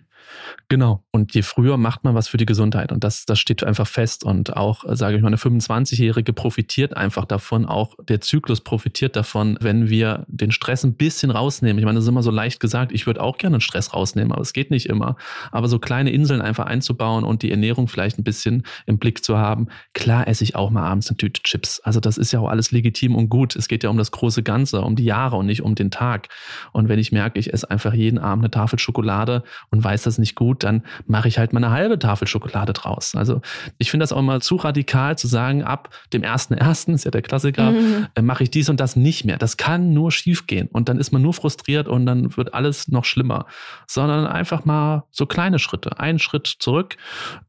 Genau. 0.69 1.03
Und 1.11 1.33
je 1.35 1.41
früher 1.41 1.77
macht 1.77 2.03
man 2.03 2.15
was 2.15 2.27
für 2.27 2.37
die 2.37 2.45
Gesundheit. 2.45 2.91
Und 2.91 3.03
das, 3.03 3.25
das 3.25 3.39
steht 3.39 3.63
einfach 3.63 3.87
fest. 3.87 4.23
Und 4.23 4.55
auch, 4.55 4.85
äh, 4.85 4.95
sage 4.95 5.15
ich 5.15 5.21
mal, 5.21 5.27
eine 5.27 5.37
25-Jährige 5.37 6.33
profitiert 6.33 6.95
einfach 6.97 7.25
davon. 7.25 7.65
Auch 7.65 7.95
der 8.07 8.21
Zyklus 8.21 8.61
profitiert 8.61 9.15
davon, 9.15 9.57
wenn 9.61 9.89
wir 9.89 10.25
den 10.27 10.51
Stress 10.51 10.83
ein 10.83 10.95
bisschen 10.95 11.31
rausnehmen. 11.31 11.77
Ich 11.77 11.85
meine, 11.85 11.95
das 11.95 12.05
ist 12.05 12.09
immer 12.09 12.23
so 12.23 12.31
leicht 12.31 12.59
gesagt. 12.59 12.91
Ich 12.91 13.05
würde 13.05 13.21
auch 13.21 13.37
gerne 13.37 13.57
den 13.57 13.61
Stress 13.61 13.93
rausnehmen, 13.93 14.31
aber 14.31 14.41
es 14.41 14.53
geht 14.53 14.71
nicht 14.71 14.87
immer. 14.87 15.15
Aber 15.51 15.67
so 15.67 15.79
kleine 15.79 16.11
Inseln 16.11 16.41
einfach 16.41 16.65
einzubauen 16.65 17.23
und 17.23 17.43
die 17.43 17.51
Ernährung 17.51 17.87
vielleicht 17.87 18.17
ein 18.17 18.23
bisschen 18.23 18.63
im 18.85 18.97
Blick 18.97 19.23
zu 19.23 19.37
haben. 19.37 19.67
Klar 19.93 20.27
esse 20.27 20.43
ich 20.43 20.55
auch 20.55 20.71
mal 20.71 20.83
abends 20.83 21.09
eine 21.09 21.17
Tüte 21.17 21.43
Chips. 21.43 21.79
Also 21.81 21.99
das 21.99 22.17
ist 22.17 22.31
ja 22.31 22.39
auch 22.39 22.49
alles 22.49 22.71
legitim 22.71 23.15
und 23.15 23.29
gut. 23.29 23.55
Es 23.55 23.67
geht 23.67 23.83
ja 23.83 23.89
um 23.89 23.97
das 23.97 24.11
große 24.11 24.43
Ganze, 24.43 24.81
um 24.81 24.95
die 24.95 25.05
Jahre 25.05 25.35
und 25.35 25.45
nicht 25.45 25.61
um 25.61 25.75
den 25.75 25.91
Tag. 25.91 26.29
Und 26.71 26.89
wenn 26.89 26.99
ich 26.99 27.11
merke, 27.11 27.39
ich 27.39 27.53
esse 27.53 27.69
einfach 27.69 27.93
jeden 27.93 28.17
Abend 28.17 28.43
eine 28.43 28.51
Tafel 28.51 28.79
Schokolade 28.79 29.43
und 29.69 29.83
weiß, 29.83 30.03
dass 30.03 30.12
es 30.13 30.17
nicht 30.19 30.35
gut, 30.35 30.63
dann 30.63 30.83
mache 31.07 31.27
ich 31.27 31.37
halt 31.37 31.53
mal 31.53 31.63
eine 31.63 31.73
halbe 31.73 31.99
Tafel 31.99 32.27
Schokolade 32.27 32.73
draus. 32.73 33.15
Also 33.15 33.41
ich 33.77 33.91
finde 33.91 34.03
das 34.03 34.13
auch 34.13 34.19
immer 34.19 34.39
zu 34.39 34.55
radikal 34.55 35.17
zu 35.17 35.27
sagen, 35.27 35.63
ab 35.63 35.89
dem 36.13 36.23
ersten 36.23 36.53
ersten 36.53 36.93
ist 36.93 37.03
ja 37.03 37.11
der 37.11 37.21
Klassiker, 37.21 37.71
mhm. 37.71 38.07
äh, 38.15 38.21
mache 38.21 38.43
ich 38.43 38.51
dies 38.51 38.69
und 38.69 38.79
das 38.79 38.95
nicht 38.95 39.25
mehr. 39.25 39.37
Das 39.37 39.57
kann 39.57 39.93
nur 39.93 40.11
schief 40.11 40.47
gehen 40.47 40.69
und 40.71 40.89
dann 40.89 40.97
ist 40.97 41.11
man 41.11 41.21
nur 41.21 41.33
frustriert 41.33 41.87
und 41.87 42.05
dann 42.05 42.35
wird 42.37 42.53
alles 42.53 42.87
noch 42.87 43.05
schlimmer. 43.05 43.45
Sondern 43.87 44.25
einfach 44.25 44.65
mal 44.65 45.03
so 45.11 45.25
kleine 45.25 45.59
Schritte. 45.59 45.99
Einen 45.99 46.19
Schritt 46.19 46.47
zurück. 46.47 46.97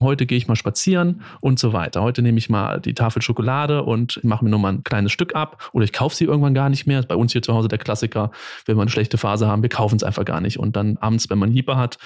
Heute 0.01 0.27
gehe 0.27 0.39
ich 0.39 0.49
mal 0.49 0.57
spazieren 0.57 1.23
und 1.41 1.59
so 1.59 1.73
weiter. 1.73 2.03
Heute 2.03 2.23
nehme 2.23 2.39
ich 2.39 2.51
mal 2.51 2.81
die 2.81 2.95
Tafel 2.95 3.23
Schokolade 3.23 3.83
und 3.83 4.23
mache 4.25 4.45
mir 4.45 4.51
nur 4.51 4.61
mal 4.61 4.73
ein 4.73 4.85
kleines 4.85 5.13
Stück 5.13 5.35
ab 5.35 5.71
oder 5.73 5.85
ich 5.85 5.93
kaufe 5.93 6.17
sie 6.17 6.25
irgendwann 6.25 6.55
gar 6.55 6.69
nicht 6.69 6.87
mehr. 6.87 7.03
Bei 7.03 7.17
uns 7.17 7.33
hier 7.33 7.43
zu 7.43 7.55
Hause 7.55 7.69
der 7.69 7.79
Klassiker, 7.79 8.31
wenn 8.67 8.77
wir 8.77 8.83
eine 8.83 8.91
schlechte 8.91 9.19
Phase 9.19 9.47
haben, 9.47 9.63
wir 9.63 9.69
kaufen 9.69 9.97
es 9.97 10.03
einfach 10.03 10.25
gar 10.25 10.41
nicht. 10.41 10.59
Und 10.59 10.77
dann 10.77 10.97
abends, 10.99 11.31
wenn 11.31 11.39
man 11.39 11.51
Hieber 11.51 11.77
hat, 11.77 11.99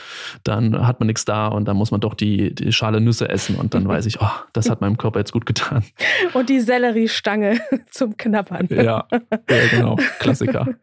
dann 0.49 0.87
hat 0.87 1.01
man 1.01 1.07
nichts 1.07 1.25
da 1.25 1.49
und 1.49 1.67
dann 1.67 1.77
muss 1.77 1.91
man 1.91 2.01
doch 2.01 2.15
die, 2.15 2.55
die 2.55 2.73
Schale 2.73 3.01
Nüsse 3.01 3.29
essen 3.29 3.57
und 3.57 3.75
dann 3.75 3.87
weiß 3.87 4.07
ich, 4.07 4.21
oh, 4.21 4.31
das 4.53 4.71
hat 4.71 4.81
meinem 4.81 4.97
Körper 4.97 5.19
jetzt 5.19 5.33
gut 5.33 5.47
getan. 5.47 5.85
Und 6.33 6.49
die 6.49 6.61
Selleriestange 6.61 7.61
zum 7.91 8.17
Knabbern. 8.17 8.69
Ja, 8.71 9.07
ja 9.11 9.67
genau. 9.71 9.97
Klassiker. 10.19 10.67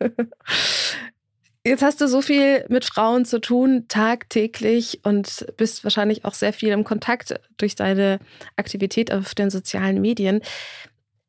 Jetzt 1.67 1.81
hast 1.81 1.99
du 1.99 2.07
so 2.07 2.21
viel 2.21 2.63
mit 2.69 2.85
Frauen 2.85 3.25
zu 3.25 3.41
tun, 3.41 3.85
tagtäglich 3.87 4.99
und 5.01 5.47
bist 5.57 5.83
wahrscheinlich 5.83 6.23
auch 6.23 6.35
sehr 6.35 6.53
viel 6.53 6.69
im 6.69 6.83
Kontakt 6.83 7.33
durch 7.57 7.73
deine 7.73 8.19
Aktivität 8.55 9.11
auf 9.11 9.33
den 9.33 9.49
sozialen 9.49 9.99
Medien. 9.99 10.41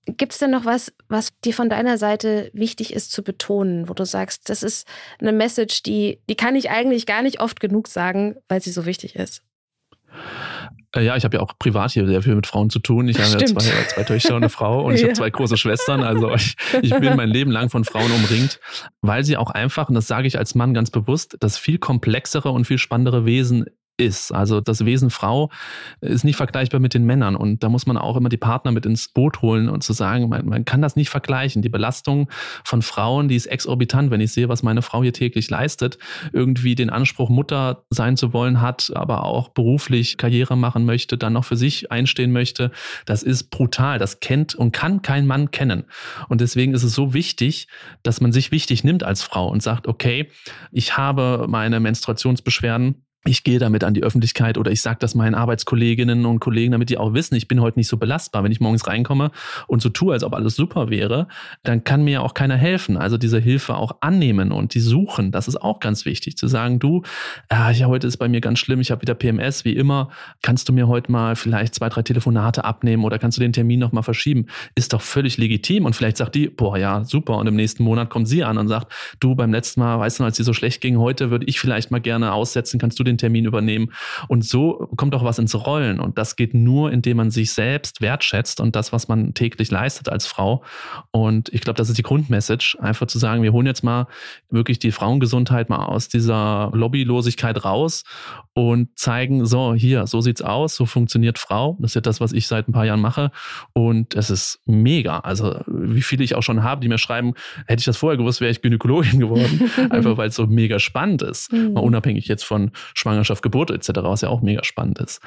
Gibt 0.07 0.33
es 0.33 0.39
denn 0.39 0.53
noch 0.53 0.65
was, 0.65 0.93
was 1.09 1.39
dir 1.41 1.53
von 1.53 1.69
deiner 1.69 1.99
Seite 1.99 2.51
wichtig 2.53 2.93
ist 2.93 3.11
zu 3.11 3.23
betonen, 3.23 3.89
wo 3.89 3.95
du 3.95 4.05
sagst, 4.05 4.49
das 4.49 4.63
ist 4.63 4.87
eine 5.19 5.33
Message, 5.33 5.83
die, 5.83 6.21
die 6.29 6.37
kann 6.37 6.55
ich 6.55 6.71
eigentlich 6.71 7.07
gar 7.07 7.23
nicht 7.23 7.41
oft 7.41 7.59
genug 7.59 7.89
sagen, 7.89 8.37
weil 8.49 8.63
sie 8.63 8.71
so 8.71 8.87
wichtig 8.87 9.17
ist? 9.17 9.43
Äh, 10.95 11.05
ja, 11.05 11.17
ich 11.17 11.25
habe 11.25 11.37
ja 11.37 11.43
auch 11.43 11.53
privat 11.59 11.93
hier 11.93 12.07
sehr 12.07 12.23
viel 12.23 12.35
mit 12.35 12.47
Frauen 12.47 12.71
zu 12.71 12.79
tun. 12.79 13.09
Ich 13.09 13.19
habe 13.19 13.31
ja 13.31 13.47
zwei, 13.47 13.61
zwei 13.61 14.05
Töchter 14.05 14.37
und 14.37 14.43
eine 14.43 14.49
Frau 14.49 14.85
und 14.85 14.95
ich 14.95 15.01
ja. 15.03 15.09
habe 15.09 15.15
zwei 15.15 15.31
große 15.31 15.57
Schwestern. 15.57 16.03
Also 16.03 16.33
ich, 16.35 16.57
ich 16.83 16.95
bin 16.95 17.17
mein 17.17 17.29
Leben 17.29 17.51
lang 17.51 17.71
von 17.71 17.85
Frauen 17.85 18.11
umringt, 18.11 18.61
weil 19.03 19.25
sie 19.25 19.37
auch 19.37 19.51
einfach, 19.51 19.89
und 19.89 19.95
das 19.95 20.07
sage 20.07 20.27
ich 20.27 20.39
als 20.39 20.55
Mann 20.55 20.75
ganz 20.75 20.91
bewusst, 20.91 21.37
das 21.41 21.59
viel 21.59 21.79
komplexere 21.79 22.51
und 22.51 22.65
viel 22.65 22.79
spannendere 22.79 23.27
Wesen 23.27 23.67
ist. 23.97 24.33
Also 24.33 24.61
das 24.61 24.85
Wesen 24.85 25.11
Frau 25.11 25.51
ist 26.01 26.25
nicht 26.25 26.37
vergleichbar 26.37 26.81
mit 26.81 26.95
den 26.95 27.05
Männern 27.05 27.37
und 27.37 27.63
da 27.63 27.69
muss 27.69 27.87
man 27.87 27.97
auch 27.97 28.17
immer 28.17 28.29
die 28.29 28.37
Partner 28.37 28.73
mit 28.73 28.87
ins 28.87 29.09
Boot 29.09 29.43
holen 29.43 29.69
und 29.69 29.83
zu 29.83 29.93
sagen, 29.93 30.29
man, 30.29 30.47
man, 30.47 30.65
kann 30.65 30.83
das 30.83 30.97
nicht 30.97 31.11
vergleichen. 31.11 31.63
Die 31.63 31.69
Belastung 31.69 32.29
von 32.65 32.83
Frauen, 32.83 33.29
die 33.29 33.37
ist 33.37 33.47
exorbitant, 33.47 34.11
wenn 34.11 34.21
ich 34.21 34.33
sehe, 34.33 34.49
was 34.49 34.63
meine 34.63 34.83
Frau 34.83 35.03
hier 35.03 35.13
täglich 35.13 35.49
leistet, 35.49 35.99
irgendwie 36.33 36.75
den 36.75 36.91
Anspruch, 36.91 37.31
Mutter 37.31 37.85
sein 37.91 38.17
zu 38.17 38.33
wollen 38.33 38.61
hat, 38.61 38.93
aber 38.95 39.25
auch 39.25 39.49
beruflich 39.49 40.19
Karriere 40.19 40.57
machen 40.57 40.85
möchte, 40.85 41.17
dann 41.17 41.33
noch 41.33 41.45
für 41.45 41.57
sich 41.57 41.91
einstehen 41.91 42.33
möchte. 42.33 42.71
Das 43.07 43.23
ist 43.23 43.51
brutal. 43.51 43.99
Das 43.99 44.21
kennt 44.21 44.55
und 44.55 44.73
kann 44.73 45.03
kein 45.03 45.27
Mann 45.27 45.51
kennen. 45.51 45.85
Und 46.29 46.41
deswegen 46.41 46.75
ist 46.75 46.83
es 46.83 46.95
so 46.95 47.15
wichtig, 47.15 47.69
dass 48.03 48.21
man 48.21 48.33
sich 48.33 48.51
wichtig 48.51 48.85
nimmt 48.85 49.05
als 49.05 49.23
Frau 49.23 49.49
und 49.49 49.63
sagt, 49.63 49.87
okay, 49.89 50.31
ich 50.73 50.97
habe 50.97 51.47
meine 51.49 51.81
Menstruationsbeschwerden 51.81 53.06
ich 53.27 53.45
gehe 53.45 53.59
damit 53.59 53.85
an 53.85 53.95
die 53.95 54.03
Öffentlichkeit 54.03 54.59
oder 54.59 54.71
ich 54.71 54.81
sage 54.81 54.99
das 55.01 55.15
meinen 55.15 55.35
Arbeitskolleginnen 55.35 56.25
und 56.27 56.41
Kollegen, 56.41 56.73
damit 56.73 56.91
die 56.91 56.99
auch 56.99 57.15
wissen, 57.15 57.35
ich 57.35 57.49
bin 57.49 57.61
heute 57.61 57.79
nicht 57.79 57.89
so 57.89 57.97
belastbar. 57.97 58.45
Wenn 58.45 58.53
ich 58.53 58.61
morgens 58.61 58.87
reinkomme 58.87 59.31
und 59.67 59.83
so 59.83 59.89
tue, 59.89 60.13
als 60.13 60.25
ob 60.25 60.35
alles 60.35 60.57
super 60.57 60.91
wäre, 60.91 61.29
dann 61.63 61.85
kann 61.85 62.05
mir 62.05 62.13
ja 62.13 62.21
auch 62.21 62.35
keiner 62.35 62.57
helfen. 62.57 62.97
Also 62.97 63.19
diese 63.19 63.39
Hilfe 63.39 63.77
auch 63.77 63.97
annehmen 64.01 64.53
und 64.53 64.75
die 64.75 64.81
suchen, 64.81 65.33
das 65.33 65.49
ist 65.49 65.57
auch 65.57 65.81
ganz 65.81 66.05
wichtig. 66.05 66.37
Zu 66.37 66.47
sagen, 66.47 66.79
du, 66.79 67.03
ja, 67.51 67.73
heute 67.87 68.07
ist 68.07 68.17
bei 68.17 68.29
mir 68.29 68.41
ganz 68.41 68.59
schlimm, 68.59 68.81
ich 68.81 68.91
habe 68.91 69.03
wieder 69.03 69.15
PMS, 69.15 69.65
wie 69.65 69.75
immer, 69.75 70.11
kannst 70.43 70.69
du 70.69 70.73
mir 70.73 70.89
heute 70.89 71.11
mal 71.11 71.37
vielleicht 71.37 71.75
zwei, 71.75 71.89
drei 71.89 72.03
Telefonate 72.03 72.65
abnehmen 72.65 73.05
oder 73.05 73.19
kannst 73.19 73.39
du 73.39 73.43
den 73.43 73.53
Termin 73.53 73.81
nochmal 73.81 74.03
verschieben? 74.03 74.47
Ist 74.75 74.93
doch 74.93 75.03
völlig 75.03 75.37
legitim. 75.37 75.85
Und 75.85 75.95
vielleicht 75.95 76.17
sagt 76.17 76.35
die, 76.35 76.49
boah, 76.49 76.79
ja, 76.79 77.05
super. 77.05 77.37
Und 77.39 77.47
im 77.47 77.57
nächsten 77.57 77.83
Monat 77.83 78.11
kommt 78.11 78.29
sie 78.29 78.45
an 78.45 78.59
und 78.59 78.69
sagt, 78.69 78.93
du, 79.21 79.35
beim 79.35 79.53
letzten 79.53 79.81
Mal, 79.81 79.99
weißt 79.99 80.21
du, 80.21 80.25
als 80.25 80.37
sie 80.37 80.45
so 80.45 80.53
schlecht 80.53 80.81
ging, 80.81 80.99
heute 80.99 81.31
würde 81.31 81.47
ich 81.47 81.61
vielleicht 81.61 81.91
mal 81.91 82.01
gerne 82.01 82.33
aussetzen, 82.33 82.79
kannst 82.79 82.99
du 82.99 83.05
den 83.05 83.16
den 83.17 83.19
Termin 83.19 83.45
übernehmen. 83.45 83.93
Und 84.29 84.45
so 84.45 84.89
kommt 84.97 85.15
auch 85.15 85.25
was 85.25 85.39
ins 85.39 85.55
Rollen. 85.55 86.01
Und 86.01 86.19
das 86.19 86.37
geht 86.37 86.55
nur, 86.55 86.93
indem 86.93 87.17
man 87.17 87.31
sich 87.31 87.53
selbst 87.53 88.01
wertschätzt 88.01 88.61
und 88.61 88.77
das, 88.77 88.93
was 88.93 89.09
man 89.09 89.35
täglich 89.35 89.71
leistet 89.71 90.09
als 90.09 90.27
Frau. 90.27 90.63
Und 91.11 91.49
ich 91.53 91.61
glaube, 91.63 91.77
das 91.77 91.89
ist 91.89 91.99
die 91.99 92.03
Grundmessage, 92.03 92.77
einfach 92.81 93.07
zu 93.07 93.19
sagen, 93.19 93.43
wir 93.43 93.53
holen 93.53 93.67
jetzt 93.67 93.83
mal 93.83 94.07
wirklich 94.51 94.79
die 94.79 94.93
Frauengesundheit 94.93 95.69
mal 95.69 95.87
aus 95.87 96.09
dieser 96.09 96.71
Lobbylosigkeit 96.73 97.65
raus 97.65 98.05
und 98.55 98.99
zeigen, 98.99 99.45
so, 99.45 99.75
hier, 99.75 100.07
so 100.07 100.21
sieht's 100.23 100.41
aus, 100.41 100.77
so 100.77 100.87
funktioniert 100.87 101.39
Frau. 101.39 101.77
Das 101.81 101.91
ist 101.91 101.95
ja 101.95 102.01
das, 102.01 102.21
was 102.21 102.33
ich 102.33 102.47
seit 102.47 102.69
ein 102.69 102.73
paar 102.73 102.87
Jahren 102.87 103.01
mache. 103.01 103.31
Und 103.75 104.15
es 104.15 104.31
ist 104.31 104.61
mega. 104.65 105.19
Also, 105.19 105.61
wie 105.67 106.01
viele 106.01 106.25
ich 106.25 106.35
auch 106.35 106.43
schon 106.43 106.63
habe, 106.63 106.81
die 106.81 106.89
mir 106.89 106.97
schreiben, 106.97 107.35
hätte 107.67 107.81
ich 107.81 107.85
das 107.85 107.99
vorher 107.99 108.17
gewusst, 108.17 108.41
wäre 108.41 108.51
ich 108.51 108.63
Gynäkologin 108.63 109.21
geworden. 109.21 109.71
Einfach 109.91 110.17
weil 110.17 110.29
es 110.29 110.37
so 110.37 110.47
mega 110.47 110.79
spannend 110.79 111.23
ist. 111.23 111.53
Mhm. 111.53 111.75
Mal 111.75 111.81
unabhängig 111.81 112.29
jetzt 112.29 112.45
von 112.45 112.71
Schwangerschaft, 113.07 113.43
Geburt 113.43 113.71
etc., 113.71 113.91
was 114.03 114.23
ja 114.23 114.29
auch 114.29 114.43
mega 114.43 114.65
spannend 114.65 114.99
ist. 114.99 115.21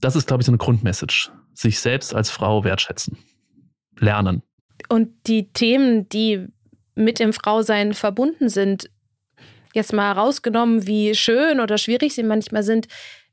Das 0.00 0.16
ist, 0.16 0.26
glaube 0.26 0.42
ich, 0.42 0.46
so 0.46 0.52
eine 0.52 0.58
Grundmessage. 0.58 1.30
Sich 1.54 1.80
selbst 1.80 2.14
als 2.14 2.30
Frau 2.30 2.64
wertschätzen. 2.64 3.16
Lernen. 3.98 4.42
Und 4.88 5.10
die 5.26 5.50
Themen, 5.52 6.08
die 6.08 6.46
mit 6.94 7.18
dem 7.18 7.32
Frausein 7.32 7.94
verbunden 7.94 8.48
sind, 8.48 8.90
jetzt 9.72 9.92
mal 9.94 10.12
rausgenommen, 10.12 10.86
wie 10.86 11.14
schön 11.14 11.60
oder 11.60 11.78
schwierig 11.78 12.14
sie 12.14 12.22
manchmal 12.22 12.62
sind, 12.62 12.88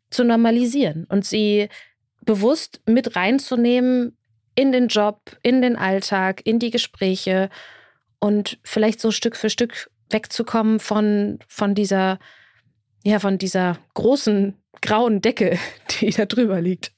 zu 0.10 0.24
normalisieren 0.24 1.06
und 1.10 1.26
sie 1.26 1.68
bewusst 2.26 2.82
mit 2.86 3.16
reinzunehmen 3.16 4.18
in 4.56 4.72
den 4.72 4.88
Job, 4.88 5.38
in 5.43 5.62
den 5.62 5.76
Alltag, 5.76 6.41
in 6.45 6.60
die 6.60 6.72
Gespräche 6.72 7.50
und 8.20 8.60
vielleicht 8.64 9.02
so 9.02 9.12
Stück 9.12 9.36
für 9.36 9.50
Stück 9.50 9.89
wegzukommen 10.10 10.80
von, 10.80 11.39
von 11.47 11.76
dieser 11.76 12.20
ja, 13.04 13.20
von 13.20 13.38
dieser 13.38 13.78
großen 13.93 14.56
grauen 14.82 15.22
Decke, 15.22 15.58
die 16.02 16.12
da 16.12 16.26
drüber 16.26 16.62
liegt 16.62 16.91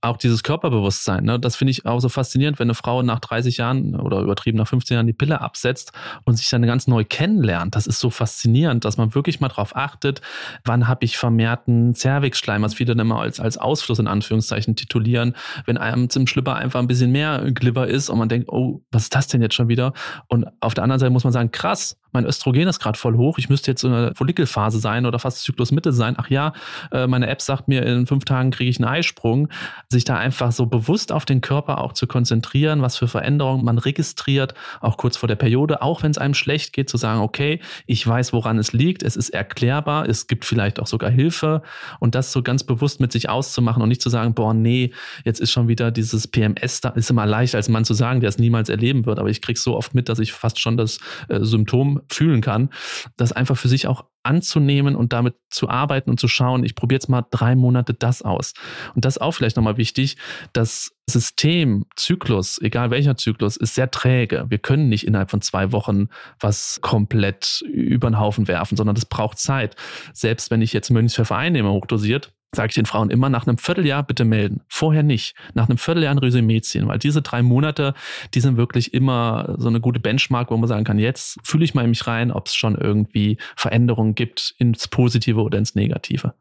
auch 0.00 0.16
dieses 0.16 0.42
Körperbewusstsein, 0.42 1.24
ne, 1.24 1.40
das 1.40 1.56
finde 1.56 1.72
ich 1.72 1.84
auch 1.84 1.98
so 1.98 2.08
faszinierend, 2.08 2.58
wenn 2.58 2.66
eine 2.66 2.74
Frau 2.74 3.02
nach 3.02 3.18
30 3.18 3.56
Jahren 3.56 3.96
oder 3.96 4.20
übertrieben 4.20 4.58
nach 4.58 4.68
15 4.68 4.94
Jahren 4.94 5.06
die 5.06 5.12
Pille 5.12 5.40
absetzt 5.40 5.92
und 6.24 6.36
sich 6.36 6.48
dann 6.50 6.62
ganz 6.62 6.86
neu 6.86 7.04
kennenlernt. 7.04 7.74
Das 7.74 7.86
ist 7.86 7.98
so 7.98 8.10
faszinierend, 8.10 8.84
dass 8.84 8.96
man 8.96 9.14
wirklich 9.14 9.40
mal 9.40 9.48
darauf 9.48 9.74
achtet, 9.74 10.20
wann 10.64 10.86
habe 10.86 11.04
ich 11.04 11.18
vermehrten 11.18 11.94
Cervixschleim, 11.94 12.62
was 12.62 12.74
viele 12.74 12.94
dann 12.94 13.06
immer 13.06 13.20
als, 13.20 13.40
als 13.40 13.58
Ausfluss 13.58 13.98
in 13.98 14.06
Anführungszeichen 14.06 14.76
titulieren, 14.76 15.34
wenn 15.66 15.78
einem 15.78 16.10
zum 16.10 16.26
Schlipper 16.26 16.54
einfach 16.54 16.78
ein 16.78 16.86
bisschen 16.86 17.10
mehr 17.10 17.50
Glibber 17.52 17.88
ist 17.88 18.08
und 18.08 18.18
man 18.18 18.28
denkt, 18.28 18.48
oh, 18.50 18.82
was 18.92 19.04
ist 19.04 19.14
das 19.14 19.26
denn 19.26 19.42
jetzt 19.42 19.54
schon 19.54 19.68
wieder? 19.68 19.92
Und 20.28 20.46
auf 20.60 20.74
der 20.74 20.84
anderen 20.84 21.00
Seite 21.00 21.10
muss 21.10 21.24
man 21.24 21.32
sagen, 21.32 21.50
krass, 21.50 21.96
mein 22.12 22.24
Östrogen 22.24 22.68
ist 22.68 22.80
gerade 22.80 22.98
voll 22.98 23.16
hoch, 23.16 23.38
ich 23.38 23.48
müsste 23.48 23.70
jetzt 23.70 23.84
in 23.84 23.92
einer 23.92 24.14
Follikelphase 24.14 24.78
sein 24.78 25.06
oder 25.06 25.18
fast 25.18 25.42
Zyklusmitte 25.42 25.92
sein. 25.92 26.14
Ach 26.16 26.30
ja, 26.30 26.52
äh, 26.90 27.06
meine 27.06 27.28
App 27.28 27.42
sagt 27.42 27.68
mir, 27.68 27.84
in 27.84 28.06
fünf 28.06 28.24
Tagen 28.24 28.50
kriege 28.50 28.70
ich 28.70 28.78
einen 28.78 28.88
Eisprung. 28.88 29.48
Sich 29.90 30.04
da 30.04 30.16
einfach 30.16 30.52
so 30.52 30.66
bewusst 30.66 31.12
auf 31.12 31.24
den 31.24 31.40
Körper 31.40 31.78
auch 31.78 31.92
zu 31.92 32.06
konzentrieren, 32.06 32.82
was 32.82 32.96
für 32.96 33.08
Veränderungen 33.08 33.64
man 33.64 33.78
registriert, 33.78 34.54
auch 34.80 34.96
kurz 34.96 35.16
vor 35.16 35.28
der 35.28 35.36
Periode, 35.36 35.80
auch 35.80 36.02
wenn 36.02 36.10
es 36.10 36.18
einem 36.18 36.34
schlecht 36.34 36.72
geht, 36.72 36.90
zu 36.90 36.96
sagen, 36.96 37.20
okay, 37.20 37.60
ich 37.86 38.06
weiß, 38.06 38.32
woran 38.32 38.58
es 38.58 38.72
liegt, 38.72 39.02
es 39.02 39.16
ist 39.16 39.30
erklärbar, 39.30 40.08
es 40.08 40.26
gibt 40.26 40.44
vielleicht 40.44 40.78
auch 40.80 40.86
sogar 40.86 41.10
Hilfe. 41.10 41.62
Und 42.00 42.14
das 42.14 42.32
so 42.32 42.42
ganz 42.42 42.64
bewusst 42.64 43.00
mit 43.00 43.12
sich 43.12 43.28
auszumachen 43.28 43.82
und 43.82 43.88
nicht 43.88 44.02
zu 44.02 44.10
sagen, 44.10 44.34
boah, 44.34 44.52
nee, 44.52 44.92
jetzt 45.24 45.40
ist 45.40 45.52
schon 45.52 45.68
wieder 45.68 45.90
dieses 45.90 46.28
PMS, 46.28 46.80
da 46.82 46.90
ist 46.90 47.10
immer 47.10 47.26
leicht 47.26 47.54
als 47.54 47.68
Mann 47.68 47.84
zu 47.84 47.94
sagen, 47.94 48.20
der 48.20 48.28
es 48.28 48.38
niemals 48.38 48.68
erleben 48.68 49.06
wird, 49.06 49.18
aber 49.18 49.30
ich 49.30 49.40
kriege 49.40 49.58
so 49.58 49.76
oft 49.76 49.94
mit, 49.94 50.08
dass 50.08 50.18
ich 50.18 50.32
fast 50.32 50.60
schon 50.60 50.76
das 50.76 50.98
äh, 51.28 51.40
Symptom 51.40 52.02
fühlen 52.10 52.40
kann, 52.40 52.70
das 53.16 53.32
einfach 53.32 53.56
für 53.56 53.68
sich 53.68 53.86
auch 53.86 54.04
anzunehmen 54.22 54.96
und 54.96 55.12
damit 55.12 55.36
zu 55.50 55.68
arbeiten 55.68 56.10
und 56.10 56.20
zu 56.20 56.28
schauen, 56.28 56.64
ich 56.64 56.74
probiere 56.74 56.96
jetzt 56.96 57.08
mal 57.08 57.24
drei 57.30 57.54
Monate 57.54 57.94
das 57.94 58.22
aus. 58.22 58.52
Und 58.94 59.04
das 59.04 59.16
ist 59.16 59.22
auch 59.22 59.32
vielleicht 59.32 59.56
nochmal 59.56 59.76
wichtig, 59.76 60.16
das 60.52 60.90
System, 61.08 61.86
Zyklus, 61.96 62.60
egal 62.60 62.90
welcher 62.90 63.16
Zyklus, 63.16 63.56
ist 63.56 63.74
sehr 63.74 63.90
träge. 63.90 64.46
Wir 64.48 64.58
können 64.58 64.88
nicht 64.88 65.06
innerhalb 65.06 65.30
von 65.30 65.40
zwei 65.40 65.72
Wochen 65.72 66.08
was 66.38 66.80
komplett 66.82 67.62
über 67.66 68.10
den 68.10 68.18
Haufen 68.18 68.46
werfen, 68.48 68.76
sondern 68.76 68.94
das 68.94 69.06
braucht 69.06 69.38
Zeit. 69.38 69.76
Selbst 70.12 70.50
wenn 70.50 70.60
ich 70.60 70.72
jetzt 70.72 70.90
Mönchspfeffer 70.90 71.36
einnehme, 71.36 71.70
hochdosiert, 71.70 72.32
sage 72.54 72.70
ich 72.70 72.74
den 72.74 72.86
Frauen 72.86 73.10
immer, 73.10 73.28
nach 73.28 73.46
einem 73.46 73.58
Vierteljahr 73.58 74.02
bitte 74.02 74.24
melden. 74.24 74.62
Vorher 74.68 75.02
nicht. 75.02 75.34
Nach 75.54 75.68
einem 75.68 75.78
Vierteljahr 75.78 76.12
ein 76.12 76.18
Resümee 76.18 76.60
ziehen, 76.60 76.88
weil 76.88 76.98
diese 76.98 77.20
drei 77.20 77.42
Monate, 77.42 77.94
die 78.34 78.40
sind 78.40 78.56
wirklich 78.56 78.94
immer 78.94 79.54
so 79.58 79.68
eine 79.68 79.80
gute 79.80 80.00
Benchmark, 80.00 80.50
wo 80.50 80.56
man 80.56 80.68
sagen 80.68 80.84
kann, 80.84 80.98
jetzt 80.98 81.38
fühle 81.42 81.64
ich 81.64 81.74
mal 81.74 81.84
in 81.84 81.90
mich 81.90 82.06
rein, 82.06 82.32
ob 82.32 82.46
es 82.46 82.54
schon 82.54 82.74
irgendwie 82.74 83.36
Veränderungen 83.56 84.14
gibt 84.14 84.54
ins 84.58 84.88
Positive 84.88 85.40
oder 85.42 85.58
ins 85.58 85.74
Negative. 85.74 86.34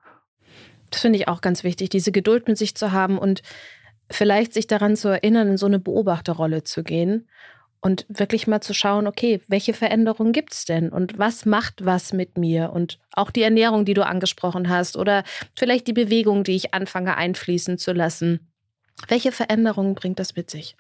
Das 0.90 1.02
finde 1.02 1.20
ich 1.20 1.28
auch 1.28 1.42
ganz 1.42 1.64
wichtig, 1.64 1.90
diese 1.90 2.14
Geduld 2.14 2.48
mit 2.48 2.58
sich 2.58 2.76
zu 2.76 2.94
haben 2.94 3.18
und 3.18 3.42
vielleicht 4.10 4.54
sich 4.54 4.68
daran 4.68 4.96
zu 4.96 5.10
erinnern, 5.10 5.50
in 5.50 5.58
so 5.58 5.66
eine 5.66 5.80
Beobachterrolle 5.80 6.64
zu 6.64 6.84
gehen 6.84 7.28
und 7.82 8.06
wirklich 8.10 8.48
mal 8.48 8.62
zu 8.62 8.74
schauen, 8.74 9.08
okay, 9.08 9.42
welche 9.48 9.74
Veränderungen 9.74 10.34
gibt 10.34 10.54
es 10.54 10.66
denn 10.66 10.90
und 10.90 11.18
was 11.18 11.46
macht 11.46 11.86
was 11.86 12.14
mit 12.14 12.38
mir 12.38 12.72
und 12.72 13.00
auch 13.12 13.32
die 13.32 13.44
Ernährung, 13.44 13.86
die 13.86 13.94
du 13.94 14.06
angesprochen 14.06 14.70
hast 14.70 14.98
oder 14.98 15.24
vielleicht 15.56 15.88
die 15.88 15.94
Bewegung, 15.94 16.44
die 16.44 16.56
ich 16.56 16.74
anfange 16.74 17.18
einfließen 17.18 17.78
zu 17.78 17.94
lassen. 17.94 18.52
Welche 19.08 19.32
Veränderungen 19.32 19.96
bringt 19.96 20.20
das 20.20 20.36
mit 20.36 20.50
sich? 20.50 20.76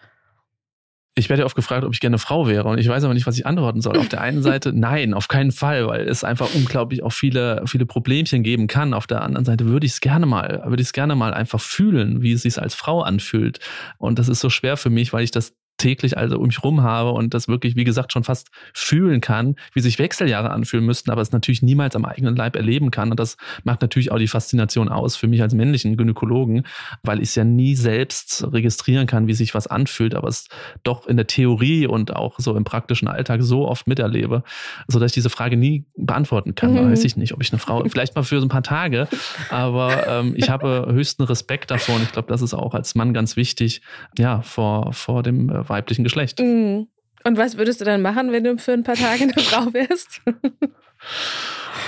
Ich 1.18 1.30
werde 1.30 1.46
oft 1.46 1.56
gefragt, 1.56 1.84
ob 1.84 1.94
ich 1.94 2.00
gerne 2.00 2.20
Frau 2.20 2.48
wäre 2.48 2.68
und 2.68 2.78
ich 2.78 2.88
weiß 2.88 3.04
aber 3.04 3.16
nicht, 3.16 3.26
was 3.26 3.38
ich 3.40 3.48
antworten 3.48 3.82
soll. 3.82 3.98
Auf 3.98 4.08
der 4.08 4.22
einen 4.22 4.44
Seite 4.44 4.72
nein, 4.76 5.16
auf 5.16 5.28
keinen 5.28 5.52
Fall, 5.52 5.88
weil 5.88 6.08
es 6.08 6.24
einfach 6.24 6.54
unglaublich 6.54 7.02
auch 7.02 7.12
viele, 7.12 7.64
viele 7.66 7.88
Problemchen 7.88 8.44
geben 8.44 8.68
kann. 8.68 8.94
Auf 8.94 9.08
der 9.08 9.24
anderen 9.24 9.44
Seite 9.44 9.66
würde 9.66 9.88
ich 9.88 9.94
es 9.94 10.02
gerne 10.02 10.28
mal, 10.28 10.62
würde 10.68 10.82
ich 10.82 10.90
es 10.90 10.94
gerne 10.94 11.16
mal 11.16 11.34
einfach 11.34 11.60
fühlen, 11.60 12.22
wie 12.22 12.34
es 12.34 12.44
sich 12.44 12.62
als 12.62 12.76
Frau 12.76 13.02
anfühlt. 13.02 13.60
Und 13.98 14.20
das 14.20 14.30
ist 14.30 14.42
so 14.42 14.52
schwer 14.52 14.78
für 14.78 14.92
mich, 14.92 15.12
weil 15.12 15.24
ich 15.24 15.32
das 15.32 15.56
täglich 15.78 16.18
also 16.18 16.38
um 16.40 16.48
mich 16.48 16.64
rum 16.64 16.82
habe 16.82 17.12
und 17.12 17.34
das 17.34 17.48
wirklich, 17.48 17.76
wie 17.76 17.84
gesagt, 17.84 18.12
schon 18.12 18.24
fast 18.24 18.50
fühlen 18.74 19.22
kann, 19.22 19.56
wie 19.74 19.80
sich 19.80 20.00
Wechseljahre 20.00 20.52
anfühlen 20.52 20.86
müssten, 20.86 21.12
aber 21.12 21.22
es 21.22 21.32
natürlich 21.32 21.62
niemals 21.62 21.96
am 21.96 22.06
eigenen 22.06 22.36
Leib 22.36 22.56
erleben 22.56 22.92
kann. 22.92 23.12
Und 23.12 23.20
das 23.20 23.38
macht 23.64 23.82
natürlich 23.82 24.12
auch 24.12 24.18
die 24.18 24.28
Faszination 24.28 24.90
aus 24.90 25.16
für 25.16 25.28
mich 25.28 25.42
als 25.42 25.54
männlichen 25.54 25.98
Gynäkologen, 25.98 26.64
weil 27.04 27.20
ich 27.20 27.30
es 27.30 27.36
ja 27.36 27.44
nie 27.44 27.76
selbst 27.76 28.48
registrieren 28.52 29.08
kann, 29.08 29.28
wie 29.28 29.34
sich 29.34 29.54
was 29.54 29.68
anfühlt, 29.68 30.16
aber 30.16 30.28
es 30.28 30.48
doch 30.84 31.08
in 31.08 31.18
der 31.18 31.28
Theorie 31.28 31.88
und 31.88 32.16
auch 32.16 32.40
so 32.40 32.56
im 32.56 32.64
praktischen 32.64 33.08
Alltag 33.08 33.44
so 33.44 33.68
oft 33.68 33.88
miterlebe, 33.88 34.44
sodass 34.88 35.12
ich 35.12 35.16
diese 35.16 35.30
Frage 35.30 35.58
nie 35.58 35.86
beantworten 35.96 36.56
kann. 36.56 36.74
Mhm. 36.74 36.92
Weiß 36.92 37.04
ich 37.04 37.18
nicht, 37.18 37.34
ob 37.34 37.42
ich 37.42 37.52
eine 37.52 37.60
Frau, 37.60 37.84
vielleicht 37.88 38.16
mal 38.16 38.24
für 38.24 38.40
so 38.40 38.46
ein 38.46 38.50
paar 38.50 38.64
Tage, 38.64 39.08
aber 39.50 40.08
ähm, 40.08 40.34
ich 40.36 40.50
habe 40.50 40.88
höchsten 40.90 41.24
Respekt 41.24 41.72
davor 41.72 41.96
und 41.96 42.04
ich 42.04 42.12
glaube, 42.12 42.30
das 42.30 42.42
ist 42.42 42.54
auch 42.54 42.74
als 42.74 42.96
Mann 42.96 43.14
ganz 43.14 43.36
wichtig, 43.36 43.82
ja, 44.18 44.42
vor, 44.42 44.94
vor 44.94 45.24
dem 45.24 45.50
äh, 45.50 45.67
weiblichen 45.70 46.04
Geschlecht. 46.04 46.40
Mhm. 46.40 46.88
Und 47.24 47.38
was 47.38 47.58
würdest 47.58 47.82
du 47.82 47.86
dann 47.86 48.02
machen, 48.02 48.32
wenn 48.32 48.44
du 48.44 48.58
für 48.58 48.74
ein 48.74 48.84
paar 48.84 48.96
Tage 48.96 49.24
eine 49.24 49.34
Frau 49.38 49.74
wärst? 49.74 50.22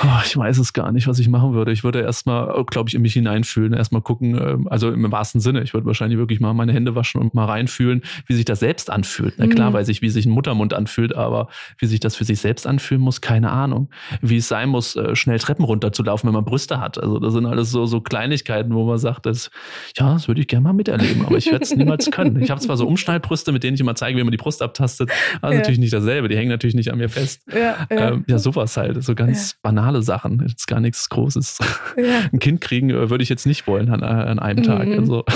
Oh, 0.03 0.21
ich 0.25 0.35
weiß 0.35 0.57
es 0.59 0.73
gar 0.73 0.91
nicht, 0.91 1.07
was 1.07 1.19
ich 1.19 1.29
machen 1.29 1.53
würde. 1.53 1.71
Ich 1.71 1.83
würde 1.83 2.01
erstmal, 2.01 2.63
glaube 2.65 2.89
ich, 2.89 2.95
in 2.95 3.01
mich 3.01 3.13
hineinfühlen, 3.13 3.73
erstmal 3.73 4.01
gucken, 4.01 4.35
ähm, 4.35 4.67
also 4.69 4.91
im 4.91 5.11
wahrsten 5.11 5.41
Sinne. 5.41 5.61
Ich 5.63 5.73
würde 5.73 5.85
wahrscheinlich 5.85 6.17
wirklich 6.17 6.39
mal 6.39 6.53
meine 6.53 6.73
Hände 6.73 6.95
waschen 6.95 7.21
und 7.21 7.33
mal 7.33 7.45
reinfühlen, 7.45 8.01
wie 8.27 8.33
sich 8.33 8.45
das 8.45 8.59
selbst 8.59 8.89
anfühlt. 8.89 9.35
Na 9.37 9.47
klar 9.47 9.69
mhm. 9.69 9.73
weiß 9.73 9.89
ich, 9.89 10.01
wie 10.01 10.09
sich 10.09 10.25
ein 10.25 10.31
Muttermund 10.31 10.73
anfühlt, 10.73 11.15
aber 11.15 11.47
wie 11.77 11.85
sich 11.85 11.99
das 11.99 12.15
für 12.15 12.23
sich 12.23 12.39
selbst 12.39 12.67
anfühlen 12.67 13.01
muss, 13.01 13.21
keine 13.21 13.51
Ahnung. 13.51 13.89
Wie 14.21 14.37
es 14.37 14.47
sein 14.47 14.69
muss, 14.69 14.95
äh, 14.95 15.15
schnell 15.15 15.39
Treppen 15.39 15.65
runterzulaufen, 15.65 16.27
wenn 16.27 16.33
man 16.33 16.45
Brüste 16.45 16.79
hat. 16.79 17.01
Also 17.01 17.19
das 17.19 17.33
sind 17.33 17.45
alles 17.45 17.71
so, 17.71 17.85
so 17.85 18.01
Kleinigkeiten, 18.01 18.73
wo 18.73 18.85
man 18.85 18.97
sagt, 18.97 19.25
das, 19.25 19.49
ja, 19.97 20.13
das 20.13 20.27
würde 20.27 20.41
ich 20.41 20.47
gerne 20.47 20.63
mal 20.63 20.73
miterleben, 20.73 21.25
aber 21.25 21.37
ich 21.37 21.51
werde 21.51 21.63
es 21.63 21.75
niemals 21.75 22.09
können. 22.11 22.41
Ich 22.41 22.51
habe 22.51 22.61
zwar 22.61 22.77
so 22.77 22.87
Umschnallbrüste, 22.87 23.51
mit 23.51 23.63
denen 23.63 23.75
ich 23.75 23.81
immer 23.81 23.95
zeige, 23.95 24.17
wie 24.17 24.23
man 24.23 24.31
die 24.31 24.37
Brust 24.37 24.61
abtastet, 24.61 25.11
aber 25.41 25.53
ja. 25.53 25.59
natürlich 25.59 25.79
nicht 25.79 25.93
dasselbe. 25.93 26.27
Die 26.27 26.37
hängen 26.37 26.49
natürlich 26.49 26.75
nicht 26.75 26.91
an 26.91 26.97
mir 26.97 27.09
fest. 27.09 27.41
Ja, 27.51 27.87
ja. 27.89 28.09
Ähm, 28.09 28.25
ja 28.27 28.39
sowas 28.39 28.77
halt, 28.77 29.03
so 29.03 29.15
ganz 29.15 29.55
banal 29.61 29.78
banale 29.79 30.01
Sachen, 30.01 30.45
jetzt 30.45 30.67
gar 30.67 30.79
nichts 30.79 31.09
Großes. 31.09 31.59
Ja. 31.97 32.03
Ein 32.33 32.39
Kind 32.39 32.61
kriegen 32.61 32.89
äh, 32.89 33.09
würde 33.09 33.23
ich 33.23 33.29
jetzt 33.29 33.45
nicht 33.45 33.65
wollen 33.65 33.89
an, 33.89 34.03
an 34.03 34.39
einem 34.39 34.63
Tag. 34.63 34.87
Mhm. 34.87 34.99
Also. 34.99 35.23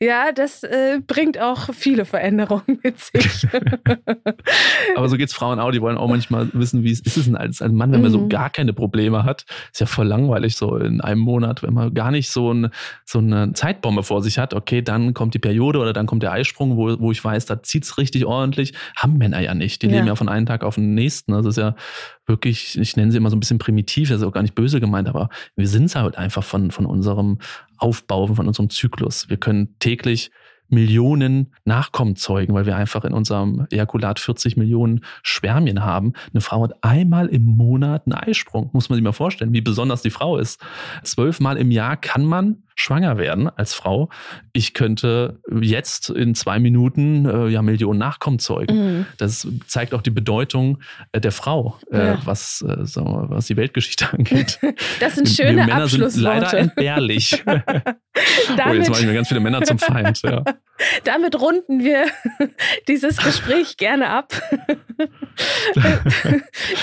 Ja, 0.00 0.30
das 0.32 0.62
äh, 0.62 1.00
bringt 1.04 1.40
auch 1.40 1.74
viele 1.74 2.04
Veränderungen 2.04 2.78
mit 2.84 3.00
sich. 3.00 3.48
Aber 4.96 5.08
so 5.08 5.16
geht 5.16 5.28
es 5.28 5.34
Frauen 5.34 5.58
auch, 5.58 5.72
die 5.72 5.80
wollen 5.80 5.98
auch 5.98 6.08
manchmal 6.08 6.48
wissen, 6.52 6.84
wie 6.84 6.92
es 6.92 7.00
ist 7.00 7.16
es 7.16 7.34
als, 7.34 7.60
als 7.60 7.72
Mann, 7.72 7.90
wenn 7.90 8.02
man 8.02 8.12
so 8.12 8.20
mhm. 8.20 8.28
gar 8.28 8.48
keine 8.48 8.72
Probleme 8.72 9.24
hat. 9.24 9.44
Ist 9.72 9.80
ja 9.80 9.86
voll 9.86 10.06
langweilig 10.06 10.54
so 10.54 10.76
in 10.76 11.00
einem 11.00 11.20
Monat, 11.20 11.64
wenn 11.64 11.74
man 11.74 11.92
gar 11.94 12.12
nicht 12.12 12.30
so, 12.30 12.52
ein, 12.52 12.70
so 13.04 13.18
eine 13.18 13.52
Zeitbombe 13.54 14.04
vor 14.04 14.22
sich 14.22 14.38
hat. 14.38 14.54
Okay, 14.54 14.82
dann 14.82 15.14
kommt 15.14 15.34
die 15.34 15.40
Periode 15.40 15.80
oder 15.80 15.92
dann 15.92 16.06
kommt 16.06 16.22
der 16.22 16.32
Eisprung, 16.32 16.76
wo, 16.76 17.00
wo 17.00 17.10
ich 17.10 17.24
weiß, 17.24 17.46
da 17.46 17.60
zieht 17.62 17.82
es 17.82 17.98
richtig 17.98 18.24
ordentlich. 18.24 18.74
Haben 18.96 19.18
Männer 19.18 19.40
ja 19.40 19.54
nicht. 19.54 19.82
Die 19.82 19.88
ja. 19.88 19.94
leben 19.94 20.06
ja 20.06 20.14
von 20.14 20.28
einem 20.28 20.46
Tag 20.46 20.62
auf 20.62 20.76
den 20.76 20.94
nächsten. 20.94 21.32
Das 21.32 21.44
ist 21.44 21.58
ja 21.58 21.74
wirklich, 22.28 22.78
ich 22.78 22.96
nenne 22.96 23.10
sie 23.10 23.18
immer 23.18 23.30
so 23.30 23.36
ein 23.36 23.40
bisschen 23.40 23.58
primitiv, 23.58 24.08
das 24.08 24.20
ist 24.20 24.26
auch 24.26 24.32
gar 24.32 24.42
nicht 24.42 24.54
böse 24.54 24.80
gemeint, 24.80 25.08
aber 25.08 25.28
wir 25.56 25.66
sind 25.66 25.84
es 25.84 25.96
halt 25.96 26.16
einfach 26.16 26.44
von, 26.44 26.70
von 26.70 26.86
unserem 26.86 27.38
Aufbau, 27.78 28.26
von 28.26 28.46
unserem 28.46 28.70
Zyklus. 28.70 29.28
Wir 29.28 29.38
können 29.38 29.78
täglich 29.78 30.30
Millionen 30.68 31.54
Nachkommen 31.64 32.16
zeugen, 32.16 32.54
weil 32.54 32.66
wir 32.66 32.76
einfach 32.76 33.04
in 33.04 33.14
unserem 33.14 33.66
Ejakulat 33.70 34.20
40 34.20 34.56
Millionen 34.56 35.00
Spermien 35.22 35.82
haben. 35.82 36.12
Eine 36.32 36.42
Frau 36.42 36.62
hat 36.62 36.84
einmal 36.84 37.28
im 37.28 37.44
Monat 37.44 38.02
einen 38.06 38.14
Eisprung, 38.14 38.70
muss 38.72 38.88
man 38.88 38.96
sich 38.96 39.04
mal 39.04 39.12
vorstellen, 39.12 39.52
wie 39.52 39.62
besonders 39.62 40.02
die 40.02 40.10
Frau 40.10 40.36
ist. 40.36 40.60
Zwölfmal 41.02 41.56
im 41.56 41.70
Jahr 41.70 41.96
kann 41.96 42.24
man 42.24 42.62
schwanger 42.78 43.18
werden 43.18 43.48
als 43.48 43.74
Frau. 43.74 44.08
Ich 44.52 44.72
könnte 44.72 45.40
jetzt 45.60 46.10
in 46.10 46.36
zwei 46.36 46.60
Minuten 46.60 47.26
äh, 47.26 47.48
ja 47.48 47.60
Millionen 47.60 47.98
Nachkommen 47.98 48.38
zeugen. 48.38 48.98
Mhm. 48.98 49.06
Das 49.16 49.48
zeigt 49.66 49.94
auch 49.94 50.02
die 50.02 50.10
Bedeutung 50.10 50.78
äh, 51.10 51.20
der 51.20 51.32
Frau, 51.32 51.76
äh, 51.90 51.98
ja. 51.98 52.18
was, 52.24 52.64
äh, 52.66 52.84
so, 52.86 53.02
was 53.28 53.46
die 53.46 53.56
Weltgeschichte 53.56 54.06
angeht. 54.12 54.60
Das 55.00 55.16
sind 55.16 55.28
schöne 55.28 55.56
wir 55.56 55.66
Männer 55.66 55.88
sind 55.88 56.16
leider 56.16 56.54
entbehrlich. 56.54 57.42
oh, 57.46 58.72
jetzt 58.72 58.90
mache 58.90 59.00
ich 59.00 59.06
mir 59.06 59.14
ganz 59.14 59.26
viele 59.26 59.40
Männer 59.40 59.62
zum 59.62 59.80
Feind. 59.80 60.22
Ja. 60.22 60.44
Damit 61.04 61.40
runden 61.40 61.80
wir 61.80 62.06
dieses 62.86 63.16
Gespräch 63.16 63.76
gerne 63.76 64.08
ab. 64.08 64.32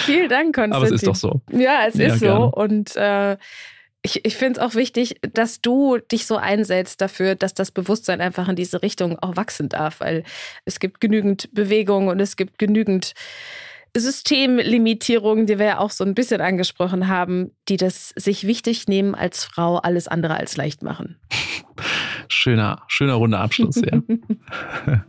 Vielen 0.05 0.27
Dank, 0.27 0.55
Konstantin. 0.55 0.73
Aber 0.73 0.85
es 0.87 0.91
ist 0.91 1.07
doch 1.07 1.15
so. 1.15 1.41
Ja, 1.51 1.85
es 1.87 1.95
ja, 1.95 2.07
ist 2.07 2.19
gerne. 2.19 2.39
so. 2.39 2.51
Und 2.51 2.97
äh, 2.97 3.37
ich, 4.05 4.23
ich 4.23 4.37
finde 4.37 4.59
es 4.59 4.65
auch 4.65 4.75
wichtig, 4.75 5.19
dass 5.33 5.61
du 5.61 5.97
dich 5.97 6.27
so 6.27 6.37
einsetzt 6.37 7.01
dafür, 7.01 7.33
dass 7.33 7.55
das 7.55 7.71
Bewusstsein 7.71 8.21
einfach 8.21 8.47
in 8.47 8.55
diese 8.55 8.83
Richtung 8.83 9.17
auch 9.17 9.35
wachsen 9.35 9.67
darf, 9.67 9.99
weil 9.99 10.23
es 10.63 10.79
gibt 10.79 11.01
genügend 11.01 11.53
Bewegung 11.53 12.07
und 12.07 12.19
es 12.19 12.35
gibt 12.35 12.59
genügend 12.59 13.13
Systemlimitierungen, 13.97 15.47
die 15.47 15.57
wir 15.57 15.65
ja 15.65 15.77
auch 15.79 15.89
so 15.89 16.03
ein 16.03 16.13
bisschen 16.13 16.39
angesprochen 16.39 17.07
haben, 17.07 17.55
die 17.67 17.77
das 17.77 18.09
sich 18.09 18.45
wichtig 18.45 18.87
nehmen 18.87 19.15
als 19.15 19.43
Frau, 19.43 19.77
alles 19.77 20.07
andere 20.07 20.35
als 20.35 20.55
leicht 20.55 20.83
machen. 20.83 21.17
Schöner, 22.29 22.81
schöner 22.87 23.13
runder 23.15 23.39
Abschluss, 23.39 23.81
ja. 23.81 23.99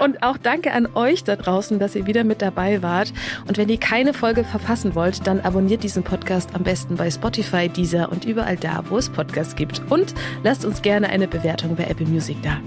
und 0.00 0.22
auch 0.22 0.38
danke 0.38 0.72
an 0.72 0.86
euch 0.94 1.24
da 1.24 1.36
draußen, 1.36 1.78
dass 1.78 1.94
ihr 1.94 2.06
wieder 2.06 2.24
mit 2.24 2.42
dabei 2.42 2.82
wart. 2.82 3.12
Und 3.46 3.58
wenn 3.58 3.68
ihr 3.68 3.78
keine 3.78 4.14
Folge 4.14 4.44
verpassen 4.44 4.94
wollt, 4.94 5.26
dann 5.26 5.40
abonniert 5.40 5.82
diesen 5.82 6.02
Podcast 6.02 6.54
am 6.54 6.62
besten 6.62 6.96
bei 6.96 7.10
Spotify, 7.10 7.68
Deezer 7.68 8.10
und 8.10 8.24
überall 8.24 8.56
da, 8.56 8.84
wo 8.88 8.96
es 8.98 9.10
Podcasts 9.10 9.56
gibt. 9.56 9.82
Und 9.90 10.14
lasst 10.42 10.64
uns 10.64 10.82
gerne 10.82 11.08
eine 11.08 11.28
Bewertung 11.28 11.76
bei 11.76 11.84
Apple 11.84 12.06
Music 12.06 12.36
da. 12.42 12.60